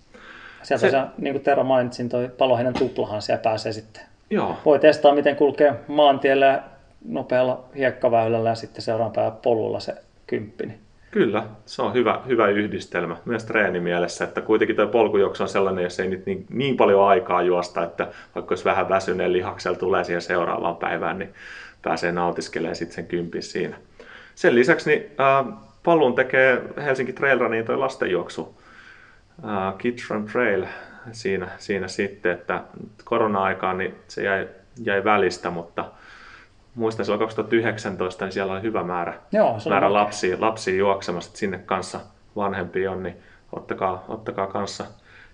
Sieltä 0.63 0.81
Se- 0.81 0.91
se... 0.91 1.01
niin 1.17 1.33
kuin 1.33 1.43
Tero 1.43 1.63
mainitsin, 1.63 2.09
toi 2.09 2.29
paloheinen 2.37 2.73
tuplahan 2.73 3.21
siellä 3.21 3.41
pääsee 3.41 3.71
sitten. 3.71 4.03
Joo, 4.29 4.55
Voi 4.65 4.79
testaa, 4.79 5.15
miten 5.15 5.35
kulkee 5.35 5.73
maantiellä 5.87 6.63
nopealla 7.07 7.63
hiekkaväylällä 7.77 8.49
ja 8.49 8.55
sitten 8.55 8.81
seuraavan 8.81 9.31
polulla 9.41 9.79
se 9.79 9.95
kymppi. 10.27 10.84
Kyllä, 11.15 11.43
se 11.65 11.81
on 11.81 11.93
hyvä, 11.93 12.21
hyvä 12.27 12.47
yhdistelmä 12.47 13.17
myös 13.25 13.45
treenimielessä, 13.45 14.23
että 14.23 14.41
kuitenkin 14.41 14.75
tuo 14.75 14.87
polkujuoksu 14.87 15.43
on 15.43 15.49
sellainen, 15.49 15.83
jos 15.83 15.99
ei 15.99 16.07
nyt 16.07 16.25
niin, 16.25 16.45
niin 16.49 16.77
paljon 16.77 17.07
aikaa 17.07 17.41
juosta, 17.41 17.83
että 17.83 18.07
vaikka 18.35 18.53
jos 18.53 18.65
vähän 18.65 18.89
väsyneen 18.89 19.33
lihaksella 19.33 19.77
tulee 19.77 20.03
siihen 20.03 20.21
seuraavaan 20.21 20.75
päivään, 20.75 21.19
niin 21.19 21.33
pääsee 21.81 22.11
nautiskelemaan 22.11 22.75
sitten 22.75 22.95
sen 22.95 23.07
kympin 23.07 23.43
siinä. 23.43 23.77
Sen 24.35 24.55
lisäksi 24.55 24.89
niin, 24.89 25.03
äh, 25.19 25.53
paluun 25.83 26.15
tekee 26.15 26.61
Helsinki 26.77 27.13
Trail 27.13 27.39
Runin 27.39 27.65
toi 27.65 27.77
lastenjuoksu 27.77 28.61
äh, 29.45 29.77
Kids 29.77 30.09
Run 30.09 30.25
Trail 30.25 30.65
siinä, 31.11 31.47
siinä 31.57 31.87
sitten, 31.87 32.31
että 32.31 32.63
korona-aikaan 33.03 33.77
niin 33.77 33.95
se 34.07 34.23
jäi, 34.23 34.47
jäi 34.83 35.03
välistä, 35.03 35.49
mutta 35.49 35.85
muistan 36.75 37.05
silloin 37.05 37.19
2019, 37.19 38.25
niin 38.25 38.33
siellä 38.33 38.53
oli 38.53 38.61
hyvä 38.61 38.83
määrä, 38.83 39.13
Joo, 39.31 39.59
se 39.59 39.69
määrä 39.69 39.93
lapsia, 39.93 40.37
lapsia 40.39 40.75
juoksemassa, 40.75 41.29
että 41.29 41.39
sinne 41.39 41.57
kanssa 41.57 41.99
vanhempi 42.35 42.87
on, 42.87 43.03
niin 43.03 43.15
ottakaa, 43.51 44.05
ottakaa 44.07 44.47
kanssa 44.47 44.85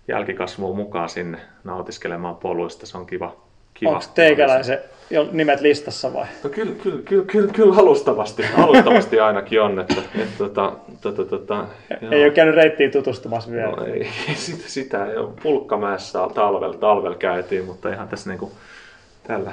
jälkikasvua 0.07 0.75
mukaan 0.75 1.09
sinne 1.09 1.37
nautiskelemaan 1.63 2.35
poluista, 2.35 2.85
se 2.85 2.97
on 2.97 3.05
kiva. 3.05 3.35
kiva. 3.73 3.91
Onko 3.91 4.05
teikäläisen 4.15 4.79
jo 5.09 5.29
nimet 5.31 5.61
listassa 5.61 6.13
vai? 6.13 6.27
No 6.43 6.49
kyllä, 6.49 6.75
kyllä, 6.83 7.01
kyllä, 7.05 7.25
kyllä, 7.25 7.53
kyllä 7.53 7.75
alustavasti, 7.75 8.45
alustavasti 8.57 9.19
ainakin 9.19 9.61
on, 9.61 9.79
että, 9.79 10.01
että 10.15 10.37
tota, 10.37 10.73
tota, 11.01 11.25
tota, 11.25 11.65
joo. 12.01 12.11
Ei 12.11 12.23
ole 12.23 12.31
käynyt 12.31 12.55
reittiin 12.55 12.91
tutustumassa 12.91 13.51
vielä. 13.51 13.71
No, 13.71 13.85
ei, 13.85 14.09
sitä, 14.35 14.63
sitä 14.67 15.05
ei 15.05 15.17
ole. 15.17 15.29
Pulkkamäessä 15.43 16.19
talvella, 16.33 16.77
talvella 16.77 17.17
käytiin, 17.17 17.65
mutta 17.65 17.89
ihan 17.89 18.07
tässä 18.07 18.29
niinku 18.29 18.51
tällä. 19.27 19.51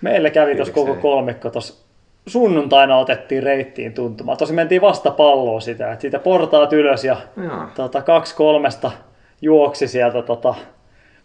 Meillä 0.00 0.30
kävi 0.30 0.56
tuossa 0.56 0.74
koko 0.74 0.94
kolmikko 0.94 1.50
tuossa 1.50 1.86
sunnuntaina 2.26 2.98
otettiin 2.98 3.42
reittiin 3.42 3.94
tuntumaan. 3.94 4.38
Tosi 4.38 4.52
mentiin 4.52 4.82
vasta 4.82 5.10
palloa 5.10 5.60
sitä, 5.60 5.92
että 5.92 6.00
siitä 6.00 6.18
portaat 6.18 6.72
ylös 6.72 7.04
ja 7.04 7.16
tota, 7.74 8.02
kaksi 8.02 8.36
kolmesta 8.36 8.90
juoksi 9.42 9.88
sieltä 9.88 10.22
tota, 10.22 10.54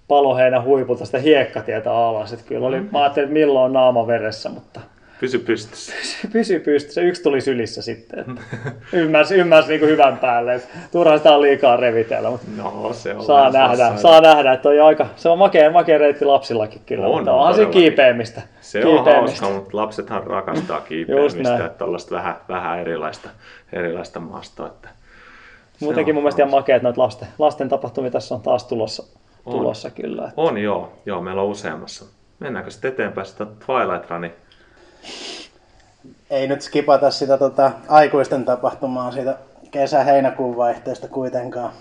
paloheinän 0.07 0.63
huipulta 0.63 1.05
sitä 1.05 1.17
hiekkatietä 1.19 1.93
alas. 1.93 2.34
Et 2.34 2.41
kyllä 2.41 2.67
oli, 2.67 2.82
mä 2.82 2.99
ajattelin, 3.01 3.26
että 3.26 3.34
milloin 3.34 3.65
on 3.65 3.74
naama 3.74 4.07
veressä, 4.07 4.49
mutta 4.49 4.82
Pysy 5.26 5.39
pystyssä. 5.39 5.93
se 6.22 6.28
pysyi 6.28 6.59
pystyssä. 6.59 7.01
Yksi 7.01 7.24
tuli 7.24 7.41
sylissä 7.41 7.82
sitten. 7.82 8.19
Että 8.19 8.41
ymmärsi, 8.93 9.36
ymmärsi 9.36 9.69
niin 9.69 9.82
hyvän 9.89 10.17
päälle. 10.17 10.55
että 10.55 10.67
Turhaan 10.91 11.19
sitä 11.19 11.36
on 11.36 11.41
liikaa 11.41 11.78
revitellä, 11.78 12.30
mutta 12.30 12.47
No 12.57 12.89
se 12.93 13.13
on 13.15 13.24
saa 13.26 13.49
nähdä, 13.51 13.78
sassaan. 13.78 13.97
saa 13.99 14.22
nähdä, 14.22 14.53
että 14.53 14.69
on 14.69 14.82
aika, 14.88 15.07
se 15.15 15.30
on 15.30 15.38
makea, 15.38 15.72
makea 15.72 15.97
reitti 15.97 16.26
lapsillakin 16.26 16.82
kyllä, 16.86 17.07
On, 17.07 17.15
mutta 17.15 17.32
on 17.34 17.39
onhan 17.39 17.53
todellakin. 17.53 17.82
kiipeämistä. 17.82 18.41
Se 18.61 18.86
on 18.86 18.93
kiipeämistä. 18.95 19.45
hauska, 19.45 19.59
mutta 19.59 19.78
lapsethan 19.78 20.24
rakastaa 20.28 20.82
kiipeämistä 20.82 21.43
näin. 21.43 21.61
ja 21.63 21.69
tuollaista 21.69 22.15
vähän, 22.15 22.36
vähän 22.49 22.80
erilaista, 22.80 23.30
erilaista 23.74 24.19
maastoa. 24.19 24.67
Että 24.67 24.89
se 25.78 25.86
Muutenkin 25.86 26.11
on 26.11 26.15
mun 26.15 26.24
mielestä 26.24 26.41
ihan 26.41 26.51
makea, 26.51 26.76
että 26.76 26.84
noita 26.88 27.01
lasten, 27.01 27.28
lasten 27.39 27.69
tapahtumia 27.69 28.11
tässä 28.11 28.36
on 28.36 28.41
taas 28.41 28.63
tulossa, 28.63 29.03
On. 29.45 29.51
tulossa 29.53 29.89
kyllä. 29.89 30.22
että- 30.22 30.34
On 30.38 30.57
joo, 30.57 30.93
joo, 31.05 31.22
meillä 31.22 31.41
on 31.41 31.47
useammassa. 31.47 32.05
Mennäänkö 32.39 32.72
sitten 32.72 32.91
eteenpäin 32.91 33.28
sitä 33.28 33.45
Twilight 33.45 34.09
Runin? 34.09 34.32
Ei 36.30 36.47
nyt 36.47 36.62
skipata 36.62 37.12
sitä 37.12 37.38
tota, 37.38 37.72
aikuisten 37.88 38.45
tapahtumaa 38.45 39.12
siitä 39.12 39.38
kesä-heinäkuun 39.72 40.58
vaihteesta 40.58 41.08
kuitenkaan. 41.08 41.72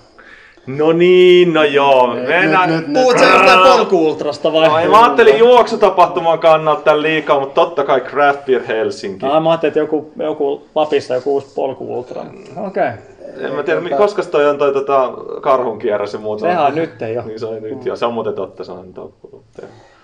No 0.66 0.92
niin, 0.92 1.54
no 1.54 1.64
joo. 1.64 2.14
Mennään. 2.14 2.70
nyt, 2.70 2.88
nyt, 2.88 3.02
Puhut 3.02 3.18
sä 3.18 3.24
jostain 3.24 3.58
polku-ultrasta 3.58 4.52
vai? 4.52 4.68
No, 4.68 4.78
ei, 4.78 4.88
mä 4.88 5.02
ajattelin 5.04 5.38
juoksutapahtuman 5.38 6.38
kannalta 6.38 6.82
tämän 6.82 7.02
liikaa, 7.02 7.40
mutta 7.40 7.54
totta 7.54 7.84
kai 7.84 8.00
Craft 8.00 8.44
Beer 8.46 8.62
Helsinki. 8.68 9.26
Ah, 9.26 9.42
mä 9.42 9.50
ajattelin, 9.50 9.70
että 9.70 9.80
joku, 9.80 10.12
joku 10.16 10.62
Lapissa 10.74 11.14
joku 11.14 11.34
uusi 11.34 11.54
polku-ultra. 11.54 12.22
Okei. 12.56 12.88
Okay. 12.88 13.46
En 13.46 13.52
mä 13.52 13.62
tiedä, 13.62 13.96
koska 13.96 14.22
toi 14.22 14.46
on 14.46 14.58
toi 14.58 14.72
tota, 14.72 15.12
karhun 15.40 15.78
kierros 15.78 16.12
ja 16.12 16.18
muuta. 16.18 16.40
Sehän 16.40 16.66
on 16.66 16.74
nyt 16.74 17.00
jo. 17.14 17.22
Niin 17.22 17.40
se 17.40 17.46
on 17.46 17.62
nyt 17.62 17.86
jo. 17.86 17.96
Se 17.96 18.06
on 18.06 18.14
muuten 18.14 18.34
totta, 18.34 18.64
se 18.64 18.72
on 18.72 18.94
totta. 18.94 19.28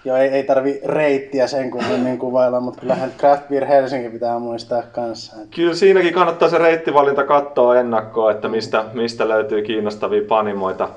Joo, 0.06 0.16
ei, 0.16 0.28
ei 0.28 0.42
tarvi 0.42 0.80
reittiä 0.84 1.46
sen 1.46 1.70
kummemmin 1.70 2.18
kuvailla, 2.18 2.60
mutta 2.60 2.80
kyllähän 2.80 3.12
Craft 3.18 3.48
Beer 3.48 3.64
Helsinki 3.64 4.08
pitää 4.08 4.38
muistaa 4.38 4.82
kanssa. 4.82 5.36
Kyllä 5.56 5.74
siinäkin 5.74 6.14
kannattaa 6.14 6.48
se 6.48 6.58
reittivalinta 6.58 7.24
katsoa 7.24 7.76
ennakkoon, 7.76 8.32
että 8.32 8.48
mistä, 8.48 8.84
mistä 8.92 9.28
löytyy 9.28 9.62
kiinnostavia 9.62 10.22
panimoita. 10.28 10.88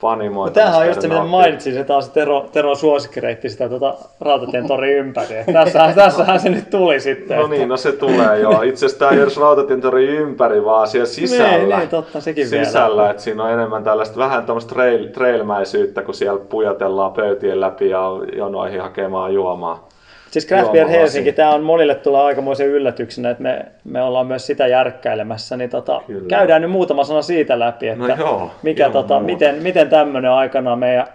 Panimoita 0.00 0.60
No, 0.60 0.64
tämähän 0.64 0.80
on 0.80 0.86
just 0.86 1.00
se, 1.00 1.08
mitä 1.08 1.20
mainitsin, 1.22 1.74
se 1.74 1.84
taas 1.84 2.08
Tero, 2.08 2.46
Teron 2.52 2.76
suosikkireitti 2.76 3.48
sitä 3.48 3.68
tuota, 3.68 3.94
Rautatien 4.20 4.66
torin 4.66 4.96
ympäri. 4.98 5.34
Tässähän, 5.52 5.94
tässähän 5.94 6.40
se 6.40 6.48
nyt 6.48 6.70
tuli 6.70 7.00
sitten. 7.00 7.36
No 7.36 7.44
että- 7.44 7.56
niin, 7.56 7.68
no 7.68 7.76
se 7.76 7.92
tulee 7.92 8.38
joo. 8.40 8.62
Itse 8.62 8.86
asiassa 8.86 8.98
tämä 8.98 9.10
ei 9.10 9.20
edes 9.20 9.36
Rautatientori 9.36 10.06
ympäri, 10.06 10.64
vaan 10.64 10.88
siellä 10.88 11.06
sisällä. 11.06 11.56
Niin, 11.58 11.68
niin, 11.78 11.88
totta, 11.88 12.20
sekin 12.20 12.50
vielä. 12.50 12.64
sisällä, 12.64 13.10
että 13.10 13.22
siinä 13.22 13.44
on 13.44 13.50
enemmän 13.50 13.84
tällaista 13.84 14.16
vähän 14.18 14.44
tämmöistä 14.46 14.74
trail, 14.74 15.06
trailmäisyyttä, 15.08 16.02
kun 16.02 16.14
siellä 16.14 16.40
pujatellaan 16.48 17.12
pöytien 17.12 17.60
läpi 17.60 17.88
ja 17.90 18.00
jonoihin 18.36 18.80
hakemaan 18.80 19.34
juomaa. 19.34 19.89
Siis 20.30 20.46
Craft 20.46 20.72
Beer. 20.72 20.88
Helsinki, 20.88 21.32
tämä 21.32 21.50
on 21.50 21.62
monille 21.62 21.94
tulee 21.94 22.20
aikamoisen 22.22 22.66
yllätyksenä, 22.66 23.30
että 23.30 23.42
me, 23.42 23.66
me 23.84 24.02
ollaan 24.02 24.26
myös 24.26 24.46
sitä 24.46 24.66
järkkäilemässä, 24.66 25.56
niin 25.56 25.70
tota, 25.70 26.02
Kyllä. 26.06 26.28
käydään 26.28 26.62
nyt 26.62 26.70
muutama 26.70 27.04
sana 27.04 27.22
siitä 27.22 27.58
läpi, 27.58 27.88
että 27.88 28.06
No 28.08 28.14
joo, 28.16 28.50
mikä, 28.62 28.86
ilman 28.86 28.92
tota, 28.92 29.14
muuta. 29.14 29.32
miten, 29.32 29.62
miten 29.62 29.88
tämmöinen 29.90 30.30
aikanaan 30.30 30.78
meidän, 30.78 31.06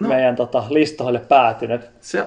no. 0.00 0.08
meidän 0.08 0.36
tota, 0.36 0.64
listoille 0.68 1.18
päätynyt. 1.28 1.80
Se 2.00 2.26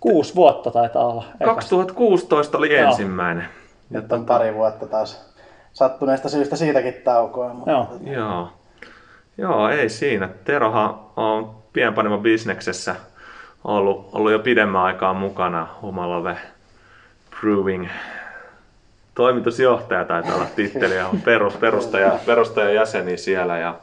Kuusi 0.00 0.34
vuotta 0.34 0.70
taitaa 0.70 1.06
olla. 1.06 1.24
eka. 1.40 1.54
2016 1.54 2.58
oli 2.58 2.76
Joo. 2.76 2.88
ensimmäinen. 2.88 3.44
Nyt 3.90 4.12
on 4.12 4.26
pari 4.26 4.54
vuotta 4.54 4.86
taas 4.86 5.34
sattuneesta 5.72 6.28
syystä 6.28 6.56
siitäkin 6.56 6.94
taukoa. 7.04 7.54
Mutta 7.54 7.70
Joo. 7.70 7.86
Joo. 8.04 8.48
Joo, 9.38 9.68
ei 9.68 9.88
siinä. 9.88 10.28
Terohan 10.44 10.94
on 11.16 11.54
pienpanimo 11.72 12.18
bisneksessä 12.18 12.96
ollut, 13.64 14.08
ollut 14.12 14.32
jo 14.32 14.38
pidemmän 14.38 14.82
aikaa 14.82 15.14
mukana 15.14 15.68
Humalove 15.82 16.36
Brewing. 17.40 17.86
Toimitusjohtaja 19.14 20.04
taitaa 20.04 20.34
olla 20.34 20.46
titteli 20.56 20.96
ja 20.96 21.08
on 21.08 21.20
perus, 21.20 21.56
perustaja, 21.56 22.18
perustaja 22.26 22.72
jäseni 22.72 23.16
siellä. 23.16 23.58
Ja 23.58 23.74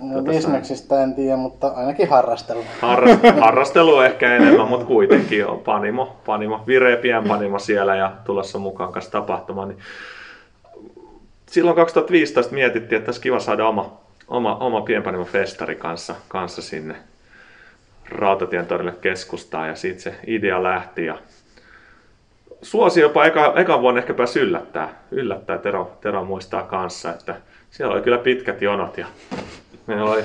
No, 0.00 0.14
Tota, 0.14 0.30
bisneksistä 0.30 1.02
en 1.02 1.14
tiedä, 1.14 1.36
mutta 1.36 1.68
ainakin 1.68 2.08
harrastella. 2.08 2.64
Harrast, 2.80 3.20
harrastelu 3.40 4.00
ehkä 4.00 4.36
enemmän, 4.36 4.68
mutta 4.68 4.86
kuitenkin 4.86 5.46
on 5.46 5.58
panimo, 5.58 6.16
panimo, 6.26 6.64
vireä 6.66 6.96
pienpanimo 6.96 7.58
siellä 7.58 7.96
ja 7.96 8.12
tulossa 8.24 8.58
mukaan 8.58 8.92
kanssa 8.92 9.10
tapahtumaan. 9.10 9.68
Niin 9.68 9.78
silloin 11.46 11.76
2015 11.76 12.54
mietittiin, 12.54 12.98
että 12.98 13.08
olisi 13.08 13.20
kiva 13.20 13.40
saada 13.40 13.68
oma, 13.68 14.00
oma, 14.28 14.56
oma 14.56 14.80
pienpanimo 14.80 15.24
festari 15.24 15.76
kanssa, 15.76 16.14
kanssa 16.28 16.62
sinne 16.62 16.96
Rautatien 18.10 18.66
torille 18.66 18.94
keskustaan 19.00 19.68
ja 19.68 19.74
siitä 19.74 20.00
se 20.00 20.14
idea 20.26 20.62
lähti 20.62 21.06
ja 21.06 21.18
suosi 22.62 23.00
jopa 23.00 23.24
eka, 23.24 23.52
ekan 23.56 23.80
vuonna 23.80 24.00
ehkä 24.00 24.14
pääsi 24.14 24.40
yllättää, 24.40 24.88
yllättää 25.10 25.58
Tero, 25.58 25.98
Tero 26.00 26.24
muistaa 26.24 26.62
kanssa, 26.62 27.10
että 27.10 27.36
siellä 27.70 27.94
oli 27.94 28.02
kyllä 28.02 28.18
pitkät 28.18 28.62
jonot 28.62 28.98
ja 28.98 29.06
meillä 29.86 30.10
oli 30.10 30.24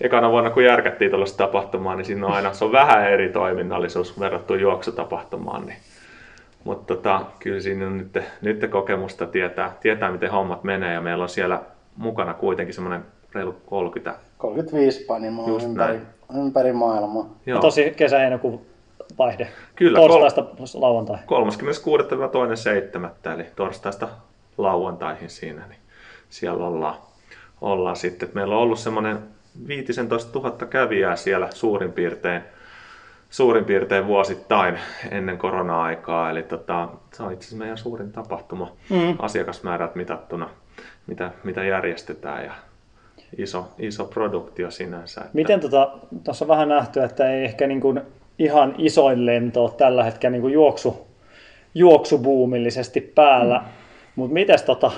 ekana 0.00 0.30
vuonna, 0.30 0.50
kun 0.50 0.64
järkättiin 0.64 1.10
tuollaista 1.10 1.46
tapahtumaa, 1.46 1.96
niin 1.96 2.04
siinä 2.04 2.26
on 2.26 2.32
aina, 2.32 2.52
se 2.52 2.64
on 2.64 2.72
vähän 2.72 3.10
eri 3.10 3.28
toiminnallisuus 3.28 4.20
verrattuna 4.20 4.60
juoksutapahtumaan, 4.60 5.66
niin 5.66 5.78
mutta 6.64 6.94
tota, 6.94 7.20
kyllä 7.38 7.60
siinä 7.60 7.86
on 7.86 7.98
nyt, 7.98 8.18
nyt 8.40 8.70
kokemusta 8.70 9.26
tietää, 9.26 9.76
tietää, 9.80 10.10
miten 10.10 10.30
hommat 10.30 10.64
menee 10.64 10.94
ja 10.94 11.00
meillä 11.00 11.22
on 11.22 11.28
siellä 11.28 11.62
mukana 11.96 12.34
kuitenkin 12.34 12.74
semmoinen 12.74 13.04
reilu 13.34 13.56
30. 13.66 14.20
35 14.38 15.04
panimoa 15.04 15.62
ympäri, 15.62 15.98
ympäri 16.36 16.72
maailmaa. 16.72 17.26
Ja 17.46 17.58
tosi 17.58 17.90
kesä-heinäkuun 17.96 18.60
vaihde. 19.18 19.48
Kyllä, 19.76 19.98
Torstaista 19.98 20.44
lauantai. 20.74 21.18
36.2.7. 23.26 23.34
eli 23.34 23.46
torstaista 23.56 24.08
lauantaihin 24.58 25.30
siinä, 25.30 25.66
niin 25.66 25.80
siellä 26.28 26.66
ollaan, 26.66 26.94
ollaan 27.60 27.96
sitten. 27.96 28.28
Meillä 28.34 28.54
on 28.54 28.62
ollut 28.62 28.78
semmoinen 28.78 29.18
15 29.66 30.38
000 30.38 30.66
kävijää 30.66 31.16
siellä 31.16 31.48
suurin 31.54 31.92
piirtein, 31.92 32.42
suurin 33.30 33.64
piirtein 33.64 34.06
vuosittain 34.06 34.78
ennen 35.10 35.38
korona-aikaa. 35.38 36.30
Eli 36.30 36.42
tota, 36.42 36.88
se 37.12 37.22
on 37.22 37.32
itse 37.32 37.44
asiassa 37.46 37.58
meidän 37.58 37.78
suurin 37.78 38.12
tapahtuma 38.12 38.72
mm. 38.90 39.16
asiakasmäärät 39.18 39.94
mitattuna, 39.94 40.48
mitä, 41.06 41.30
mitä 41.44 41.64
järjestetään. 41.64 42.44
Ja 42.44 42.52
iso, 43.38 43.68
iso 43.78 44.04
produktio 44.04 44.70
sinänsä. 44.70 45.20
Että... 45.20 45.30
Miten 45.34 45.60
tuossa 45.60 45.90
tota, 46.24 46.32
on 46.40 46.48
vähän 46.48 46.68
nähty, 46.68 47.02
että 47.02 47.32
ei 47.32 47.44
ehkä 47.44 47.66
niin 47.66 47.80
kuin 47.80 48.00
ihan 48.38 48.74
isoin 48.78 49.26
lento 49.26 49.64
ole 49.64 49.72
tällä 49.76 50.04
hetkellä 50.04 50.32
niin 50.32 50.42
kuin 50.42 50.54
juoksu, 50.54 51.06
juoksubuumillisesti 51.74 53.00
päällä. 53.00 53.58
Mm. 53.58 53.64
Mutta 54.16 54.34
mitäs, 54.34 54.62
tota, 54.62 54.90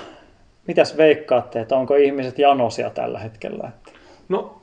mitäs 0.67 0.97
veikkaatte, 0.97 1.59
että 1.59 1.75
onko 1.75 1.95
ihmiset 1.95 2.39
janosia 2.39 2.89
tällä 2.89 3.19
hetkellä? 3.19 3.71
No 4.29 4.61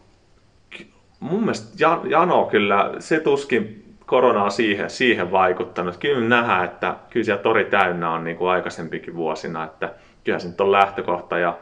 mun 1.21 1.41
mielestä 1.41 1.85
jano 2.09 2.45
kyllä, 2.45 2.95
se 2.99 3.21
tuskin 3.21 3.85
korona 4.07 4.45
on 4.45 4.51
siihen, 4.51 4.91
siihen 4.91 5.33
vaikuttanut. 5.33 5.97
Kyllä 5.97 6.29
nähdään, 6.29 6.65
että 6.65 6.97
kyllä 7.11 7.25
siellä 7.25 7.43
tori 7.43 7.65
täynnä 7.65 8.11
on 8.11 8.25
niin 8.25 8.37
kuin 8.37 8.51
aikaisempikin 8.51 9.17
vuosina, 9.17 9.65
että 9.65 9.95
kyllä 10.25 10.39
se 10.39 10.49
nyt 10.49 10.61
on 10.61 10.73
lähtökohta 10.73 11.39
ja 11.39 11.59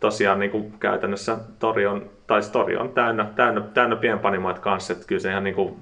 tosiaan 0.00 0.38
niin 0.38 0.50
kuin 0.50 0.72
käytännössä 0.80 1.38
tori 1.58 1.86
on, 1.86 2.10
tai 2.26 2.40
tori 2.52 2.76
on 2.76 2.88
täynnä, 2.88 3.24
täynnä, 3.36 3.60
täynnä 3.60 3.96
pienpanimoita 3.96 4.60
kanssa, 4.60 4.92
että 4.92 5.06
kyllä 5.06 5.20
se 5.20 5.30
ihan 5.30 5.44
niin 5.44 5.54
kuin, 5.54 5.76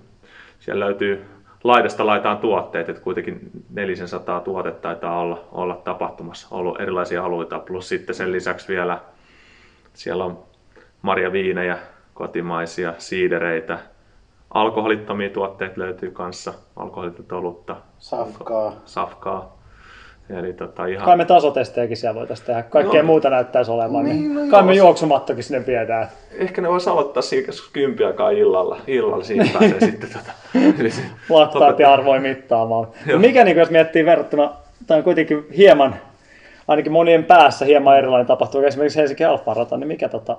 siellä 0.58 0.84
löytyy 0.84 1.24
laidasta 1.64 2.06
laitaan 2.06 2.38
tuotteet, 2.38 2.88
että 2.88 3.02
kuitenkin 3.02 3.50
400 3.70 4.40
tuotetta 4.40 4.82
taitaa 4.82 5.20
olla, 5.20 5.48
olla 5.52 5.76
tapahtumassa, 5.84 6.48
ollut 6.50 6.80
erilaisia 6.80 7.24
alueita, 7.24 7.58
plus 7.58 7.88
sitten 7.88 8.14
sen 8.14 8.32
lisäksi 8.32 8.68
vielä 8.68 9.00
siellä 9.94 10.24
on 10.24 10.38
marjaviinejä, 11.02 11.78
kotimaisia 12.14 12.94
siidereitä, 12.98 13.78
alkoholittomia 14.50 15.30
tuotteita 15.30 15.80
löytyy 15.80 16.10
kanssa, 16.10 16.54
alkoholitonta 16.76 17.36
olutta, 17.36 17.76
safkaa. 17.98 18.72
safkaa. 18.84 19.53
Eli 20.30 20.52
tota 20.52 20.86
ihan... 20.86 21.04
Kai 21.04 21.16
me 21.16 21.24
tasotestejäkin 21.24 21.96
siellä 21.96 22.14
voitaisiin 22.14 22.46
tehdä. 22.46 22.62
Kaikkea 22.62 23.02
no, 23.02 23.06
muuta 23.06 23.30
näyttäisi 23.30 23.70
olevan. 23.70 24.04
Niin, 24.04 24.16
niin 24.16 24.34
no 24.34 24.40
kai 24.50 24.60
joo. 24.60 24.66
me 24.66 24.74
juoksumattokin 24.74 25.44
sinne 25.44 25.66
viedään. 25.66 26.08
Ehkä 26.38 26.62
ne 26.62 26.68
voisi 26.68 26.90
aloittaa 26.90 27.22
siinä 27.22 27.52
kympi 27.72 28.04
aikaa 28.04 28.30
illalla. 28.30 28.80
Illalla 28.86 29.24
siinä 29.24 29.48
pääsee 29.52 29.80
sitten 29.90 30.10
tota... 30.10 30.32
Laktaatti 31.28 31.84
arvoin 31.84 32.22
mittaamaan. 32.22 32.88
Mikä 33.18 33.44
niin 33.44 33.56
jos 33.56 33.70
miettii 33.70 34.06
verrattuna, 34.06 34.52
tämä 34.86 34.98
on 34.98 35.04
kuitenkin 35.04 35.46
hieman, 35.56 35.94
ainakin 36.68 36.92
monien 36.92 37.24
päässä 37.24 37.64
hieman 37.64 37.98
erilainen 37.98 38.26
tapahtuma, 38.26 38.66
esimerkiksi 38.66 38.98
Helsinki 38.98 39.24
Alfa-rata, 39.24 39.76
niin 39.76 39.88
mikä, 39.88 40.08
tota, 40.08 40.36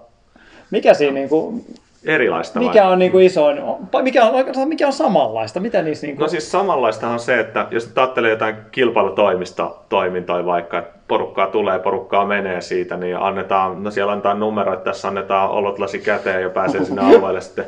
mikä 0.71 0.93
siinä 0.93 1.13
niin 1.13 1.29
kuin, 1.29 1.65
erilaista 2.05 2.59
Mikä 2.59 2.83
vai? 2.83 2.91
on 2.91 2.99
niin 2.99 3.11
kuin 3.11 3.25
isoin, 3.25 3.57
mikä 4.01 4.25
on, 4.25 4.67
mikä 4.67 4.87
on 4.87 4.93
samanlaista? 4.93 5.59
Mitä 5.59 5.81
niissä 5.81 6.07
niin 6.07 6.15
kuin... 6.15 6.23
No 6.23 6.27
siis 6.27 6.51
samanlaista 6.51 7.07
on 7.07 7.19
se, 7.19 7.39
että 7.39 7.67
jos 7.71 7.91
ajattelee 7.95 8.29
jotain 8.29 8.55
kilpailutoimista 8.71 9.71
toimintoja 9.89 10.45
vaikka, 10.45 10.77
että 10.77 10.99
porukkaa 11.07 11.47
tulee, 11.47 11.79
porukkaa 11.79 12.25
menee 12.25 12.61
siitä, 12.61 12.97
niin 12.97 13.17
annetaan, 13.17 13.83
no 13.83 13.91
siellä 13.91 14.11
annetaan 14.11 14.39
numeroita, 14.39 14.83
tässä 14.83 15.07
annetaan 15.07 15.49
olotlasi 15.49 15.99
käteen 15.99 16.41
ja 16.41 16.49
pääsee 16.49 16.85
sinne 16.85 17.01
alueelle 17.01 17.41
sitten, 17.41 17.65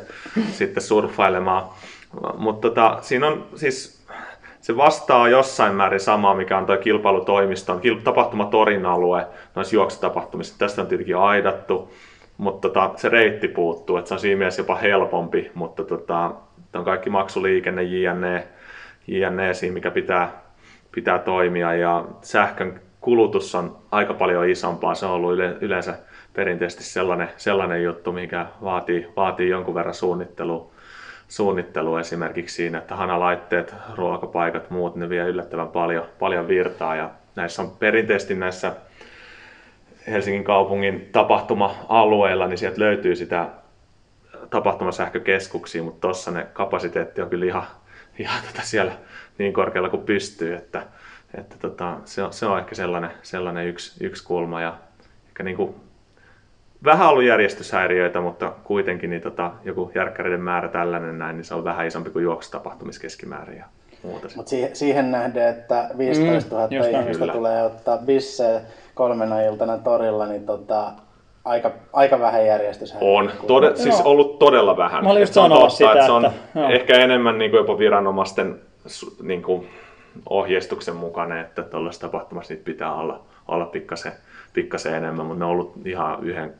sitten 0.50 0.82
surffailemaan. 0.82 1.62
Mutta 2.36 2.68
tota, 2.68 2.98
siinä 3.00 3.26
on 3.26 3.46
siis 3.54 3.98
se 4.60 4.76
vastaa 4.76 5.28
jossain 5.28 5.74
määrin 5.74 6.00
samaa, 6.00 6.34
mikä 6.34 6.58
on 6.58 6.66
tuo 6.66 6.76
kilpailutoimiston, 6.76 7.80
tapahtumatorin 8.04 8.86
alue 8.86 9.26
noissa 9.54 9.74
juoksutapahtumissa. 9.74 10.58
Tästä 10.58 10.82
on 10.82 10.86
tietenkin 10.86 11.16
aidattu 11.16 11.92
mutta 12.38 12.68
tota, 12.68 12.90
se 12.96 13.08
reitti 13.08 13.48
puuttuu, 13.48 13.96
että 13.96 14.08
se 14.08 14.14
on 14.14 14.20
siinä 14.20 14.38
mielessä 14.38 14.60
jopa 14.62 14.74
helpompi, 14.74 15.50
mutta 15.54 15.84
tota, 15.84 16.34
on 16.74 16.84
kaikki 16.84 17.10
maksuliikenne, 17.10 17.82
JNE, 17.82 18.48
JNE 19.06 19.54
siinä, 19.54 19.74
mikä 19.74 19.90
pitää, 19.90 20.42
pitää 20.92 21.18
toimia 21.18 21.74
ja 21.74 22.04
sähkön 22.22 22.80
kulutus 23.00 23.54
on 23.54 23.76
aika 23.90 24.14
paljon 24.14 24.48
isompaa. 24.48 24.94
Se 24.94 25.06
on 25.06 25.12
ollut 25.12 25.38
yleensä 25.60 25.98
perinteisesti 26.32 26.84
sellainen, 26.84 27.28
sellainen 27.36 27.82
juttu, 27.82 28.12
mikä 28.12 28.46
vaatii, 28.64 29.08
vaatii 29.16 29.48
jonkun 29.48 29.74
verran 29.74 29.94
suunnittelua, 29.94 30.70
suunnittelu 31.28 31.96
esimerkiksi 31.96 32.56
siinä, 32.56 32.78
että 32.78 32.96
hanalaitteet, 32.96 33.74
ruokapaikat, 33.94 34.70
muut, 34.70 34.96
ne 34.96 35.08
vie 35.08 35.24
yllättävän 35.24 35.68
paljon, 35.68 36.04
paljon 36.18 36.48
virtaa 36.48 36.96
ja 36.96 37.10
näissä 37.36 37.62
on 37.62 37.70
perinteisesti 37.78 38.34
näissä 38.34 38.72
Helsingin 40.10 40.44
kaupungin 40.44 41.08
tapahtuma-alueilla, 41.12 42.46
niin 42.46 42.58
sieltä 42.58 42.80
löytyy 42.80 43.16
sitä 43.16 43.48
tapahtumasähkökeskuksia, 44.50 45.82
mutta 45.82 46.00
tuossa 46.00 46.30
ne 46.30 46.46
kapasiteetti 46.52 47.22
on 47.22 47.30
kyllä 47.30 47.46
ihan, 47.46 47.66
ihan 48.18 48.42
tota 48.46 48.62
siellä 48.62 48.92
niin 49.38 49.52
korkealla 49.52 49.88
kuin 49.88 50.02
pystyy, 50.02 50.54
että, 50.54 50.82
että 51.38 51.56
tota, 51.58 51.96
se, 52.04 52.22
on, 52.22 52.32
se 52.32 52.46
on 52.46 52.58
ehkä 52.58 52.74
sellainen, 52.74 53.10
sellainen 53.22 53.66
yksi, 53.66 54.04
yksi 54.04 54.24
kulma. 54.24 54.60
Ja 54.60 54.74
ehkä 55.28 55.42
niin 55.42 55.56
kuin, 55.56 55.74
vähän 56.84 57.08
ollut 57.08 57.24
järjestyshäiriöitä, 57.24 58.20
mutta 58.20 58.52
kuitenkin 58.64 59.10
niin 59.10 59.22
tota, 59.22 59.52
joku 59.64 59.92
järkkäreiden 59.94 60.40
määrä 60.40 60.68
tällainen 60.68 61.18
näin, 61.18 61.36
niin 61.36 61.44
se 61.44 61.54
on 61.54 61.64
vähän 61.64 61.86
isompi 61.86 62.10
kuin 62.10 62.22
juoksutapahtumiskeskimäärin 62.22 63.58
ja 63.58 63.64
muuta. 64.02 64.28
Mutta 64.36 64.50
siihen, 64.50 64.76
siihen 64.76 65.10
nähden, 65.10 65.48
että 65.48 65.90
15 65.98 66.54
000 66.54 66.68
mm, 66.68 67.00
ihmistä 67.00 67.26
tulee 67.26 67.62
ottaa 67.62 67.98
bissejä 67.98 68.60
kolmena 68.98 69.40
iltana 69.40 69.78
torilla, 69.78 70.26
niin 70.26 70.46
tota, 70.46 70.92
aika, 71.44 71.70
aika 71.92 72.20
vähän 72.20 72.46
järjestys. 72.46 72.94
On, 73.00 73.30
Tode, 73.46 73.76
siis 73.76 74.00
ollut 74.00 74.38
todella 74.38 74.76
vähän. 74.76 75.04
Mä 75.04 75.10
olin 75.10 75.20
just 75.20 75.34
sanoa 75.34 75.68
sitä, 75.68 75.92
että, 75.92 76.06
se 76.06 76.12
on 76.12 76.24
että, 76.24 76.68
ehkä 76.68 76.98
enemmän 76.98 77.38
niin 77.38 77.50
kuin 77.50 77.58
jopa 77.58 77.78
viranomaisten 77.78 78.60
niin 79.22 79.42
kuin 79.42 79.68
ohjeistuksen 80.30 80.96
mukainen, 80.96 81.38
että 81.38 81.62
tuollaisessa 81.62 82.06
tapahtumassa 82.06 82.54
niitä 82.54 82.64
pitää 82.64 82.94
olla, 82.94 83.20
olla 83.48 83.66
pikkasen, 83.66 84.12
pikkasen 84.52 84.94
enemmän, 84.94 85.26
mutta 85.26 85.38
ne 85.38 85.44
on 85.44 85.50
ollut 85.50 85.72
ihan 85.84 86.18
yhden 86.22 86.54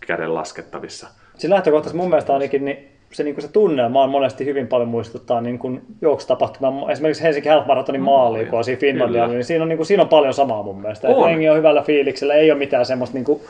käden 0.00 0.34
laskettavissa. 0.34 1.08
Siis 1.38 1.50
lähtökohtaisesti 1.50 1.96
mun 1.96 2.08
mielestä 2.08 2.32
ainakin 2.32 2.64
niin 2.64 2.97
se, 3.12 3.22
niin 3.22 3.34
kuin 3.34 3.42
se 3.42 3.52
tunnelma 3.52 4.02
on 4.02 4.10
monesti 4.10 4.44
hyvin 4.44 4.66
paljon 4.66 4.88
muistuttaa 4.88 5.40
niin 5.40 5.58
kuin 5.58 5.82
juoksutapahtuma. 6.02 6.90
Esimerkiksi 6.92 7.22
Helsinki 7.22 7.48
Half 7.48 7.66
Marathonin 7.66 8.02
maali, 8.02 8.46
kun 8.46 8.58
on 8.58 8.64
siinä 8.64 8.80
Finlandialla, 8.80 9.34
niin 9.34 9.44
siinä 9.44 9.62
on, 9.62 9.68
niin 9.68 9.76
kuin, 9.76 9.86
siinä 9.86 10.02
on 10.02 10.08
paljon 10.08 10.34
samaa 10.34 10.62
mun 10.62 10.80
mielestä. 10.80 11.08
On. 11.08 11.28
Hengi 11.28 11.48
on 11.48 11.56
hyvällä 11.56 11.82
fiiliksellä, 11.82 12.34
ei 12.34 12.50
ole 12.50 12.58
mitään 12.58 12.86
semmoista, 12.86 13.14
niin 13.14 13.24
kuin, 13.24 13.40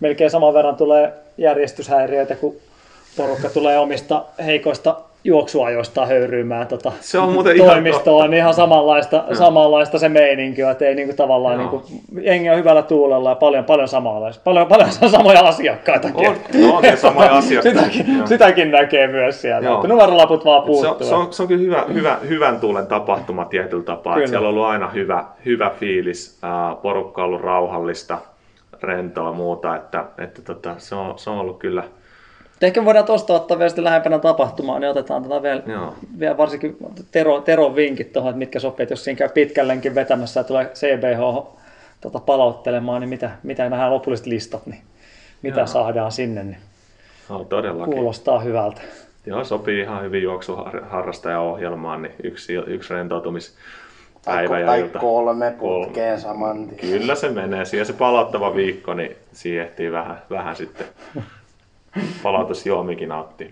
melkein 0.00 0.30
saman 0.30 0.54
verran 0.54 0.76
tulee 0.76 1.12
järjestyshäiriöitä, 1.38 2.36
kun 2.36 2.56
porukka 3.16 3.48
tulee 3.48 3.78
omista 3.78 4.24
heikoista 4.44 4.96
juoksuajoista 5.24 6.06
höyryymään 6.06 6.66
tota, 6.66 6.92
se 7.00 7.18
on 7.18 7.32
muuten 7.32 7.56
toimistoon, 7.56 8.18
ihan, 8.18 8.30
niin 8.30 8.38
ihan 8.38 8.54
samanlaista, 8.54 9.24
no. 9.28 9.34
samanlaista 9.34 9.98
se 9.98 10.08
meininki, 10.08 10.62
että 10.62 10.84
ei 10.84 10.94
niinku 10.94 11.16
tavallaan 11.16 11.58
no. 11.58 11.62
niinku, 11.62 11.82
jengi 12.20 12.50
on 12.50 12.56
hyvällä 12.56 12.82
tuulella 12.82 13.28
ja 13.28 13.34
paljon, 13.34 13.64
paljon 13.64 13.88
samanlaista, 13.88 14.42
paljon, 14.44 14.66
paljon 14.66 14.88
samoja 15.10 15.40
asiakkaita. 15.40 16.08
On, 16.14 16.36
no, 16.60 16.76
on 16.76 16.84
samoja 16.96 17.36
asiakkaita. 17.36 17.80
sitäkin, 17.80 18.28
sitäkin, 18.28 18.70
näkee 18.70 19.06
myös 19.06 19.42
siellä, 19.42 19.68
Joo. 19.68 19.76
että 19.76 19.88
numerolaput 19.88 20.44
vaan 20.44 20.62
puuttuu. 20.62 21.08
Se 21.08 21.14
on, 21.14 21.22
se 21.22 21.26
on, 21.26 21.32
se 21.32 21.42
on 21.42 21.48
kyllä 21.48 21.62
hyvä, 21.62 21.84
hyvä, 21.94 22.18
hyvän 22.28 22.60
tuulen 22.60 22.86
tapahtuma 22.86 23.44
tietyllä 23.44 23.84
tapaa, 23.84 24.16
että 24.16 24.30
siellä 24.30 24.48
on 24.48 24.54
ollut 24.54 24.66
aina 24.66 24.88
hyvä, 24.88 25.24
hyvä 25.44 25.70
fiilis, 25.80 26.38
porukka 26.82 27.22
on 27.22 27.28
ollut 27.28 27.40
rauhallista, 27.40 28.18
rentoa 28.82 29.26
ja 29.26 29.32
muuta, 29.32 29.76
että, 29.76 30.04
että 30.18 30.42
tota, 30.42 30.74
se, 30.78 30.94
on, 30.94 31.18
se 31.18 31.30
on 31.30 31.38
ollut 31.38 31.58
kyllä, 31.58 31.84
ehkä 32.66 32.84
voidaan 32.84 33.04
tuosta 33.06 33.34
ottaa 33.34 33.58
vielä 33.58 33.68
sitten 33.68 33.84
lähempänä 33.84 34.18
tapahtumaa, 34.18 34.78
niin 34.78 34.90
otetaan 34.90 35.22
tätä 35.22 35.42
vielä, 35.42 35.62
Joo. 35.66 35.94
vielä 36.18 36.36
varsinkin 36.36 36.76
Tero, 37.12 37.40
Teron 37.40 37.76
vinkit 37.76 38.12
tuohon, 38.12 38.30
että 38.30 38.38
mitkä 38.38 38.60
sopii, 38.60 38.82
että 38.82 38.92
jos 38.92 39.04
siinä 39.04 39.18
käy 39.18 39.28
pitkällenkin 39.28 39.94
vetämässä 39.94 40.40
ja 40.40 40.44
tulee 40.44 40.70
CBH 40.74 41.46
tota, 42.00 42.20
palauttelemaan, 42.20 43.00
niin 43.00 43.08
mitä, 43.08 43.30
mitä 43.42 43.68
nämä 43.68 43.90
lopulliset 43.90 44.26
listat, 44.26 44.66
niin 44.66 44.80
mitä 45.42 45.60
Joo. 45.60 45.66
saadaan 45.66 46.12
sinne, 46.12 46.44
niin 46.44 46.56
No, 47.28 47.44
todellakin. 47.44 47.94
kuulostaa 47.94 48.38
hyvältä. 48.40 48.80
Joo, 49.26 49.44
sopii 49.44 49.80
ihan 49.80 50.02
hyvin 50.02 50.22
juoksuharrastajaohjelmaan, 50.22 52.02
niin 52.02 52.14
yksi, 52.22 52.54
yksi 52.54 52.88
Tai, 52.88 52.96
rentoutumispäivä 52.96 54.58
ja 54.58 54.66
tai 54.66 54.80
ilta. 54.80 54.98
kolme 54.98 55.54
Kolme. 55.58 55.84
putkeen 55.86 56.20
saman 56.20 56.68
tien. 56.68 56.98
Kyllä 57.00 57.14
se 57.14 57.28
menee. 57.28 57.64
Siihen 57.64 57.86
se 57.86 57.92
palauttava 57.92 58.54
viikko, 58.54 58.94
niin 58.94 59.16
siihen 59.32 59.64
ehtii 59.66 59.92
vähän, 59.92 60.22
vähän 60.30 60.56
sitten 60.56 60.86
palautusjuomikin 62.22 63.08
nauttia. 63.08 63.48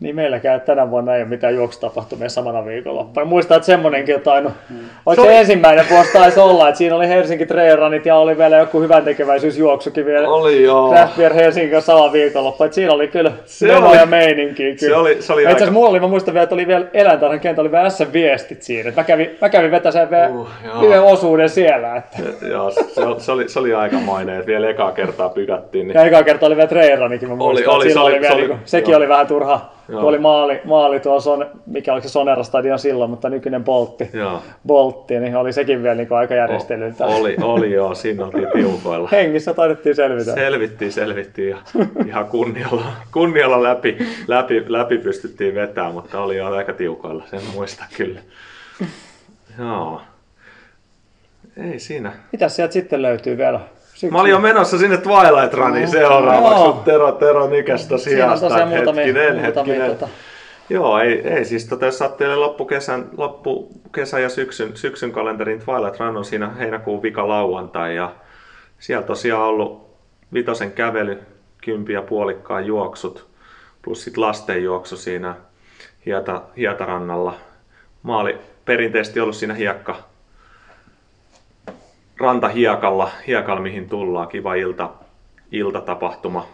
Niin 0.00 0.16
meilläkään 0.16 0.60
tänä 0.60 0.90
vuonna 0.90 1.14
ei 1.14 1.22
ole 1.22 1.28
mitään 1.28 1.54
juoksutapahtumia 1.54 2.28
samana 2.28 2.64
viikonloppuna. 2.64 3.26
Muistan, 3.26 3.56
että 3.56 3.66
semmonenkin 3.66 4.14
on 4.14 4.20
tainnut, 4.20 4.52
Mm. 4.70 4.76
oliko 5.06 5.22
se, 5.24 5.38
ensimmäinen 5.38 5.84
vuosi 5.90 6.12
taisi 6.12 6.40
olla, 6.40 6.68
että 6.68 6.78
siinä 6.78 6.96
oli 6.96 7.08
Helsinki 7.08 7.46
Trailrunit 7.46 8.06
ja 8.06 8.16
oli 8.16 8.38
vielä 8.38 8.56
joku 8.56 8.80
hyvän 8.80 9.04
tekeväisyysjuoksukin 9.04 10.06
vielä. 10.06 10.28
Oli 10.28 10.62
joo. 10.62 10.90
Craft 10.92 11.16
Beer 11.16 11.34
Helsingin 11.34 11.82
sama 11.82 12.12
viikonloppu, 12.12 12.64
että 12.64 12.74
siinä 12.74 12.92
oli 12.92 13.08
kyllä 13.08 13.32
Se 13.44 13.66
menoa 13.66 13.88
oli- 13.90 13.96
ja 13.96 14.06
meininkiä. 14.06 14.66
Kyllä. 14.74 14.94
se 14.94 14.96
oli- 14.96 15.22
se 15.22 15.32
oli 15.32 15.42
Itse 15.42 15.50
asiassa 15.52 15.64
aika- 15.64 15.72
mulla 15.72 15.88
oli, 15.90 16.00
mä 16.00 16.08
muistan 16.08 16.34
vielä, 16.34 16.42
että 16.42 16.54
oli 16.54 16.66
vielä 16.66 16.86
eläintarhan 16.94 17.40
kentällä, 17.40 17.66
oli 17.68 17.72
vielä 17.72 17.88
S-viestit 17.90 18.62
siinä. 18.62 18.88
Että 18.88 19.00
mä 19.00 19.04
kävin, 19.04 19.30
mä 19.40 19.48
kävin 19.48 19.70
vetämään 19.70 20.10
vielä 20.10 20.28
Uh, 20.28 20.48
yhden 20.82 21.02
osuuden 21.02 21.48
siellä. 21.48 21.96
Että. 21.96 22.16
Joo, 22.48 22.70
se, 22.70 22.80
se, 23.18 23.32
oli, 23.32 23.48
se 23.48 23.58
oli 23.60 23.74
aikamoinen, 23.74 24.34
että 24.34 24.46
vielä 24.46 24.68
ekaa 24.70 24.92
kertaa 24.92 25.28
pykättiin. 25.28 25.88
Niin... 25.88 25.94
Ja 25.94 26.04
eka 26.04 26.22
kerta 26.22 26.46
oli 26.46 26.56
vielä 26.56 26.68
Trailrunikin, 26.68 27.28
mä 27.28 27.34
Oli, 27.34 27.38
muistan, 27.42 27.74
oli, 27.74 27.84
että 27.84 27.92
se 27.94 28.00
oli- 28.00 28.12
oli, 28.12 28.20
vielä, 28.20 28.34
se 28.34 28.38
oli- 28.40 28.48
niinku, 28.48 28.62
sekin 28.64 28.92
joo. 28.92 28.98
oli 28.98 29.08
vähän 29.08 29.26
turha, 29.26 29.60
Joo. 29.88 30.00
kun 30.00 30.08
oli 30.08 30.18
maali, 30.18 30.60
maali 30.64 31.00
tuolla, 31.00 31.20
son, 31.20 31.46
mikä 31.66 31.92
oli 31.92 32.02
se 32.02 32.08
Sonera 32.08 32.42
Stadion 32.42 32.78
silloin, 32.78 33.10
mutta 33.10 33.28
nykyinen 33.28 33.64
Boltti, 33.64 34.10
Joo. 34.12 34.42
Boltti 34.66 35.20
niin 35.20 35.36
oli 35.36 35.52
sekin 35.52 35.82
vielä 35.82 35.94
niinku 35.94 36.14
aika 36.14 36.34
järjestelyltä. 36.34 37.06
Oli, 37.06 37.36
oli 37.42 37.72
joo, 37.72 37.94
siinä 37.94 38.24
oltiin 38.24 38.48
tiukoilla. 38.52 39.08
Hengissä 39.12 39.54
taidettiin 39.54 39.94
selvitä. 39.94 40.34
Selvittiin, 40.34 40.92
selvittiin 40.92 41.48
ja 41.48 41.58
ihan 42.06 42.26
kunnialla, 42.26 42.84
kunnialla 43.12 43.62
läpi, 43.62 43.98
läpi, 44.28 44.64
läpi 44.68 44.98
pystyttiin 44.98 45.54
vetämään, 45.54 45.94
mutta 45.94 46.20
oli 46.20 46.36
jo 46.36 46.46
aika 46.46 46.72
tiukoilla, 46.72 47.24
sen 47.30 47.40
muista 47.54 47.84
kyllä. 47.96 48.20
Joo. 49.58 50.00
Ei 51.56 51.78
siinä. 51.78 52.12
Mitä 52.32 52.48
sieltä 52.48 52.72
sitten 52.72 53.02
löytyy 53.02 53.38
vielä? 53.38 53.60
Syksyllä? 53.96 54.12
Mä 54.12 54.20
olin 54.20 54.30
jo 54.30 54.38
menossa 54.38 54.78
sinne 54.78 54.96
Twilight 54.96 55.54
Runiin 55.54 55.88
seuraavaksi, 55.88 56.64
mutta 56.64 56.84
Tero, 56.90 57.12
Tero 57.12 57.46
nykäsi 57.46 57.84
Siinä 57.98 58.32
on 58.32 58.38
sijasta. 58.38 58.66
muutamia, 58.66 59.04
hetkinen, 59.04 59.34
muutamia 59.34 59.74
hetkinen. 59.74 59.90
tota, 59.90 60.08
Joo, 60.68 60.98
ei, 60.98 61.28
ei 61.28 61.44
siis 61.44 61.64
tota, 61.66 61.86
jos 61.86 62.02
ajattelee 62.02 62.36
loppukesän, 62.36 63.08
loppukesän 63.16 64.22
ja 64.22 64.28
syksyn, 64.28 64.76
syksyn 64.76 65.12
kalenterin 65.12 65.60
Twilight 65.64 66.00
Run 66.00 66.16
on 66.16 66.24
siinä 66.24 66.48
heinäkuun 66.50 67.02
vika 67.02 67.28
lauantai 67.28 67.96
ja 67.96 68.12
siellä 68.78 69.06
tosiaan 69.06 69.42
ollut 69.42 69.86
vitosen 70.32 70.72
kävely, 70.72 71.18
kympi 71.64 71.92
ja 71.92 72.02
puolikkaan 72.02 72.66
juoksut 72.66 73.26
plus 73.82 74.04
sit 74.04 74.16
lasten 74.16 74.64
juoksu 74.64 74.96
siinä 74.96 75.34
hieta, 76.06 76.42
hietarannalla. 76.56 77.34
Mä 78.02 78.18
olin 78.18 78.38
perinteisesti 78.64 79.20
ollut 79.20 79.36
siinä 79.36 79.54
hiekka, 79.54 79.96
rantahiekalla, 82.20 83.10
hiekalla 83.26 83.60
mihin 83.60 83.88
tullaan, 83.88 84.28
kiva 84.28 84.54
ilta, 84.54 84.90
iltatapahtuma. 85.52 86.46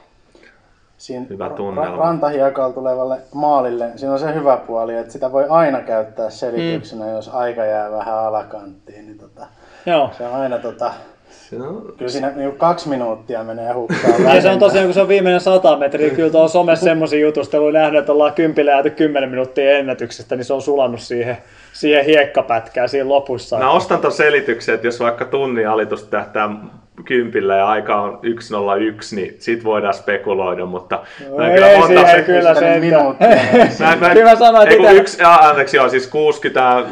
Siinä 0.96 1.26
Hyvä 1.30 1.50
tunnelma. 1.50 1.96
rantahiekalla 1.96 2.72
tulevalle 2.74 3.18
maalille, 3.34 3.90
siinä 3.96 4.12
on 4.12 4.18
se 4.18 4.34
hyvä 4.34 4.56
puoli, 4.56 4.96
että 4.96 5.12
sitä 5.12 5.32
voi 5.32 5.46
aina 5.48 5.80
käyttää 5.80 6.30
selityksenä, 6.30 7.10
jos 7.10 7.28
aika 7.28 7.64
jää 7.64 7.90
vähän 7.90 8.18
alakanttiin. 8.18 9.06
Niin 9.06 9.18
tota, 9.18 9.46
Joo. 9.86 10.10
se 10.18 10.26
on 10.26 10.34
aina 10.34 10.58
tota, 10.58 10.92
Se 11.53 11.62
on, 11.62 11.94
kyllä 11.98 12.11
siinä 12.11 12.32
niinku 12.36 12.57
kaksi 12.59 12.88
minuuttia 12.88 13.44
menee 13.44 13.72
hukkaan. 13.72 14.24
Ja 14.34 14.40
se 14.40 14.50
on 14.50 14.59
tosiaan, 14.59 14.86
kun 14.86 14.94
se 14.94 15.00
on 15.00 15.09
viimeinen 15.09 15.40
100 15.40 15.76
metriä, 15.76 16.11
kyllä 16.11 16.30
tuolla 16.30 16.48
somessa 16.48 16.84
semmoisia 16.84 17.20
jutusteluja 17.20 17.72
nähnyt, 17.72 17.98
että 18.00 18.12
ollaan 18.12 18.32
kympillä 18.32 18.70
jääty 18.70 18.90
10 18.90 19.30
minuuttia 19.30 19.70
ennätyksestä, 19.78 20.36
niin 20.36 20.44
se 20.44 20.53
on 20.53 20.62
sulannut 20.62 21.00
siihen, 21.00 21.36
siihen 21.72 22.05
hiekkapätkään 22.05 22.88
siinä 22.88 23.09
lopussa. 23.09 23.59
Mä 23.59 23.70
ostan 23.70 23.98
ton 24.00 24.12
selityksen, 24.12 24.74
että 24.74 24.86
jos 24.86 25.00
vaikka 25.00 25.24
tunnin 25.24 25.68
alitus 25.68 26.05
tähtää 26.05 26.50
kympillä 27.05 27.57
ja 27.57 27.68
aika 27.68 28.00
on 28.03 28.20
1.01, 28.24 29.16
niin 29.16 29.36
sit 29.38 29.64
voidaan 29.64 29.94
spekuloida, 29.94 30.66
mutta 30.66 31.00
mä 31.38 31.46
en 31.46 31.53
ei 31.53 31.55
kyllä 31.55 31.78
monta 31.78 31.86
siihen 31.86 32.16
se- 32.16 32.22
kyllä 32.22 32.55
se, 32.55 32.78
minuuttia. 32.80 33.28
Mä, 33.86 33.96
mä, 34.00 34.11
Kyllä 34.11 34.30
mä 34.30 34.36
sanoin, 34.36 34.68
että 34.72 34.88
ei, 34.90 34.96
yksi, 34.96 35.22
aa, 35.22 35.48
anteeksi, 35.48 35.76
joo, 35.76 35.88
siis 35.88 36.07
60 36.07 36.82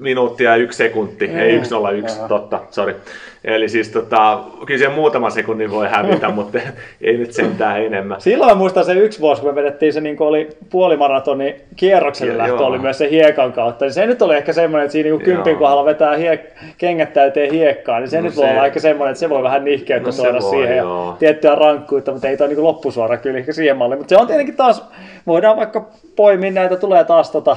minuuttia 0.00 0.50
ja 0.50 0.56
yksi 0.56 0.76
sekunti, 0.76 1.24
ei 1.24 1.64
101, 1.64 2.18
Joo. 2.18 2.28
totta, 2.28 2.60
sorry. 2.70 2.96
Eli 3.44 3.68
siis 3.68 3.88
tota, 3.88 4.38
kyllä 4.66 4.78
se 4.78 4.88
muutama 4.88 5.30
sekunnin 5.30 5.70
voi 5.70 5.88
hävitä, 5.88 6.28
mutta 6.38 6.58
ei 7.00 7.16
nyt 7.18 7.32
sentään 7.32 7.82
enemmän. 7.82 8.20
Silloin 8.20 8.58
muistan 8.58 8.84
se 8.84 8.92
yksi 8.92 9.20
vuosi, 9.20 9.42
kun 9.42 9.50
me 9.50 9.54
vedettiin 9.54 9.92
se 9.92 10.00
niin 10.00 10.16
oli 10.20 10.48
puolimaratoni 10.70 11.56
kierrokselle 11.76 12.38
lähtö, 12.38 12.52
joo. 12.54 12.66
oli 12.66 12.78
myös 12.78 12.98
se 12.98 13.10
hiekan 13.10 13.52
kautta. 13.52 13.84
Niin 13.84 13.92
se 13.92 14.06
nyt 14.06 14.22
oli 14.22 14.36
ehkä 14.36 14.52
semmoinen, 14.52 14.84
että 14.84 14.92
siinä 14.92 15.10
niin 15.10 15.20
kympin 15.20 15.56
kohdalla 15.56 15.84
vetää 15.84 16.16
hiek- 16.16 16.58
kengät 16.78 17.12
täyteen 17.12 17.50
hiekkaa, 17.52 18.00
niin 18.00 18.08
se 18.10 18.16
No 18.16 18.22
nyt 18.24 18.36
voi 18.36 18.44
se- 18.46 18.52
olla 18.52 18.66
ehkä 18.66 18.80
semmoinen, 18.80 19.10
että 19.10 19.20
se 19.20 19.30
voi 19.30 19.42
vähän 19.42 19.64
nihkeyttä 19.64 20.10
No 20.10 20.16
tuoda 20.16 20.32
voi, 20.40 20.50
siihen 20.50 20.76
joo. 20.76 21.06
ja 21.10 21.16
tiettyä 21.18 21.54
rankkuutta, 21.54 22.12
mutta 22.12 22.28
ei 22.28 22.36
toi 22.36 22.48
niin 22.48 22.62
loppusuora 22.64 23.16
kyllä 23.16 23.38
ehkä 23.38 23.52
siihen 23.52 23.76
malliin. 23.76 23.98
Mutta 24.00 24.14
se 24.16 24.20
on 24.20 24.26
tietenkin 24.26 24.56
taas, 24.56 24.84
voidaan 25.26 25.56
vaikka 25.56 25.86
poimia 26.16 26.50
näitä, 26.50 26.76
tulee 26.76 27.04
taas 27.04 27.30
tota, 27.30 27.56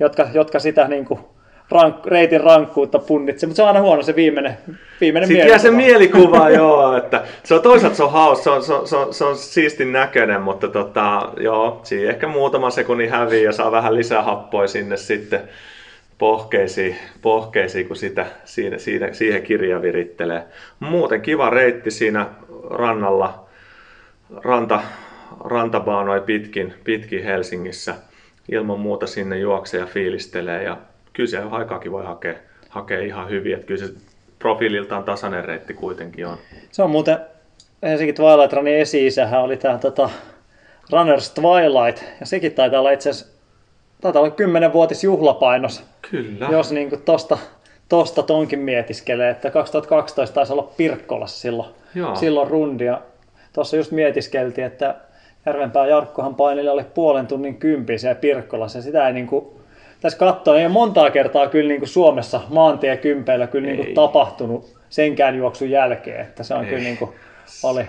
jotka, 0.00 0.26
jotka 0.34 0.58
sitä 0.58 0.88
niin 0.88 1.04
kuin 1.04 1.20
rank, 1.70 2.06
reitin 2.06 2.40
rankkuutta 2.40 2.98
punnitsee, 2.98 3.46
mutta 3.46 3.56
se 3.56 3.62
on 3.62 3.68
aina 3.68 3.80
huono 3.80 4.02
se 4.02 4.16
viimeinen, 4.16 4.58
viimeinen 5.00 5.28
Sitten 5.28 5.48
jää 5.48 5.58
se 5.58 5.70
mielikuva. 5.70 6.20
mielikuva, 6.20 6.50
joo, 6.60 6.96
että 6.96 7.22
se 7.44 7.54
on 7.54 7.62
toisaalta 7.62 7.96
se 7.96 8.02
on 8.02 8.12
haus, 8.12 8.44
se 8.44 8.50
on, 8.50 8.62
se 8.62 8.74
on, 8.74 8.88
se 8.88 8.96
on, 8.96 9.14
se 9.14 9.24
on 9.24 9.36
siistin 9.36 9.92
näköinen, 9.92 10.42
mutta 10.42 10.68
tota, 10.68 11.32
joo, 11.40 11.80
siinä 11.82 12.10
ehkä 12.10 12.28
muutama 12.28 12.70
sekunnin 12.70 13.10
häviää 13.10 13.42
ja 13.42 13.52
saa 13.52 13.72
vähän 13.72 13.94
lisää 13.94 14.22
happoja 14.22 14.68
sinne 14.68 14.96
sitten 14.96 15.40
pohkeisiin, 16.18 16.96
pohkeisiin 17.22 17.86
kun 17.86 17.96
sitä, 17.96 18.26
siinä, 18.44 18.78
siinä, 18.78 19.12
siihen 19.12 19.42
kirja 19.42 19.82
virittelee. 19.82 20.42
Muuten 20.80 21.20
kiva 21.20 21.50
reitti 21.50 21.90
siinä 21.90 22.26
rannalla, 22.70 23.46
ranta, 24.44 24.80
rantabaanoi 25.44 26.20
pitkin, 26.20 26.74
pitkin 26.84 27.24
Helsingissä. 27.24 27.94
Ilman 28.52 28.80
muuta 28.80 29.06
sinne 29.06 29.38
juoksee 29.38 29.80
ja 29.80 29.86
fiilistelee 29.86 30.62
ja 30.62 30.76
kyllä 31.16 31.30
se 31.30 31.38
aikaakin 31.38 31.92
voi 31.92 32.04
hakea, 32.04 32.34
hakea 32.68 33.00
ihan 33.00 33.30
hyvin, 33.30 33.54
että 33.54 33.66
kyllä 33.66 33.86
se 33.86 33.94
profiililtaan 34.38 35.04
tasainen 35.04 35.44
reitti 35.44 35.74
kuitenkin 35.74 36.26
on. 36.26 36.38
Se 36.70 36.82
on 36.82 36.90
muuten 36.90 37.18
Helsinki 37.82 38.12
Twilight 38.12 38.52
Runin 38.52 38.76
esi-isähän 38.76 39.42
oli 39.42 39.56
tämä 39.56 39.78
tota, 39.78 40.10
Runners 40.92 41.30
Twilight, 41.30 42.02
ja 42.20 42.26
sekin 42.26 42.52
taitaa 42.52 42.80
olla 42.80 42.90
itse 42.90 43.10
asiassa, 43.10 43.36
taitaa 44.00 44.22
olla 44.22 44.34
10-vuotis 44.68 45.04
juhlapainos, 45.04 45.84
Kyllä. 46.10 46.48
jos 46.50 46.72
niin 46.72 46.88
kuin 46.88 47.02
tosta, 47.02 47.38
tosta 47.88 48.22
tonkin 48.22 48.58
mietiskelee, 48.58 49.30
että 49.30 49.50
2012 49.50 50.34
taisi 50.34 50.52
olla 50.52 50.72
Pirkkolassa 50.76 51.40
silloin, 51.40 51.68
Joo. 51.94 52.16
silloin 52.16 52.50
rundia. 52.50 53.00
Tuossa 53.52 53.76
just 53.76 53.92
mietiskeltiin, 53.92 54.66
että 54.66 54.94
Järvenpää 55.46 55.86
Jarkkohan 55.86 56.34
paineli 56.34 56.68
alle 56.68 56.84
puolen 56.84 57.26
tunnin 57.26 57.56
kympi 57.56 57.98
siellä 57.98 58.14
Pirkkolassa, 58.20 58.78
ja 58.78 58.82
sitä 58.82 59.06
ei 59.06 59.12
niin 59.12 59.26
kuin, 59.26 59.55
tässä 60.00 60.18
katsoa, 60.18 60.58
ei 60.58 60.68
montaa 60.68 61.10
kertaa 61.10 61.48
kyllä 61.48 61.68
niin 61.68 61.80
kuin 61.80 61.88
Suomessa 61.88 62.40
maantiekympeillä 62.48 63.46
kyllä 63.46 63.66
niin 63.66 63.76
kuin 63.76 63.94
tapahtunut 63.94 64.76
senkään 64.90 65.36
juoksun 65.36 65.70
jälkeen, 65.70 66.20
että 66.20 66.42
se 66.42 66.54
on 66.54 66.64
Ei. 66.64 66.70
kyllä 66.70 66.82
niin 66.82 66.96
kuin, 66.96 67.10
oli, 67.62 67.84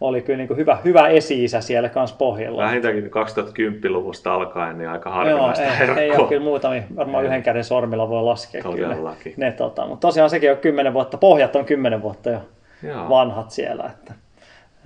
oli 0.00 0.22
kyllä 0.22 0.36
niin 0.36 0.48
kuin 0.48 0.58
hyvä, 0.58 0.78
hyvä 0.84 1.08
esi-isä 1.08 1.60
siellä 1.60 1.88
kanssa 1.88 2.16
pohjalla. 2.16 2.62
Vähintäänkin 2.62 3.04
2010-luvusta 3.04 4.34
alkaen 4.34 4.78
niin 4.78 4.90
aika 4.90 5.08
Joo, 5.10 5.16
harvinaista 5.16 5.64
ei, 5.64 6.10
ei 6.10 6.10
ole 6.10 6.28
kyllä 6.28 6.42
muutamia, 6.42 6.82
varmaan 6.96 7.24
Ei. 7.24 7.28
yhden 7.28 7.42
käden 7.42 7.64
sormilla 7.64 8.08
voi 8.08 8.22
laskea 8.22 8.62
Todellakin. 8.62 9.32
kyllä 9.34 9.46
ne, 9.48 9.52
tota, 9.52 9.86
mutta 9.86 10.06
tosiaan 10.06 10.30
sekin 10.30 10.50
on 10.50 10.56
kymmenen 10.56 10.94
vuotta, 10.94 11.18
pohjat 11.18 11.56
on 11.56 11.64
kymmenen 11.64 12.02
vuotta 12.02 12.30
jo 12.30 12.40
Joo. 12.82 13.08
vanhat 13.08 13.50
siellä, 13.50 13.90
että, 13.94 14.14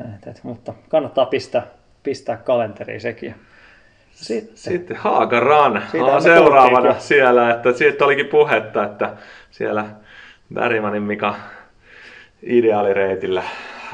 et, 0.01 0.27
et, 0.27 0.41
mutta 0.43 0.75
kannattaa 0.89 1.27
pistää, 1.27 1.67
pistää 2.03 2.37
kalenteriin 2.37 3.01
sekin. 3.01 3.35
Sitten, 4.23 4.57
Sitten 4.57 4.97
Haaga 4.97 5.41
Run 5.41 5.83
Siitä 5.91 6.07
on 6.07 6.23
seuraavana 6.23 6.81
puhuttiin, 6.81 7.03
siellä, 7.03 7.51
että 7.51 7.73
siitä 7.73 8.05
olikin 8.05 8.27
puhetta, 8.27 8.85
että 8.85 9.11
siellä 9.51 9.85
Bergmanin 10.55 11.03
Mika 11.03 11.35
ideaalireitillä 12.43 13.43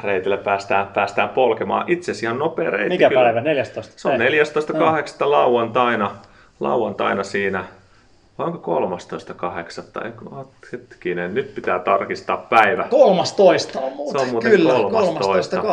reitillä 0.03 0.37
päästään, 0.37 0.87
päästään 0.87 1.29
polkemaan. 1.29 1.83
Itse 1.87 2.11
asiassa 2.11 2.25
ihan 2.27 2.39
nopea 2.39 2.69
reitti. 2.69 2.89
mikä 2.89 3.09
kyllä. 3.09 3.23
päivä? 3.23 3.41
14? 3.41 3.93
Se 3.95 4.07
on 4.07 4.21
Ei. 4.21 4.43
14.8. 4.43 5.31
lauantaina, 5.31 6.11
lauantaina 6.59 7.23
siinä. 7.23 7.65
Vai 8.37 8.47
onko 8.47 8.79
13.8. 8.79 10.05
Eikö- 10.05 10.25
oot 10.31 10.51
Hetkinen, 10.71 11.33
nyt 11.33 11.55
pitää 11.55 11.79
tarkistaa 11.79 12.37
päivä. 12.37 12.87
13 12.89 13.79
on 13.79 13.93
muuten. 13.93 14.21
Se 14.21 14.25
on 14.25 14.31
muuten 14.31 14.51
Kyllä, 14.51 14.73
13. 14.73 15.61
13.8. 15.61 15.63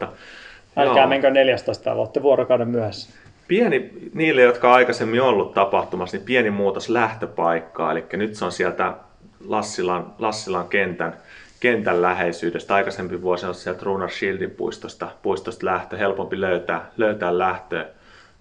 13.8. 0.00 0.06
Älkää 0.78 0.96
Joo. 0.96 1.08
menkö 1.08 1.30
14, 1.30 1.92
olette 1.92 2.22
vuorokauden 2.22 2.68
myöhässä. 2.68 3.10
Pieni, 3.48 3.90
niille, 4.14 4.42
jotka 4.42 4.68
on 4.68 4.74
aikaisemmin 4.74 5.22
ollut 5.22 5.54
tapahtumassa, 5.54 6.16
niin 6.16 6.24
pieni 6.24 6.50
muutos 6.50 6.88
lähtöpaikkaa. 6.88 7.92
Eli 7.92 8.04
nyt 8.12 8.34
se 8.34 8.44
on 8.44 8.52
sieltä 8.52 8.94
Lassilan, 9.46 10.14
Lassilan 10.18 10.68
kentän, 10.68 11.16
kentän 11.60 12.02
läheisyydestä. 12.02 12.74
Aikaisempi 12.74 13.22
vuosi 13.22 13.46
on 13.46 13.54
sieltä 13.54 13.84
Runar 13.84 14.10
Shieldin 14.10 14.50
puistosta, 14.50 15.08
puistosta 15.22 15.66
lähtö. 15.66 15.96
Helpompi 15.96 16.40
löytää, 16.40 16.90
löytää 16.96 17.38
lähtöä, 17.38 17.86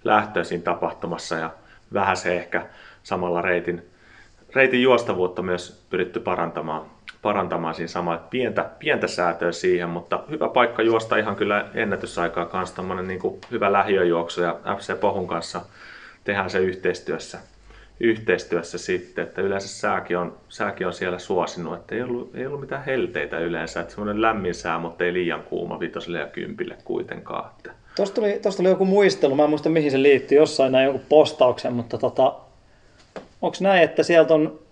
lähtöä 0.04 0.44
siinä 0.44 0.64
tapahtumassa 0.64 1.36
ja 1.36 1.50
vähän 1.94 2.18
se 2.18 2.38
ehkä 2.38 2.66
samalla 3.04 3.42
reitin, 3.42 3.86
reitin 4.56 4.82
juostavuutta 4.82 5.42
myös 5.42 5.86
pyritty 5.90 6.20
parantamaan, 6.20 6.86
parantamaan 7.28 7.76
siinä. 7.76 8.14
Että 8.16 8.30
Pientä, 8.30 8.70
pientä 8.80 9.08
säätöä 9.08 9.52
siihen, 9.52 9.90
mutta 9.90 10.24
hyvä 10.30 10.50
paikka 10.50 10.82
juosta 10.82 11.18
ihan 11.18 11.36
kyllä 11.36 11.66
ennätysaikaa 11.74 12.46
kanssa. 12.46 12.76
Tämmöinen 12.76 13.08
niin 13.08 13.40
hyvä 13.52 13.72
lähiöjuoksu 13.72 14.42
ja 14.42 14.60
FC 14.78 15.00
Pohun 15.00 15.28
kanssa 15.28 15.62
tehdään 16.24 16.50
se 16.50 16.60
yhteistyössä, 16.60 17.40
yhteistyössä 18.00 18.78
sitten, 18.78 19.24
että 19.24 19.42
yleensä 19.42 19.68
sääkin 19.68 20.18
on, 20.18 20.38
sääkin 20.50 20.88
on 20.88 20.94
siellä 20.94 21.20
suosinut, 21.20 21.74
että 21.74 21.96
ei 21.96 22.02
ollut, 22.02 22.36
ei 22.36 22.48
ollut 22.48 22.62
mitään 22.62 22.86
helteitä 22.86 23.40
yleensä, 23.40 23.80
että 23.80 23.94
semmoinen 23.94 24.22
lämmin 24.22 24.56
sää, 24.56 24.80
mutta 24.80 25.04
ei 25.04 25.14
liian 25.14 25.44
kuuma 25.44 25.80
vitoselle 25.80 26.20
ja 26.20 26.28
kympille 26.28 26.78
kuitenkaan. 26.84 27.52
Että 27.58 27.72
Tuosta 27.96 28.16
tuli, 28.16 28.40
tosta 28.42 28.58
tuli 28.58 28.70
joku 28.70 28.86
muistelu, 28.86 29.36
mä 29.36 29.44
en 29.44 29.50
muista 29.50 29.70
mihin 29.70 29.92
se 29.92 30.02
liittyy, 30.02 30.38
jossain 30.38 30.72
näin 30.72 30.86
joku 30.86 31.02
postauksen, 31.10 31.74
mutta 31.74 31.98
tota, 31.98 32.36
onko 33.42 33.58
näin, 33.62 33.84
että 33.84 34.04
sieltä 34.04 34.34
on, 34.34 34.67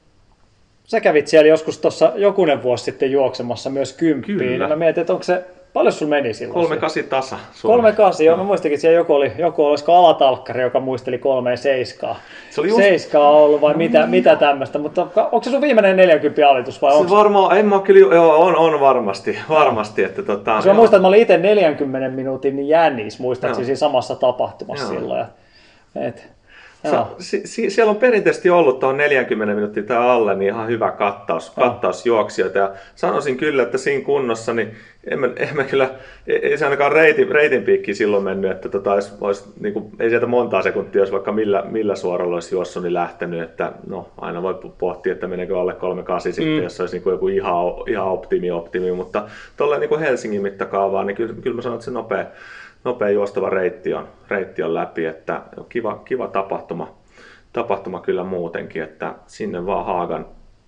sä 0.85 1.01
kävit 1.01 1.27
siellä 1.27 1.47
joskus 1.47 1.77
tuossa 1.77 2.11
jokunen 2.15 2.63
vuosi 2.63 2.83
sitten 2.83 3.11
juoksemassa 3.11 3.69
myös 3.69 3.93
kymppiin, 3.93 4.37
Kyllä. 4.37 4.51
niin 4.51 4.69
mä 4.69 4.75
mietin, 4.75 5.01
että 5.01 5.13
onko 5.13 5.23
se, 5.23 5.43
paljon 5.73 5.93
sulla 5.93 6.09
meni 6.09 6.33
silloin? 6.33 6.53
kolme 6.53 6.77
kasi 6.77 7.03
tasa. 7.03 7.37
Kolme 7.61 7.91
kasi, 7.91 8.25
joo. 8.25 8.37
Mä 8.37 8.43
muistakin, 8.43 8.73
että 8.73 8.81
siellä 8.81 8.97
joku 8.97 9.13
oli, 9.13 9.31
joku 9.37 9.65
olisiko 9.65 9.93
alatalkkari, 9.95 10.61
joka 10.61 10.79
muisteli 10.79 11.17
kolmeen 11.17 11.57
seiskaa. 11.57 12.19
Se 12.49 12.61
oli 12.61 12.69
just- 12.69 12.77
Seiskaa 12.81 13.29
ollut 13.31 13.61
vai 13.61 13.73
mitä, 13.73 14.07
mitä 14.07 14.35
tämmöistä, 14.35 14.79
mutta 14.79 15.07
onko 15.17 15.41
se 15.43 15.49
sun 15.51 15.61
viimeinen 15.61 15.97
40 15.97 16.49
alitus 16.49 16.81
vai 16.81 16.93
onko 16.93 17.09
Se 17.09 17.15
varmaan, 17.15 17.57
en 17.57 17.65
mä 17.65 17.79
kyllä, 17.79 18.15
joo, 18.15 18.35
on, 18.37 18.55
on 18.55 18.79
varmasti, 18.79 19.37
varmasti, 19.49 20.03
että 20.03 20.23
tota, 20.23 20.55
Koska 20.55 20.69
mä 20.69 20.75
muistan, 20.75 20.97
että 20.97 21.01
mä 21.01 21.07
olin 21.07 21.21
itse 21.21 21.37
40 21.37 22.09
minuutin 22.09 22.67
jännis, 22.67 23.19
muistaakseni 23.19 23.65
siinä 23.65 23.77
samassa 23.77 24.15
tapahtumassa 24.15 24.85
Joo. 24.85 24.93
silloin. 24.99 25.25
Et, 25.95 26.27
joo. 26.93 27.15
si- 27.19 27.41
si- 27.47 27.69
siellä 27.69 27.89
on 27.89 27.95
perinteisesti 27.97 28.49
ollut 28.49 28.79
tuohon 28.79 28.97
40 28.97 29.55
minuuttia 29.55 29.83
tai 29.83 29.97
alle 29.97 30.35
niin 30.35 30.53
ihan 30.53 30.67
hyvä 30.67 30.91
kattaus, 30.91 31.49
kattaus 31.49 32.05
juoksijoita. 32.05 32.57
Ja 32.57 32.71
sanoisin 32.95 33.37
kyllä, 33.37 33.63
että 33.63 33.77
siinä 33.77 34.03
kunnossa, 34.05 34.53
niin 34.53 34.71
emme, 35.07 35.29
emme 35.35 35.63
kyllä, 35.63 35.89
ei, 36.27 36.35
ei 36.47 36.57
se 36.57 36.65
ainakaan 36.65 36.91
reitin, 36.91 37.27
reitin 37.31 37.63
piikki 37.63 37.93
silloin 37.93 38.23
mennyt, 38.23 38.51
että 38.51 38.69
tota, 38.69 38.93
olisi, 38.93 39.11
olisi, 39.21 39.43
niin 39.59 39.73
kuin, 39.73 39.85
ei 39.99 40.09
sieltä 40.09 40.25
montaa 40.27 40.61
sekuntia, 40.61 41.01
jos 41.01 41.11
vaikka 41.11 41.31
millä, 41.31 41.63
millä 41.69 41.95
suoralla 41.95 42.33
olisi 42.35 42.55
juossut, 42.55 42.83
niin 42.83 42.93
lähtenyt, 42.93 43.41
että 43.43 43.71
no 43.87 44.09
aina 44.17 44.41
voi 44.41 44.55
pohtia, 44.77 45.13
että 45.13 45.27
meneekö 45.27 45.59
alle 45.59 45.73
38 45.73 46.33
sitten, 46.33 46.57
Mm. 46.57 46.63
jos 46.63 46.79
olisi 46.79 46.95
niin 46.95 47.03
kuin 47.03 47.11
joku 47.11 47.27
ihan, 47.27 47.53
ihan 47.87 48.07
optimi, 48.07 48.51
optimi, 48.51 48.91
mutta 48.91 49.23
tuolla 49.57 49.77
niin 49.77 49.89
kuin 49.89 50.01
Helsingin 50.01 50.41
mittakaavaan, 50.41 51.07
niin 51.07 51.17
kyllä, 51.17 51.33
kyllä 51.41 51.55
mä 51.55 51.61
sanon, 51.61 51.75
että 51.75 51.85
se 51.85 51.91
nopea, 51.91 52.25
nopea 52.85 53.09
juostava 53.09 53.49
reitti 53.49 53.93
on, 53.93 54.07
reitti 54.27 54.63
on 54.63 54.73
läpi, 54.73 55.05
että 55.05 55.41
kiva, 55.69 56.01
kiva 56.05 56.27
tapahtuma, 56.27 56.93
tapahtuma 57.53 58.01
kyllä 58.01 58.23
muutenkin, 58.23 58.83
että 58.83 59.15
sinne 59.27 59.65
vaan 59.65 59.85
Haagan, 59.85 60.25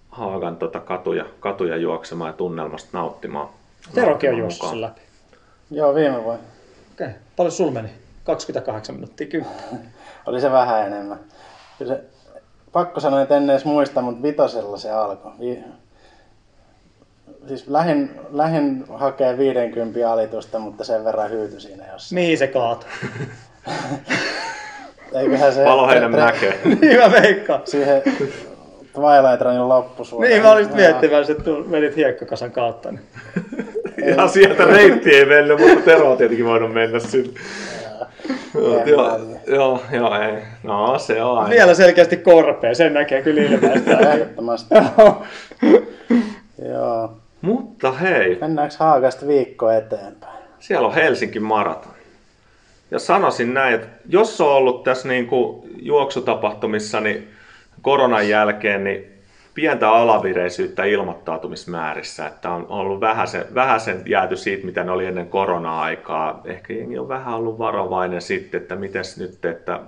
Haagan 0.09 0.57
tota 0.57 0.79
katuja, 0.79 1.25
katuja 1.39 1.77
juoksemaan 1.77 2.29
ja 2.29 2.33
tunnelmasta 2.33 2.89
nauttimaan. 2.97 3.49
Terokin 3.93 4.29
on 4.29 4.37
juossut 4.37 4.69
sen 4.69 4.81
läpi. 4.81 5.01
Joo, 5.71 5.95
viime 5.95 6.23
vuonna. 6.23 6.43
Okei. 6.93 7.09
Paljon 7.35 7.51
sul 7.51 7.71
meni? 7.71 7.89
28 8.23 8.95
minuuttia, 8.95 9.27
kyllä. 9.27 9.45
Oli 10.25 10.41
se 10.41 10.51
vähän 10.51 10.87
enemmän. 10.87 11.19
Kyllä 11.77 11.95
se, 11.95 12.03
pakko 12.71 12.99
sanoa, 12.99 13.21
että 13.21 13.37
en 13.37 13.49
edes 13.49 13.65
muista, 13.65 14.01
mutta 14.01 14.23
vitosella 14.23 14.77
se 14.77 14.91
alkoi. 14.91 15.31
Siis 17.47 17.67
lähin, 17.67 18.11
lähin 18.31 18.83
hakee 18.93 19.37
50 19.37 20.11
alitusta, 20.11 20.59
mutta 20.59 20.83
sen 20.83 21.05
verran 21.05 21.31
hyyty 21.31 21.59
siinä 21.59 21.83
jossain. 21.93 22.15
Mihin 22.21 22.37
se 22.37 22.47
kaatui? 22.47 22.89
Eiköhän 25.13 25.53
se... 25.53 25.63
Paloheinen 25.63 26.11
tre- 26.13 26.17
mäkeen. 26.17 26.53
niin 26.81 26.97
mä 26.99 27.11
veikkaan. 27.11 27.61
Siihen 27.65 28.01
Twilight 28.93 29.41
Runin 29.41 29.69
loppusuoraan. 29.69 30.31
Niin 30.31 30.43
mä 30.43 30.51
olin 30.51 30.75
miettimässä, 30.75 31.31
että 31.31 31.43
tu- 31.43 31.63
menit 31.67 31.95
hiekkakansan 31.95 32.51
kautta. 32.51 32.91
Niin. 32.91 33.01
Ihan 34.13 34.29
sieltä 34.29 34.65
reitti 34.65 35.15
ei 35.15 35.25
mennyt, 35.25 35.59
mutta 35.59 35.81
Tero 35.85 36.11
on 36.11 36.17
tietenkin 36.17 36.45
voinut 36.45 36.73
mennä 36.73 36.99
sinne. 36.99 37.39
Joo, 38.55 38.85
joo, 38.85 39.19
joo, 39.47 39.81
joo, 39.91 40.21
ei. 40.21 40.41
No 40.63 40.99
se 40.99 41.23
on 41.23 41.37
aina. 41.37 41.49
Vielä 41.49 41.73
selkeästi 41.73 42.17
korpea, 42.17 42.75
sen 42.75 42.93
näkee 42.93 43.21
kyllä 43.21 43.41
ilmeistä. 43.41 43.97
Ehdottomasti. 43.97 44.75
Joo. 46.69 47.17
Mutta 47.41 47.91
hei, 47.91 48.37
Mennäänkö 48.41 48.75
Haagasta 48.79 49.27
viikko 49.27 49.71
eteenpäin? 49.71 50.37
siellä 50.59 50.87
on 50.87 50.93
Helsinki 50.93 51.39
maraton. 51.39 51.91
Ja 52.91 52.99
sanoisin 52.99 53.53
näin, 53.53 53.75
että 53.75 53.87
jos 54.09 54.41
on 54.41 54.47
ollut 54.47 54.83
tässä 54.83 55.07
niin 55.07 55.27
kuin 55.27 55.69
juoksutapahtumissa 55.81 56.99
niin 56.99 57.27
koronan 57.81 58.29
jälkeen, 58.29 58.83
niin 58.83 59.17
pientä 59.53 59.89
alavireisyyttä 59.89 60.83
ilmoittautumismäärissä, 60.83 62.27
että 62.27 62.51
on 62.51 62.65
ollut 62.69 63.01
vähäsen, 63.01 63.45
vähäsen 63.53 64.01
jääty 64.05 64.37
siitä, 64.37 64.65
mitä 64.65 64.83
ne 64.83 64.91
oli 64.91 65.05
ennen 65.05 65.29
korona-aikaa. 65.29 66.41
Ehkä 66.45 66.73
jengi 66.73 66.97
on 66.99 67.07
vähän 67.07 67.33
ollut 67.33 67.59
varovainen 67.59 68.21
sitten, 68.21 68.61
että 68.61 68.75
miten 68.75 69.03
nyt, 69.19 69.45
että 69.45 69.79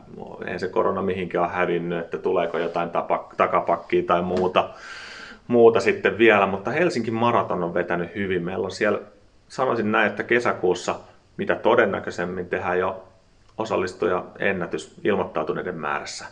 ei 0.47 0.59
se 0.59 0.67
korona 0.67 1.01
mihinkään 1.01 1.45
ole 1.45 1.53
hävinnyt, 1.53 1.99
että 1.99 2.17
tuleeko 2.17 2.57
jotain 2.57 2.89
tapa, 2.89 3.29
takapakkia 3.37 4.03
tai 4.03 4.21
muuta, 4.21 4.69
muuta 5.49 5.79
sitten 5.79 6.17
vielä, 6.17 6.45
mutta 6.47 6.71
Helsingin 6.71 7.13
maraton 7.13 7.63
on 7.63 7.73
vetänyt 7.73 8.15
hyvin. 8.15 8.43
Meillä 8.43 8.65
on 8.65 8.71
siellä, 8.71 8.99
sanoisin 9.47 9.91
näin, 9.91 10.07
että 10.07 10.23
kesäkuussa 10.23 10.95
mitä 11.37 11.55
todennäköisemmin 11.55 12.45
tehdään 12.45 12.79
jo 12.79 13.03
osallistuja 13.57 14.23
ennätys 14.39 14.93
ilmoittautuneiden 15.03 15.75
määrässä. 15.75 16.25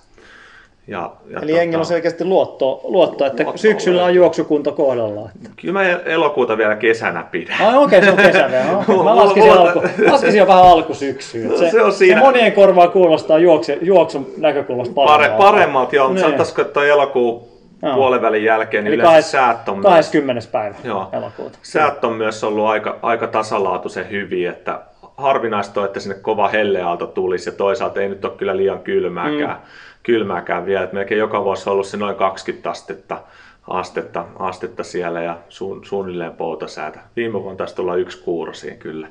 Ja, 0.88 1.11
ja 1.30 1.39
Eli 1.39 1.57
jengillä 1.57 1.80
on 1.82 1.86
selkeästi 1.86 2.26
luotto, 2.26 2.82
luotto 2.84 3.26
että 3.26 3.43
Luotto 3.43 3.57
syksyllä 3.57 4.01
on 4.01 4.05
löytyy. 4.05 4.22
juoksukunto 4.22 4.72
kohdallaan. 4.72 5.30
Kyllä 5.61 5.74
mä 5.74 5.84
elokuuta 5.89 6.57
vielä 6.57 6.76
kesänä 6.76 7.24
pidän. 7.32 7.61
Ai 7.61 7.78
okei, 7.78 8.03
se 8.03 8.11
on 8.11 8.18
kesä 8.18 8.47
vielä. 8.51 8.65
Okay. 8.78 8.95
Mä 9.03 9.15
laskisin, 9.15 9.51
alku, 9.51 9.82
laskisin 10.11 10.38
jo 10.39 10.47
vähän 10.47 10.63
alkusyksyyn. 10.63 11.57
Se, 11.57 11.70
Se 11.72 11.82
on 11.82 11.93
siinä. 11.93 12.20
se 12.20 12.26
monien 12.26 12.51
korvaa 12.53 12.88
kuulostaa 12.88 13.39
juokse, 13.39 13.78
juoksun 13.82 14.28
näkökulmasta 14.38 14.93
Pare, 14.93 15.09
paremmalta. 15.18 15.43
paremmat, 15.51 15.93
joo, 15.93 16.07
mutta 16.07 16.13
Niin. 16.15 16.24
sanottaisiko, 16.24 16.61
että 16.61 16.74
toi 16.74 16.89
elokuun 16.89 17.57
Joo. 17.82 17.95
puolen 17.95 18.43
jälkeen, 18.43 18.84
niin 18.84 18.93
Eli 18.93 19.01
yleensä 19.01 19.30
säät 19.30 19.69
on, 19.69 19.78
myös, 19.78 19.86
20. 19.86 20.51
päivä 20.51 20.75
Joo. 20.84 21.09
elokuuta. 21.11 21.59
säät 21.61 22.03
on 22.03 22.13
myös 22.13 22.43
ollut 22.43 22.67
aika, 22.67 22.99
aika 23.01 23.28
tasalaatuisen 23.28 24.11
hyviä, 24.11 24.51
että 24.51 24.82
harvinaista 25.17 25.82
on, 25.82 25.86
että 25.86 25.99
sinne 25.99 26.15
kova 26.15 26.47
helleaalto 26.47 27.07
tulisi 27.07 27.49
ja 27.49 27.55
toisaalta 27.55 28.01
ei 28.01 28.09
nyt 28.09 28.25
ole 28.25 28.34
kyllä 28.38 28.57
liian 28.57 28.80
kylmääkään, 28.80 29.55
mm. 29.55 29.65
kylmääkään 30.03 30.65
vielä. 30.65 30.84
Et 30.84 30.93
melkein 30.93 31.19
joka 31.19 31.43
vuosi 31.43 31.69
on 31.69 31.73
ollut 31.73 31.88
se 31.88 31.97
noin 31.97 32.15
20 32.15 32.69
astetta, 32.69 33.21
astetta, 33.67 34.25
astetta 34.39 34.84
siellä 34.84 35.21
ja 35.21 35.38
suun, 35.49 35.86
suunnilleen 35.86 36.34
poutasäätä. 36.34 36.99
Viime 37.15 37.34
vuonna 37.43 37.57
taisi 37.57 37.75
tulla 37.75 37.95
yksi 37.95 38.23
kuuro 38.23 38.53
siinä 38.53 38.78
kyllä, 38.78 39.07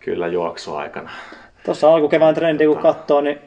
kyllä 0.00 0.26
juoksuaikana. 0.26 1.10
Tuossa 1.64 1.94
alkukevään 1.94 2.34
trendi 2.34 2.66
kun 2.66 2.78
katsoo, 2.78 3.20
niin 3.20 3.38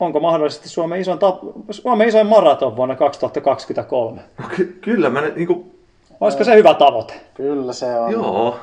onko 0.00 0.20
mahdollisesti 0.20 0.68
Suomen 0.68 1.00
isoin, 1.00 1.18
tap- 1.18 1.62
Suomen 1.70 2.08
isoin 2.08 2.26
maraton 2.26 2.76
vuonna 2.76 2.94
2023? 2.96 4.20
No, 4.38 4.44
ky- 4.56 4.78
kyllä 4.80 5.10
mä 5.10 5.20
niin 5.20 5.46
kuin, 5.46 5.72
Olisiko 6.20 6.44
se 6.44 6.54
hyvä 6.54 6.74
tavoite? 6.74 7.14
Kyllä 7.34 7.72
se 7.72 7.98
on. 8.00 8.12
joo, 8.12 8.56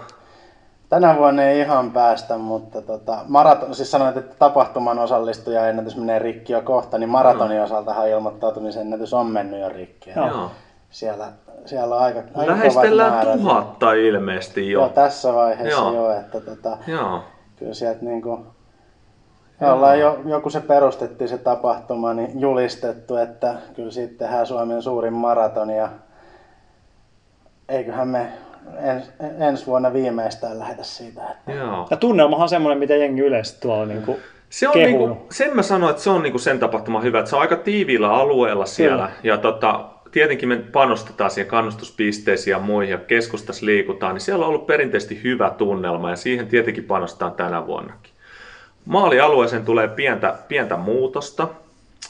Tänä 0.89 1.17
vuonna 1.17 1.43
ei 1.43 1.59
ihan 1.59 1.91
päästä, 1.91 2.37
mutta 2.37 2.81
tota, 2.81 3.17
maraton, 3.27 3.75
siis 3.75 3.91
sanoit, 3.91 4.17
että 4.17 4.35
tapahtuman 4.39 4.99
osallistuja 4.99 5.67
ennätys 5.69 5.97
menee 5.97 6.19
rikki 6.19 6.53
jo 6.53 6.61
kohta, 6.61 6.97
niin 6.97 7.09
maratonin 7.09 7.61
osaltahan 7.61 8.09
ilmoittautumisennätys 8.09 9.13
on 9.13 9.27
mennyt 9.27 9.59
jo 9.61 9.69
rikki. 9.69 10.09
Joo. 10.15 10.27
joo. 10.27 10.51
Siellä, 10.89 11.27
siellä 11.65 11.95
on 11.95 12.01
aika, 12.01 12.19
aika 12.19 12.33
kovat 12.35 12.57
Lähestellään 12.57 13.11
määrät. 13.13 13.39
tuhatta 13.41 13.93
ilmeisesti 13.93 14.71
jo. 14.71 14.79
Joo, 14.79 14.89
tässä 14.89 15.33
vaiheessa 15.33 15.79
Joo. 15.81 15.93
joo, 15.93 16.11
että 16.11 16.39
tota, 16.41 16.77
Joo. 16.87 17.19
kyllä 17.55 17.73
sieltä 17.73 18.05
niinku, 18.05 18.39
me 19.59 19.71
ollaan 19.71 19.99
jo, 19.99 20.19
joku 20.25 20.49
se 20.49 20.59
perustettiin 20.59 21.29
se 21.29 21.37
tapahtuma, 21.37 22.13
niin 22.13 22.39
julistettu, 22.39 23.15
että 23.15 23.55
kyllä 23.75 23.91
siitä 23.91 24.13
tehdään 24.17 24.45
Suomen 24.45 24.81
suurin 24.81 25.13
maraton 25.13 25.69
ja 25.69 25.89
eiköhän 27.69 28.07
me 28.07 28.27
ens, 28.77 29.11
ensi 29.39 29.65
vuonna 29.65 29.93
viimeistään 29.93 30.59
lähetä 30.59 30.83
siitä. 30.83 31.21
Että 31.31 31.51
Joo. 31.51 31.87
Ja 31.89 31.97
tunnelmahan 31.97 32.43
on 32.43 32.49
semmoinen, 32.49 32.79
mitä 32.79 32.95
jengi 32.95 33.21
yleisesti 33.21 33.61
tuolla 33.61 33.85
niin 33.85 34.01
kuin 34.01 34.17
Se 34.49 34.67
on 34.67 34.73
kehunut. 34.73 35.09
niinku, 35.09 35.27
sen 35.31 35.55
mä 35.55 35.61
sanoin, 35.61 35.91
että 35.91 36.03
se 36.03 36.09
on 36.09 36.23
niinku 36.23 36.39
sen 36.39 36.59
tapahtuma 36.59 37.01
hyvä, 37.01 37.19
että 37.19 37.29
se 37.29 37.35
on 37.35 37.41
aika 37.41 37.55
tiiviillä 37.55 38.13
alueella 38.13 38.65
siellä. 38.65 39.07
Kyllä. 39.07 39.19
Ja 39.23 39.37
tota, 39.37 39.85
tietenkin 40.11 40.49
me 40.49 40.55
panostetaan 40.55 41.31
siihen 41.31 41.49
kannustuspisteisiin 41.49 42.51
ja 42.51 42.59
muihin 42.59 42.91
ja 42.91 42.97
keskustassa 42.97 43.65
liikutaan, 43.65 44.13
niin 44.13 44.21
siellä 44.21 44.45
on 44.45 44.49
ollut 44.49 44.67
perinteisesti 44.67 45.23
hyvä 45.23 45.49
tunnelma 45.49 46.09
ja 46.09 46.15
siihen 46.15 46.47
tietenkin 46.47 46.83
panostetaan 46.83 47.31
tänä 47.33 47.67
vuonnakin. 47.67 48.12
Maalialueeseen 48.85 49.65
tulee 49.65 49.87
pientä, 49.87 50.35
pientä 50.47 50.77
muutosta, 50.77 51.47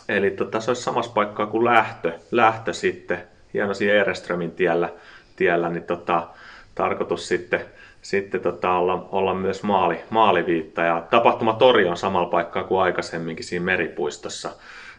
eli 0.09 0.31
tota, 0.31 0.59
se 0.59 0.71
olisi 0.71 0.83
samassa 0.83 1.11
paikkaa 1.13 1.45
kuin 1.45 1.65
lähtö, 1.65 2.13
lähtö 2.31 2.73
sitten, 2.73 3.23
hieno 3.53 3.73
siinä 3.73 3.93
Ereströmin 3.93 4.51
tiellä, 4.51 4.89
tiellä 5.35 5.69
niin 5.69 5.83
tota, 5.83 6.27
tarkoitus 6.75 7.27
sitten, 7.27 7.61
sitten 8.01 8.41
tota, 8.41 8.71
olla, 8.71 9.07
olla 9.11 9.33
myös 9.33 9.63
maali, 9.63 10.01
maaliviitta. 10.09 10.81
Ja 10.81 11.03
tapahtumatori 11.09 11.87
on 11.87 11.97
samalla 11.97 12.29
paikkaa 12.29 12.63
kuin 12.63 12.81
aikaisemminkin 12.81 13.45
siinä 13.45 13.65
meripuistossa, 13.65 14.49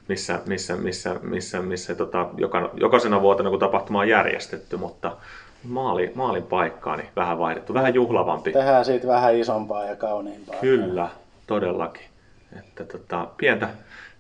missä, 0.09 0.41
missä, 0.47 0.77
missä, 0.77 1.17
missä, 1.23 1.63
missä 1.63 1.95
tota, 1.95 2.27
joka, 2.37 2.71
jokaisena 2.75 3.23
vuotena 3.23 3.51
kun 3.51 3.59
tapahtuma 3.59 4.01
on 4.01 4.09
järjestetty, 4.09 4.77
mutta 4.77 5.17
maali, 5.65 6.13
maalin 6.15 6.43
paikkaa 6.43 6.97
niin 6.97 7.09
vähän 7.17 7.39
vaihdettu, 7.39 7.75
vähän 7.75 7.95
juhlavampi. 7.95 8.53
Tehdään 8.53 8.85
siitä 8.85 9.07
vähän 9.07 9.37
isompaa 9.37 9.85
ja 9.85 9.97
kauniimpaa. 9.97 10.57
Kyllä, 10.61 11.09
todellakin. 11.47 12.05
Että 12.59 12.85
tota, 12.85 13.29
pientä, 13.37 13.69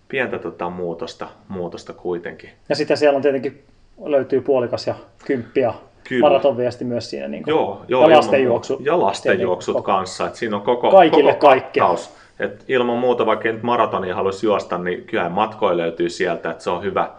pientä 0.09 0.39
tota, 0.39 0.70
muutosta, 0.70 1.29
muutosta 1.49 1.93
kuitenkin. 1.93 2.51
Ja 2.68 2.75
sitten 2.75 2.97
siellä 2.97 3.16
on 3.16 3.22
tietenkin 3.22 3.64
löytyy 4.05 4.41
puolikas 4.41 4.87
ja 4.87 4.95
kymppi 5.25 5.61
ja 5.61 5.75
Kyllä. 6.09 6.20
maratonviesti 6.20 6.85
myös 6.85 7.11
siinä. 7.11 7.29
Niin 7.29 7.43
kuin, 7.43 7.53
Joo, 7.53 7.85
joo, 7.89 8.01
ja 8.03 8.07
ilman 8.07 8.18
lastenjuoksu. 8.18 8.72
muuta. 8.72 8.91
Ja 8.91 9.01
lastenjuoksut 9.01 9.72
Tietenkin 9.75 9.87
kanssa. 9.87 10.27
Et 10.27 10.35
siinä 10.35 10.57
on 10.57 10.62
koko, 10.62 10.91
Kaikille 10.91 11.35
koko 11.35 11.47
kattaus. 11.55 12.11
Et 12.39 12.64
ilman 12.68 12.99
muuta, 12.99 13.27
vaikka 13.27 13.49
nyt 13.49 13.62
maratonia 13.62 14.14
haluaisi 14.14 14.47
juosta, 14.47 14.79
niin 14.79 15.05
kyllä 15.05 15.29
matkoja 15.29 15.77
löytyy 15.77 16.11
sieltä, 16.11 16.51
että 16.51 16.64
se 16.64 16.70
on 16.70 16.83
hyvä, 16.83 17.11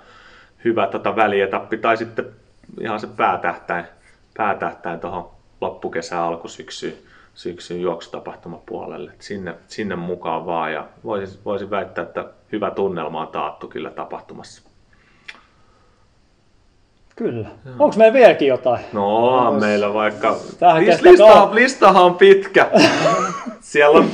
hyvä 0.65 0.87
tota 0.87 1.15
välietappi. 1.15 1.77
Tai 1.77 1.97
sitten 1.97 2.25
ihan 2.81 2.99
se 2.99 3.07
päätähtäin, 3.07 3.85
päätähtäin 4.37 4.99
tuohon 4.99 5.29
loppukesään 5.61 6.23
alkusyksyyn 6.23 6.93
syksyn 7.35 7.81
juoksutapahtumapuolelle. 7.81 9.11
Et 9.11 9.21
sinne, 9.21 9.55
sinne 9.67 9.95
mukaan 9.95 10.45
vaan 10.45 10.73
ja 10.73 10.87
voisin, 11.03 11.39
voisin 11.45 11.69
väittää, 11.69 12.03
että 12.03 12.25
hyvä 12.51 12.71
tunnelma 12.71 13.21
on 13.21 13.27
taattu 13.27 13.67
kyllä 13.67 13.89
tapahtumassa. 13.89 14.61
Kyllä. 17.15 17.47
Onko 17.79 17.95
meillä 17.97 18.13
vieläkin 18.13 18.47
jotain? 18.47 18.85
No 18.93 19.27
onhan 19.27 19.53
meillä 19.53 19.93
vaikka... 19.93 20.37
Listahan, 21.01 21.55
listahan 21.55 22.03
on 22.03 22.15
pitkä. 22.15 22.69
Siellä 23.59 23.99
on 23.99 24.09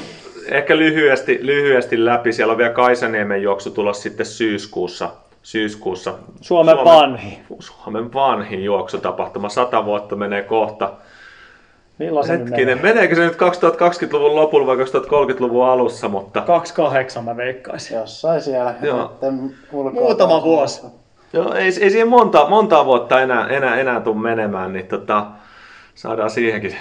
ehkä 0.52 0.78
lyhyesti, 0.78 1.40
lyhyesti 1.42 2.06
läpi. 2.06 2.34
Siellä 2.34 2.52
on 2.52 2.58
vielä 2.58 2.74
Kaisaniemen 2.74 3.42
juoksu 3.42 3.72
tulossa 3.72 4.04
sitten 4.04 4.26
syyskuussa. 4.26 5.10
syyskuussa. 5.44 6.14
Suomen 6.42 6.78
vanhi. 6.78 7.40
Suomen 7.60 8.14
vanhin 8.14 8.64
juoksutapahtuma. 8.64 9.50
Sata 9.50 9.86
vuotta 9.86 10.16
menee 10.16 10.44
kohta. 10.44 10.94
Milloin 12.02 12.28
se 12.28 12.38
nyt 12.38 12.44
menee? 12.44 12.60
Hetkinen, 12.60 12.82
meneekö 12.82 13.16
se 13.16 13.22
nyt 13.22 13.34
2020-luvun 13.34 14.36
lopulla 14.36 14.68
vai 14.68 14.78
2030-luvun 14.78 15.66
alussa, 15.66 16.08
mutta 16.08 16.42
28 16.42 17.26
mä 17.26 17.38
veikkaisin. 17.38 17.98
Jossain 17.98 18.42
siellä. 18.42 18.76
Joo. 18.82 19.18
Muutama 19.92 20.44
vuosi. 20.44 20.82
Joo, 21.34 21.54
ei, 21.54 21.66
ei 21.66 21.72
siihen 21.72 22.08
monta, 22.08 22.50
monta 22.50 22.86
vuotta 22.86 23.22
enää, 23.22 23.48
enää, 23.48 23.76
enää 23.80 24.00
tule 24.00 24.16
menemään, 24.16 24.74
niin 24.74 24.88
tota, 24.88 25.26
saadaan 25.96 26.30
siihenkin 26.30 26.76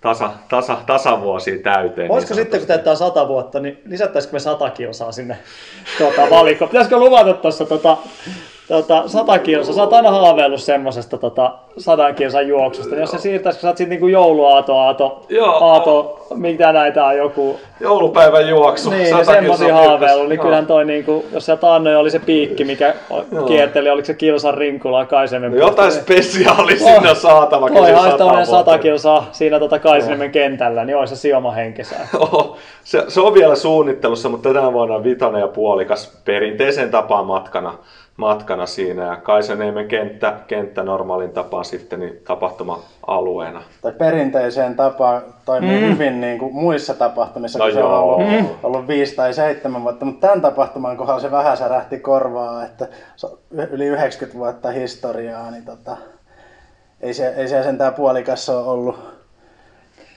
tasa, 0.00 0.30
tasa, 0.48 0.78
tasavuosia 0.86 1.58
täyteen. 1.62 2.10
Olisiko 2.10 2.34
niin 2.34 2.42
sitten, 2.42 2.60
kun 2.60 2.66
täyttää 2.66 2.94
100 2.94 3.28
vuotta, 3.28 3.60
niin 3.60 3.82
lisättäisikö 3.86 4.32
me 4.32 4.40
100 4.40 4.70
kilsaa 4.70 5.12
sinne 5.12 5.38
tuota, 5.98 6.30
valikkoon? 6.30 6.68
Pitäisikö 6.68 6.96
luvata 6.96 7.34
tuossa 7.34 7.64
tota, 7.64 7.96
tota, 8.72 9.02
100 9.08 9.38
kilsaa? 9.38 9.74
Sä 9.74 9.80
oot 9.82 9.92
aina 9.92 10.10
haaveillut 10.10 10.60
semmosesta 10.62 11.18
tota, 11.18 11.52
100 11.78 12.12
kilsan 12.12 12.48
juoksusta. 12.48 12.90
Niin 12.90 13.00
jos 13.00 13.10
se 13.10 13.18
siirtäisi, 13.18 13.58
kun 13.58 13.62
sä 13.62 13.68
oot 13.68 13.76
sitten 13.76 13.90
niinku 13.90 14.06
jouluaato, 14.06 14.78
aato, 14.78 15.26
Joo. 15.28 15.64
aato, 15.64 16.26
mitä 16.34 16.72
näitä 16.72 17.04
on 17.04 17.16
joku, 17.16 17.60
Joulupäivän 17.80 18.48
juoksu. 18.48 18.90
niin, 18.90 19.06
100 19.06 19.16
niin 19.16 19.26
semmosia 19.26 19.66
kilsaa 19.66 19.84
haaveillut, 19.88 20.28
niin 20.28 20.40
kyllähän 20.40 20.66
toi 20.66 20.84
niinku, 20.84 21.24
jos 21.32 21.46
se 21.46 21.56
taannoin 21.56 21.96
oli 21.96 22.10
se 22.10 22.18
piikki, 22.18 22.64
mikä 22.64 22.94
Joo. 23.32 23.44
kierteli, 23.44 23.90
oliko 23.90 24.06
se 24.06 24.14
kilsan 24.14 24.54
rinkula 24.54 25.06
Kaisemen 25.06 25.50
No 25.52 25.56
Jotain 25.58 25.92
spesiaali 25.92 26.78
sinne 26.78 27.10
on 27.10 27.16
saatava. 27.16 27.68
kun 27.68 27.76
Toi 27.76 27.86
se 27.86 27.92
olisi 27.92 28.04
sata 28.04 28.18
tommonen 28.18 28.46
vuotta. 28.46 28.70
100 28.72 28.78
kilsaa 28.78 29.26
siinä 29.32 29.58
tota 29.58 29.78
Kaiseniemen 29.78 30.30
kentällä, 30.32 30.84
niin 30.84 30.96
olisi 30.96 31.16
se 31.16 31.20
sioma 31.20 31.50
henkisää. 31.50 32.08
Se, 32.84 33.04
se, 33.08 33.20
on 33.20 33.34
vielä 33.34 33.54
suunnittelussa, 33.56 34.28
mutta 34.28 34.52
tänä 34.52 34.72
vuonna 34.72 35.02
vitonen 35.02 35.40
ja 35.40 35.48
puolikas 35.48 36.20
perinteisen 36.24 36.90
tapaan 36.90 37.26
matkana, 37.26 37.74
matkana 38.16 38.66
siinä. 38.66 39.04
Ja 39.04 39.16
Kaisaniemen 39.16 39.88
kenttä, 39.88 40.34
kenttä 40.46 40.82
normaalin 40.82 41.30
tapaan 41.30 41.64
sitten 41.64 42.00
niin 42.00 42.20
tapahtuma-alueena. 42.26 43.62
Tai 43.82 43.92
perinteiseen 43.92 44.76
tapaan 44.76 45.22
toimii 45.44 45.80
mm. 45.80 45.86
hyvin 45.92 46.20
niin 46.20 46.38
kuin 46.38 46.54
muissa 46.54 46.94
tapahtumissa, 46.94 47.58
No 47.58 47.64
kun 47.64 47.72
se 47.74 47.84
on 47.84 47.90
joo. 47.90 48.02
ollut, 48.02 48.28
Mm. 48.28 48.46
ollut 48.62 48.88
viisi 48.88 49.16
tai 49.16 49.34
seitsemän 49.34 49.82
vuotta. 49.82 50.04
Mutta 50.04 50.26
tämän 50.26 50.40
tapahtuman 50.40 50.96
kohdalla 50.96 51.20
se 51.20 51.30
vähän 51.30 51.56
särähti 51.56 51.98
korvaa, 51.98 52.64
että 52.64 52.88
yli 53.70 53.86
90 53.86 54.38
vuotta 54.38 54.70
historiaa, 54.70 55.50
niin 55.50 55.64
tota, 55.64 55.96
ei, 57.00 57.14
se, 57.14 57.28
ei 57.36 57.48
se 57.48 57.62
sentään 57.62 57.94
puolikassa 57.94 58.58
ole 58.58 58.66
ollut. 58.66 59.21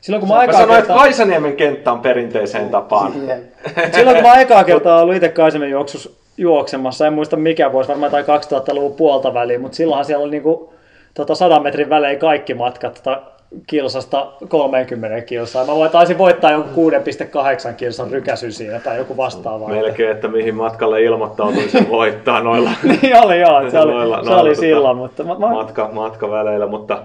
Silloin 0.05 0.19
kun 0.19 0.29
mä 0.29 0.35
Mä 0.35 0.39
aikaa 0.39 0.59
sanoin, 0.59 0.79
että 0.79 0.87
kertaa, 0.87 1.03
Kaisaniemen 1.03 1.55
kenttä 1.55 1.91
on 1.91 1.99
perinteiseen 1.99 2.69
tapaan. 2.69 3.13
Silloin 3.95 4.15
kun 4.17 4.25
mä 4.25 4.31
aikaa 4.31 4.63
kertaa 4.63 5.01
ollut 5.01 5.15
itse 5.15 5.29
Kaiseniemen 5.29 5.71
juoksus 5.71 6.17
juoksemassa, 6.37 7.07
en 7.07 7.13
muista 7.13 7.35
mikä 7.37 7.71
vuosi, 7.71 7.89
varmaan 7.89 8.11
tai 8.11 8.21
2000-luvun 8.23 8.93
puolta 8.95 9.33
väliin, 9.33 9.61
mutta 9.61 9.75
silloinhan 9.75 10.05
siellä 10.05 10.23
oli 10.23 10.31
niinku, 10.31 10.73
tota 11.13 11.35
100 11.35 11.59
metrin 11.59 11.89
välein 11.89 12.19
kaikki 12.19 12.53
matkat 12.53 12.93
tota, 13.03 13.21
kilsasta 13.67 14.27
30 14.47 15.21
kilsaa. 15.21 15.65
Mä 15.65 15.75
voin- 15.75 15.91
taisin 15.91 16.17
voittaa 16.17 16.51
jonkun 16.51 16.93
6,8 16.93 17.73
kilsan 17.77 18.11
rykäsyn 18.11 18.51
siinä 18.51 18.79
tai 18.79 18.97
joku 18.97 19.17
vastaava. 19.17 19.67
Melkein, 19.67 20.11
että 20.11 20.27
mihin 20.27 20.55
matkalle 20.55 21.01
ilmoittautuin 21.01 21.69
sen 21.69 21.89
voittaa 21.89 22.41
noilla 22.41 22.71
niin 23.01 23.17
oli 23.23 23.39
joo, 23.39 23.69
se 23.69 23.79
oli, 23.79 23.91
Noilla- 23.93 24.23
se 24.23 24.29
noilla 24.29 24.41
oli 24.41 24.49
tota, 24.49 24.59
silloin, 24.61 24.97
mutta 24.97 25.23
mä, 25.23 25.35
mä, 25.39 25.47
matka, 25.47 25.89
matkaväleillä, 25.93 26.67
mutta 26.67 26.97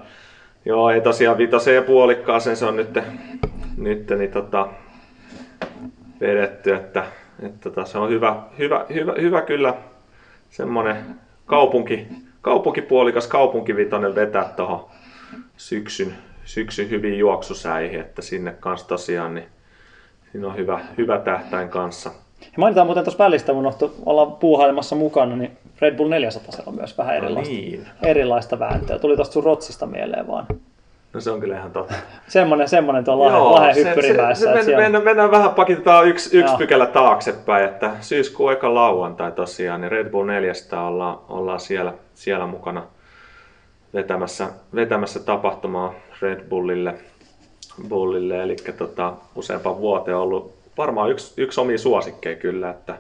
joo, 0.65 0.91
ei 0.91 1.01
tosiaan 1.01 1.39
vitoseen 1.39 1.75
ja 1.75 1.83
puolikkaaseen 1.83 2.57
se 2.57 2.65
on 2.65 2.77
nyt, 2.77 2.99
nyt 3.77 4.11
niin 4.19 4.31
tota, 4.31 4.69
vedetty, 6.21 6.75
että, 6.75 7.05
että 7.43 7.71
tota, 7.71 7.85
se 7.85 7.99
on 7.99 8.11
hyvä, 8.11 8.43
hyvä, 8.59 8.87
hyvä, 8.95 9.15
hyvä 9.21 9.43
kyllä 9.43 9.75
semmoinen 10.51 10.97
kaupunki, 11.47 12.07
kaupunkipuolikas 12.43 13.27
kaupunkivitonen 13.27 14.15
vetää 14.15 14.53
tuohon 14.57 14.89
syksyn, 15.57 16.15
syksyn 16.45 16.91
hyvin 16.91 17.19
juoksusäihin, 17.19 18.01
että 18.01 18.23
sinne 18.23 18.55
kanssa 18.61 18.89
tosiaan 18.89 19.35
niin 19.35 19.47
siinä 20.33 20.47
on 20.47 20.57
hyvä, 20.57 20.81
hyvä 20.99 21.19
tähtäin 21.19 21.69
kanssa. 21.69 22.11
Ja 22.41 22.59
mainitaan 22.59 22.87
muuten 22.87 23.05
tuossa 23.05 23.25
välistä, 23.25 23.53
mun 23.53 23.61
unohtui 23.61 23.93
olla 24.07 24.27
puuhailemassa 24.27 24.97
mukana, 24.97 25.37
niin 25.37 25.59
Red 25.81 25.97
Bull 25.97 26.09
400 26.09 26.63
on 26.67 26.75
myös 26.75 26.99
vähän 26.99 27.17
erilaista, 27.17 27.55
niin. 27.55 27.87
erilaista 28.03 28.59
vääntöä. 28.59 28.99
Tuli 28.99 29.17
tuosta 29.17 29.33
sun 29.33 29.45
Rotsista 29.45 29.87
mieleen 29.87 30.27
vaan. 30.27 30.47
No 31.13 31.21
se 31.21 31.31
on 31.31 31.41
kyllä 31.41 31.57
ihan 31.57 31.71
totta. 31.71 31.95
Semmonen, 32.29 32.69
semmonen 32.69 33.05
tuo 33.05 33.19
Lahden, 33.19 33.45
Lahden 33.45 33.77
hyppyrimäessä. 33.87 34.47
se, 34.47 34.53
se, 34.53 34.59
se, 34.59 34.65
siellä- 34.65 34.83
mennään, 34.83 35.05
mennään 35.05 35.31
vähän 35.31 35.51
pakitetaan 35.51 36.07
yksi, 36.09 36.39
yksi 36.39 36.53
Joo. 36.53 36.59
pykälä 36.59 36.87
taaksepäin, 36.87 37.65
että 37.65 37.91
syyskuun 38.01 38.53
eka 38.53 38.75
lauantai 38.75 39.33
tosiaan, 39.33 39.81
niin 39.81 39.91
Red 39.93 40.11
Bull 40.11 40.27
400 40.27 40.89
ollaan, 40.89 41.19
ollaan 41.29 41.61
siellä, 41.61 41.93
siellä 42.15 42.47
mukana 42.47 42.83
vetämässä, 43.95 44.49
vetämässä 44.75 45.21
tapahtumaa 45.21 45.95
Red 46.23 46.41
Bullille, 46.49 46.95
Bullille 47.89 48.43
eli 48.43 48.57
tota, 48.79 49.13
useampan 49.35 49.79
vuoteen 49.79 50.17
ollut 50.17 50.55
varmaan 50.79 51.11
yksi, 51.11 51.35
yksi 51.37 51.61
omia 51.61 51.79
suosikkeja 51.79 52.37
kyllä, 52.37 52.71
että 52.71 52.95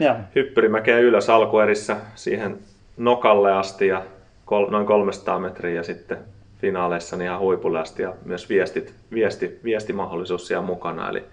Joo. 0.00 0.14
hyppyrimäkeä 0.34 0.98
ylös 0.98 1.30
alkuerissä 1.30 1.96
siihen 2.14 2.58
nokalle 2.96 3.52
asti 3.52 3.86
ja 3.86 4.02
kol, 4.44 4.70
noin 4.70 4.86
300 4.86 5.38
metriä 5.38 5.74
ja 5.74 5.82
sitten 5.82 6.18
finaaleissa 6.60 7.16
niin 7.16 7.26
ihan 7.26 7.40
huipulle 7.40 7.80
asti 7.80 8.02
ja 8.02 8.12
myös 8.24 8.48
viestit, 8.48 8.94
viesti, 9.12 9.60
viestimahdollisuus 9.64 10.46
siellä 10.46 10.66
mukana. 10.66 11.10
Eli 11.10 11.24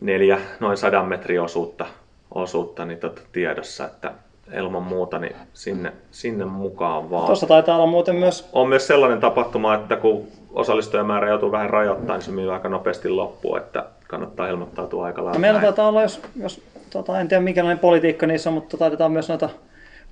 neljä 0.00 0.38
noin 0.60 0.76
sadan 0.76 1.06
metrin 1.06 1.40
osuutta, 1.40 1.86
osuutta 2.34 2.84
niin 2.84 2.98
tota 2.98 3.20
tiedossa, 3.32 3.84
että 3.84 4.12
ilman 4.58 4.82
muuta 4.82 5.18
niin 5.18 5.36
sinne, 5.54 5.92
sinne 6.10 6.44
mukaan 6.44 7.10
vaan. 7.10 7.26
Tuossa 7.26 7.46
taitaa 7.46 7.76
olla 7.76 7.86
muuten 7.86 8.16
myös, 8.16 8.48
On 8.52 8.68
myös 8.68 8.86
sellainen 8.86 9.20
tapahtuma, 9.20 9.74
että 9.74 9.96
kun 9.96 10.28
osallistujamäärä 10.52 11.28
joutuu 11.28 11.52
vähän 11.52 11.70
rajoittamaan, 11.70 12.18
niin 12.18 12.26
se 12.26 12.32
myy 12.32 12.52
aika 12.52 12.68
nopeasti 12.68 13.08
loppuun, 13.08 13.58
että 13.58 13.84
kannattaa 14.08 14.48
ilmoittautua 14.48 15.06
aika 15.06 15.24
lailla. 15.24 15.40
meillä 15.40 15.60
näin. 15.60 15.66
taitaa 15.66 15.88
olla, 15.88 16.02
jos, 16.02 16.22
jos 16.36 16.62
tota, 16.98 17.20
en 17.20 17.28
tiedä 17.28 17.42
minkälainen 17.42 17.78
politiikka 17.78 18.26
niissä 18.26 18.50
on, 18.50 18.54
mutta 18.54 18.76
taidetaan 18.76 19.12
myös 19.12 19.28
noita 19.28 19.48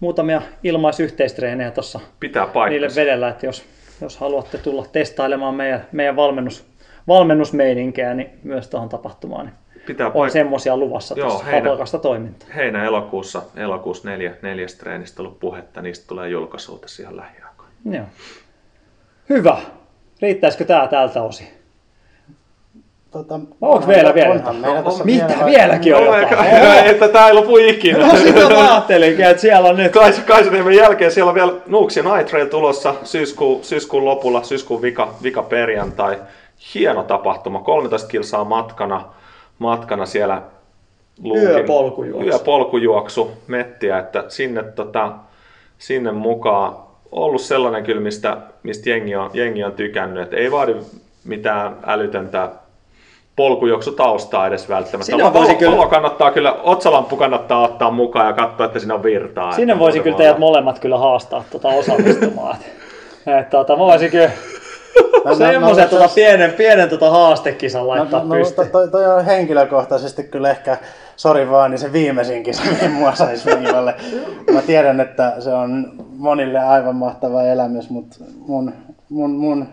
muutamia 0.01 0.43
ilmaisyhteistreenejä 0.65 1.71
tuossa 1.71 2.01
Pitää 2.21 2.43
niille 2.45 2.53
paikkansa. 2.55 3.01
vedellä, 3.01 3.29
että 3.29 3.47
jos, 3.47 3.65
jos 4.01 4.17
haluatte 4.17 4.59
tulla 4.59 4.87
testailemaan 4.93 5.55
meidän, 5.55 5.87
meidän 5.93 6.17
valmennus, 6.17 6.67
valmennusmeininkejä, 7.09 8.15
niin 8.15 8.31
myös 8.43 8.69
tuohon 8.69 8.89
tapahtumaan, 8.89 9.47
niin 9.47 9.55
pitää 9.87 10.07
on 10.07 10.13
paik- 10.13 10.31
semmoisia 10.33 10.77
luvassa 10.77 11.15
Joo, 11.19 11.29
tuossa 11.29 11.47
heinä- 11.47 11.99
toimintaa. 12.03 12.49
heinä-elokuussa, 12.55 13.43
elokuussa 13.57 14.11
neljä, 14.11 14.33
neljästä 14.43 14.81
treenistä 14.81 15.23
ollut 15.23 15.41
puhetta, 15.41 15.83
niistä 15.83 16.07
tulee 16.09 16.29
julkaisuja 16.29 16.79
tässä 16.79 17.03
ihan 17.03 17.17
lähiaikoina. 17.17 17.73
Joo. 17.91 18.05
Hyvä. 19.29 19.59
Riittäisikö 20.23 20.65
tämä 20.65 20.89
tältä 20.89 21.23
osin? 21.23 21.62
Tota, 23.13 23.41
Onko 23.61 23.87
vielä 23.89 24.15
vielä 24.15 24.31
onhan 24.35 24.57
meillä 24.57 24.83
tässä 24.83 25.05
Mitä? 25.05 25.27
vielä- 25.29 25.45
Vieläkin 25.47 25.95
on 25.97 26.05
No, 26.05 26.17
jotain? 26.19 26.87
että 26.87 27.09
tämä 27.09 27.29
ei 27.29 27.35
lopu 27.35 27.57
ikinä. 27.57 27.99
No 28.07 28.17
sitä 28.17 28.49
mä 28.49 28.71
ajattelinkin, 28.73 29.25
että 29.25 29.41
siellä 29.41 29.69
on 29.69 29.77
nyt... 29.77 29.93
Kais- 29.97 30.21
Kaisaniemen 30.27 30.75
jälkeen 30.77 31.11
siellä 31.13 31.29
on 31.29 31.35
vielä 31.35 31.53
Nuuksi 31.67 32.03
Night 32.03 32.27
Trail 32.27 32.47
tulossa 32.47 32.95
syyskuun, 33.05 33.65
syyskuun 33.65 34.05
lopulla, 34.05 34.43
syyskuun 34.43 34.83
vika, 34.83 35.15
vika 35.23 35.43
perjantai. 35.43 36.17
Hieno 36.75 37.03
tapahtuma, 37.03 37.61
13 37.61 38.09
kilsaa 38.09 38.45
matkana, 38.45 39.05
matkana 39.59 40.07
siellä 40.07 40.43
Luukin- 41.23 41.43
Yöpolkujuoksu. 41.49 42.29
Yöpolkujuoksu, 42.31 43.31
mettiä, 43.47 43.99
että 43.99 44.25
sinne, 44.29 44.63
tota, 44.63 45.13
sinne 45.79 46.13
mukaan 46.13 46.77
ollut 47.13 47.41
sellainen 47.41 47.85
kyllä, 47.85 48.01
mistä, 48.03 48.37
mistä 48.63 48.91
jengi, 48.91 49.17
on, 49.17 49.31
jengi 49.35 49.65
on 49.65 49.73
tykännyt, 49.73 50.23
että 50.23 50.37
ei 50.37 50.51
vaadi 50.51 50.75
mitään 51.25 51.77
älytöntä 51.87 52.49
polkujuoksutaustaa 53.37 54.47
edes 54.47 54.69
välttämättä. 54.69 55.19
Valo, 55.19 55.33
voisi 55.33 55.55
kyllä- 55.55 55.77
valo 55.77 55.89
kannattaa 55.89 56.31
kyllä, 56.31 56.53
otsalamppu 56.53 57.17
kannattaa 57.17 57.61
ottaa 57.65 57.91
mukaan 57.91 58.27
ja 58.27 58.33
katsoa, 58.33 58.67
että 58.67 58.79
siinä 58.79 58.95
on 58.95 59.03
virtaa. 59.03 59.53
Sinne 59.53 59.73
Että 59.73 59.81
voisi 59.81 60.01
kyllä 60.01 60.17
teidät 60.17 60.39
molemmat 60.39 60.79
kyllä 60.79 60.99
haastaa 60.99 61.45
tuota 61.51 61.69
osallistumaan. 61.69 62.57
Et, 63.27 63.39
et, 63.41 63.51
tota, 63.51 63.73
mä 63.77 63.79
voisin 63.79 64.11
kyllä 64.11 64.31
No, 65.25 65.31
no, 65.31 65.35
semmoisen 65.35 65.85
no, 65.85 65.91
tota, 65.91 66.09
pienen, 66.15 66.53
pienen 66.53 66.89
tota 66.89 67.11
haastekisan 67.11 67.83
No, 67.83 67.89
laittaa 67.89 68.21
no, 68.21 68.27
no, 68.27 68.35
pystyyn. 68.35 68.67
to- 68.67 68.73
toi, 68.73 68.89
toi 68.89 69.07
on 69.15 69.25
henkilökohtaisesti 69.25 70.25
kyllä 70.25 70.51
ehkä, 70.51 70.77
sori 71.17 71.51
vaan, 71.51 71.71
niin 71.71 71.79
se 71.79 71.93
viimeisin 71.93 72.43
kisa, 72.43 72.63
mihin 72.73 72.91
mua 72.99 73.15
saisi 73.15 73.51
viivalle. 73.61 73.95
Mä 74.53 74.63
tiedän, 74.63 75.01
että 75.01 75.35
se 75.39 75.53
on 75.55 75.93
monille 76.17 76.59
aivan 76.59 76.97
mahtava 76.97 77.43
elämys, 77.43 77.91
mutta 77.91 78.17
mun, 78.47 78.73
mun, 79.09 79.31
mun 79.31 79.69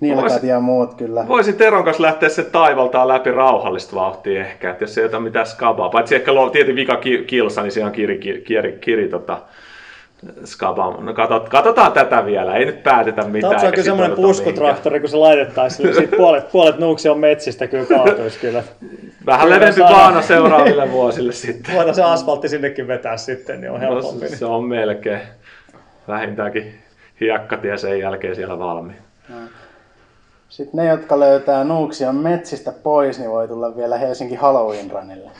nilkat 0.00 0.22
Voisi- 0.32 0.48
ja 0.48 0.60
muut 0.60 0.94
kyllä. 0.94 1.28
Voisi 1.28 1.52
Teron 1.52 1.84
kanssa 1.84 2.02
lähteä 2.02 2.28
se 2.28 2.42
taivaltaa 2.42 3.08
läpi 3.08 3.30
rauhallista 3.30 3.96
vauhtia 3.96 4.40
ehkä, 4.40 4.70
että 4.70 4.84
jos 4.84 4.98
ei 4.98 5.04
ota 5.04 5.20
mitään 5.20 5.46
skabaa. 5.46 5.88
Paitsi 5.88 6.14
ehkä 6.14 6.32
tietenkin 6.52 6.76
vika 6.76 6.96
ki- 6.96 7.24
kilsa, 7.26 7.62
niin 7.62 7.72
siinä 7.72 7.86
on 7.86 7.92
kiri, 7.92 8.18
kiri, 8.18 8.40
kiri, 8.40 8.78
kiri 8.80 9.08
tota, 9.08 9.38
skabaa. 10.44 11.00
No 11.00 11.14
katot, 11.14 11.48
katsotaan 11.48 11.92
tätä 11.92 12.26
vielä, 12.26 12.54
ei 12.54 12.64
nyt 12.64 12.82
päätetä 12.82 13.22
mitään. 13.24 13.54
Tämä 13.56 13.66
on 13.66 13.72
kyllä 13.72 13.84
semmoinen 13.84 14.16
puskutraktori, 14.16 15.00
kun 15.00 15.08
se 15.08 15.16
laitettaisiin, 15.16 15.86
niin 15.86 15.96
sit 15.96 16.10
puolet, 16.16 16.52
puolet 16.52 16.78
nuuksia 16.78 17.12
on 17.12 17.18
metsistä 17.18 17.66
kyllä 17.66 17.86
kaatuisi 17.86 18.38
kyllä. 18.38 18.62
Vähän 19.26 19.48
Kyllä 19.48 19.72
saadaan. 19.72 19.94
vaana 20.00 20.22
seuraaville 20.22 20.90
vuosille 20.90 21.32
sitten. 21.44 21.74
Voidaan 21.74 21.94
se 21.94 22.02
asfaltti 22.02 22.48
sinnekin 22.48 22.88
vetää 22.88 23.16
sitten, 23.16 23.60
niin 23.60 23.70
on 23.70 23.80
No, 23.80 23.86
helpompi. 23.86 24.28
se 24.28 24.46
on 24.46 24.64
melkein 24.64 25.20
vähintäänkin 26.08 26.74
hiekkatie 27.20 27.76
sen 27.78 27.98
jälkeen 27.98 28.34
siellä 28.36 28.58
valmiin. 28.58 28.98
Sitten 30.54 30.78
ne, 30.78 30.86
jotka 30.86 31.20
löytää 31.20 31.64
Nuuksion 31.64 32.16
metsistä 32.16 32.72
pois, 32.82 33.18
niin 33.18 33.30
voi 33.30 33.48
tulla 33.48 33.76
vielä 33.76 33.98
Helsinki 33.98 34.34
Halloween 34.34 34.90
Runille. 34.90 35.30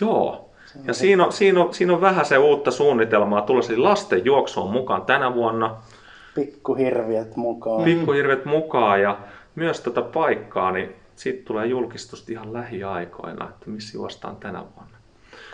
Joo. 0.00 0.48
Ja 0.84 0.94
siinä 0.94 1.26
on, 1.26 1.32
siinä, 1.32 1.60
on, 1.64 1.74
siinä 1.74 1.92
on 1.92 2.00
vähän 2.00 2.24
se 2.24 2.38
uutta 2.38 2.70
suunnitelmaa 2.70 3.42
tulossa. 3.42 3.72
Lasten 3.76 4.24
juoksu 4.24 4.62
on 4.62 4.70
mukaan 4.70 5.02
tänä 5.02 5.34
vuonna. 5.34 5.76
Pikkuhirviöt 6.34 7.36
mukaan. 7.36 7.84
Pikkuhirvet 7.84 8.44
mukaan 8.44 9.02
ja 9.02 9.18
myös 9.54 9.80
tätä 9.80 10.02
paikkaa, 10.02 10.72
niin 10.72 10.96
siitä 11.16 11.42
tulee 11.44 11.66
julkistusta 11.66 12.32
ihan 12.32 12.52
lähiaikoina, 12.52 13.48
että 13.48 13.70
missä 13.70 13.98
juostaan 13.98 14.36
tänä 14.36 14.62
vuonna. 14.76 14.96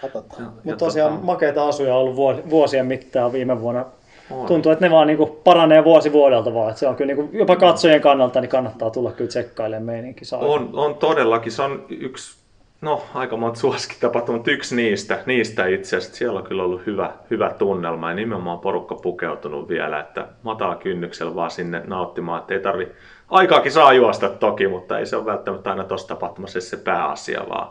Katsotaan. 0.01 0.43
Ja 0.43 0.51
Mutta 0.65 0.85
tosiaan 0.85 1.13
tota, 1.13 1.25
makeita 1.25 1.69
asuja 1.69 1.95
on 1.95 2.01
ollut 2.01 2.17
vuo- 2.17 2.51
vuosien 2.51 2.87
mittaan 2.87 3.33
viime 3.33 3.61
vuonna. 3.61 3.85
On. 4.31 4.47
Tuntuu, 4.47 4.73
että 4.73 4.85
ne 4.85 4.91
vaan 4.91 5.07
niinku 5.07 5.27
paranee 5.27 5.85
vuosi 5.85 6.13
vuodelta 6.13 6.55
vaan. 6.55 6.69
Että 6.69 6.81
se 6.81 6.89
on 6.89 6.97
kyllä 6.97 7.15
niinku, 7.15 7.37
jopa 7.39 7.57
katsojien 7.57 8.01
kannalta 8.01 8.41
niin 8.41 8.49
kannattaa 8.49 8.91
tulla 8.91 9.13
kyllä 9.13 9.29
tsekkailemaan 9.29 9.83
meininki 9.83 10.25
saa. 10.25 10.41
On, 10.41 10.71
on 10.73 10.95
todellakin, 10.95 11.53
se 11.53 11.63
on 11.63 11.85
yksi, 11.89 12.37
no 12.81 13.03
aika 13.15 13.37
monta 13.37 13.61
suosikkitapahtumaa, 13.61 14.39
mutta 14.39 14.51
yksi 14.51 14.77
niistä, 14.77 15.19
niistä 15.27 15.67
itse 15.67 15.97
asiassa. 15.97 16.17
Siellä 16.17 16.39
on 16.39 16.47
kyllä 16.47 16.63
ollut 16.63 16.87
hyvä, 16.87 17.11
hyvä 17.31 17.51
tunnelma 17.59 18.09
ja 18.11 18.17
nimenomaan 18.17 18.59
porukka 18.59 18.95
pukeutunut 18.95 19.69
vielä, 19.69 20.01
että 20.01 20.27
matala 20.43 20.77
kynnyksellä 20.77 21.35
vaan 21.35 21.51
sinne 21.51 21.83
nauttimaan, 21.87 22.41
että 22.41 22.55
ei 22.55 22.61
tarvi, 22.61 22.89
aikaakin 23.31 23.73
saa 23.73 23.93
juosta 23.93 24.29
toki, 24.29 24.69
mutta 24.69 24.99
ei 24.99 25.07
se 25.07 25.17
ole 25.17 25.27
välttämättä 25.27 25.71
aina 25.71 25.85
tuossa 25.85 26.09
tapahtumassa 26.09 26.61
se 26.61 26.77
pääasia, 26.77 27.43
vaan 27.49 27.71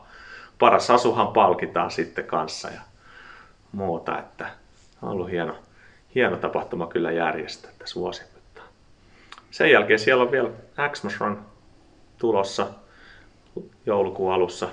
paras 0.59 0.91
asuhan 0.91 1.27
palkitaan 1.27 1.91
sitten 1.91 2.25
kanssa 2.25 2.67
ja 2.67 2.81
muuta, 3.71 4.19
että 4.19 4.45
on 5.01 5.09
ollut 5.09 5.31
hieno, 5.31 5.55
hieno 6.15 6.37
tapahtuma 6.37 6.87
kyllä 6.87 7.11
järjestää 7.11 7.71
vuosien 7.95 8.27
mittaan. 8.35 8.67
Sen 9.51 9.71
jälkeen 9.71 9.99
siellä 9.99 10.23
on 10.23 10.31
vielä 10.31 10.49
Xmas 10.91 11.19
Run 11.19 11.45
tulossa 12.17 12.67
joulukuun 13.85 14.33
alussa, 14.33 14.67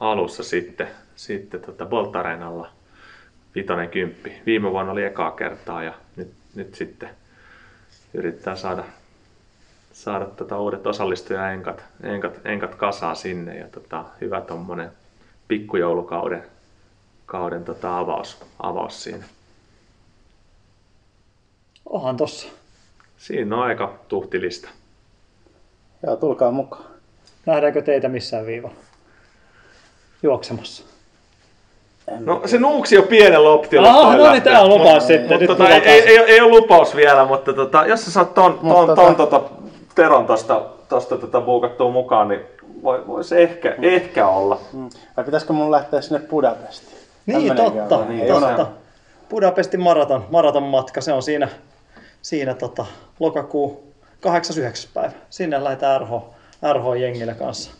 alussa 0.00 0.42
sitten, 0.42 0.88
sitten 1.16 1.60
tota 1.60 1.86
Bolt 1.86 2.16
Arenalla 2.16 2.70
vitonen 3.54 3.88
kymppi. 3.88 4.32
Viime 4.46 4.70
vuonna 4.70 4.92
oli 4.92 5.04
ekaa 5.04 5.30
kertaa 5.30 5.82
ja 5.82 5.94
nyt, 6.16 6.32
nyt 6.54 6.74
sitten 6.74 7.10
yrittää 8.14 8.56
saada, 8.56 8.84
saada 9.92 10.26
tota 10.26 10.58
uudet 10.58 10.86
osallistuja 10.86 11.50
enkat, 11.50 11.84
enkat, 12.44 12.74
kasaa 12.74 13.14
sinne 13.14 13.58
ja 13.58 13.68
tota, 13.68 14.04
hyvä 14.20 14.40
tommonen 14.40 14.90
pikkujoulukauden 15.48 16.44
kauden 17.26 17.64
tota 17.64 17.98
avaus, 17.98 18.44
avaus 18.62 19.04
siinä. 19.04 19.24
Onhan 21.94 22.16
tossa. 22.16 22.48
Siinä 23.16 23.56
on 23.56 23.62
aika 23.62 23.94
tuhtilista. 24.08 24.68
Joo, 26.06 26.16
tulkaa 26.16 26.50
mukaan. 26.50 26.84
Nähdäänkö 27.46 27.82
teitä 27.82 28.08
missään 28.08 28.46
viivalla? 28.46 28.76
Juoksemassa. 30.22 30.82
En 32.08 32.24
No 32.24 32.42
se 32.46 32.58
nuuksi 32.58 32.98
on 32.98 33.04
pienen 33.04 33.44
loptilla. 33.44 33.88
Aha, 33.88 34.02
toi 34.02 34.26
no 34.26 34.32
niin, 34.32 34.42
tää 34.42 34.60
on 34.62 34.68
lupaus 34.68 35.02
Mut- 35.02 35.06
sitten. 35.06 35.40
Nyt 35.40 35.48
Mutta 35.48 35.62
tota, 35.62 35.74
ei, 35.74 35.82
ei, 35.82 36.08
ei, 36.08 36.18
ei, 36.18 36.40
ole 36.40 36.50
lupaus 36.50 36.96
vielä, 36.96 37.24
mutta 37.24 37.52
tota, 37.52 37.86
jos 37.86 38.04
sä 38.04 38.10
saat 38.10 38.34
ton, 38.34 38.58
ton, 38.58 38.86
ton, 38.86 39.12
tota- 39.12 39.16
tota, 39.16 39.42
Teron 39.94 40.26
tosta, 40.26 40.62
tosta 40.88 41.18
tota 41.18 41.40
buukattua 41.40 41.90
mukaan, 41.90 42.28
niin 42.28 42.40
voi, 42.82 43.06
voi 43.06 43.24
se 43.24 43.42
ehkä, 43.42 43.74
ehkä 43.82 44.28
olla. 44.28 44.60
Mm. 44.72 44.88
Vai 45.16 45.24
pitäisikö 45.24 45.52
mun 45.52 45.70
lähteä 45.70 46.00
sinne 46.00 46.18
Budapestiin? 46.18 46.98
Niin, 47.26 47.46
Tämmönenkin 47.48 47.80
totta. 47.80 48.04
Niin, 48.04 48.26
totta. 48.26 48.66
Budapestin 49.30 49.80
maraton, 49.80 50.26
maraton 50.30 50.62
matka, 50.62 51.00
se 51.00 51.12
on 51.12 51.22
siinä, 51.22 51.48
siinä 52.24 52.54
tota, 52.54 52.86
lokakuu 53.20 53.94
8-9 54.26 54.28
päivä. 54.94 55.12
Sinne 55.30 55.64
lähdetään 55.64 56.00
RH, 56.00 56.10
RH-jengillä 56.72 57.34
kanssa, 57.34 57.70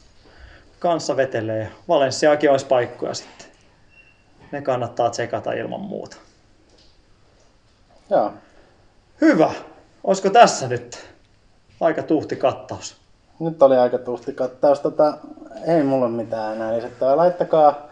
kanssa 0.79 1.17
vetelee. 1.17 1.63
Ja 1.63 1.69
Valenssiakin 1.89 2.51
olisi 2.51 2.67
paikkoja 2.67 3.15
sitten. 3.15 3.47
Ne 4.53 4.63
kannattaa 4.63 5.11
tsekata 5.11 5.53
ilman 5.53 5.81
muuta. 5.81 6.17
Joo. 8.11 8.33
Hyvä. 9.21 9.51
Olisiko 10.05 10.31
tässä 10.31 10.69
nyt 10.69 11.07
aika 11.81 12.03
tuhti 12.03 12.37
kattaus? 12.37 12.97
Nyt 13.41 13.63
oli 13.63 13.77
aika 13.77 13.99
tuhti 13.99 14.33
kattaus. 14.33 14.81
Tota, 14.81 15.19
ei 15.67 15.83
mulla 15.83 16.07
ole 16.07 16.15
mitään 16.15 16.57
enää 16.57 16.77
lisättävää. 16.77 17.17
Laittakaa 17.17 17.89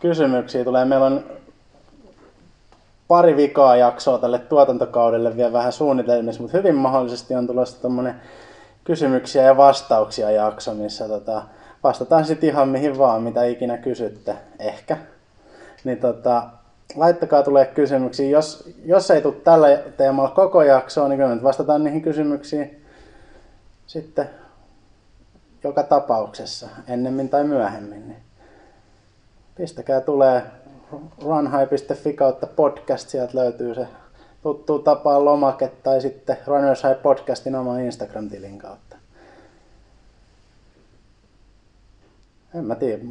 kysymyksiä. 0.00 0.64
Tulee. 0.64 0.84
Meillä 0.84 1.06
on 1.06 1.41
pari 3.12 3.36
vikaa 3.36 3.76
jaksoa 3.76 4.18
tälle 4.18 4.38
tuotantokaudelle 4.38 5.36
vielä 5.36 5.52
vähän 5.52 5.72
suunnitelmissa, 5.72 6.42
mutta 6.42 6.56
hyvin 6.58 6.74
mahdollisesti 6.74 7.34
on 7.34 7.46
tulossa 7.46 7.82
tommonen 7.82 8.14
kysymyksiä 8.84 9.42
ja 9.42 9.56
vastauksia 9.56 10.30
jakso, 10.30 10.74
missä 10.74 11.08
tota, 11.08 11.42
vastataan 11.84 12.24
sitten 12.24 12.48
ihan 12.48 12.68
mihin 12.68 12.98
vaan, 12.98 13.22
mitä 13.22 13.44
ikinä 13.44 13.78
kysytte, 13.78 14.36
ehkä. 14.58 14.96
Niin 15.84 15.98
tota, 15.98 16.42
laittakaa 16.96 17.42
tulee 17.42 17.66
kysymyksiä. 17.66 18.28
Jos, 18.28 18.68
jos 18.84 19.10
ei 19.10 19.22
tule 19.22 19.34
tällä 19.34 19.68
teemalla 19.96 20.30
koko 20.30 20.62
jaksoa, 20.62 21.08
niin 21.08 21.18
kyllä 21.18 21.34
nyt 21.34 21.42
vastataan 21.42 21.84
niihin 21.84 22.02
kysymyksiin 22.02 22.84
sitten 23.86 24.30
joka 25.64 25.82
tapauksessa, 25.82 26.68
ennemmin 26.88 27.28
tai 27.28 27.44
myöhemmin. 27.44 28.08
Niin 28.08 28.22
pistäkää 29.54 30.00
tulee 30.00 30.42
runhigh.fi 31.24 32.12
kautta 32.12 32.46
podcast, 32.46 33.08
sieltä 33.08 33.38
löytyy 33.38 33.74
se 33.74 33.86
tuttu 34.42 34.78
tapaan 34.78 35.24
lomake 35.24 35.68
tai 35.82 36.00
sitten 36.00 36.36
Runners 36.46 36.82
High 36.82 37.02
podcastin 37.02 37.54
oman 37.54 37.80
Instagram-tilin 37.80 38.58
kautta. 38.58 38.96
En 42.54 42.64
mä 42.64 42.74
tiedä, 42.74 43.02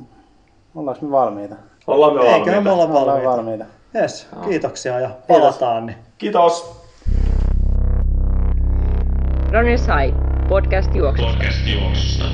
ollaanko 0.76 1.06
me 1.06 1.12
valmiita? 1.12 1.56
Ollaan 1.88 2.14
me 2.14 2.22
Eiköhän 2.22 2.64
me 2.64 2.70
valmiita. 2.70 2.72
olla 2.74 3.02
Ollaan 3.02 3.24
valmiita. 3.24 3.38
valmiita. 3.38 3.66
Yes, 4.02 4.28
kiitoksia 4.46 5.00
ja 5.00 5.10
palataan. 5.28 5.86
Niin. 5.86 5.98
Kiitos. 6.18 6.82
Runners 9.52 9.82
High, 9.88 10.18
podcast 10.50 10.96
juoksusta. 10.96 11.32
Podcast 11.32 11.60
juoksusta. 11.68 12.26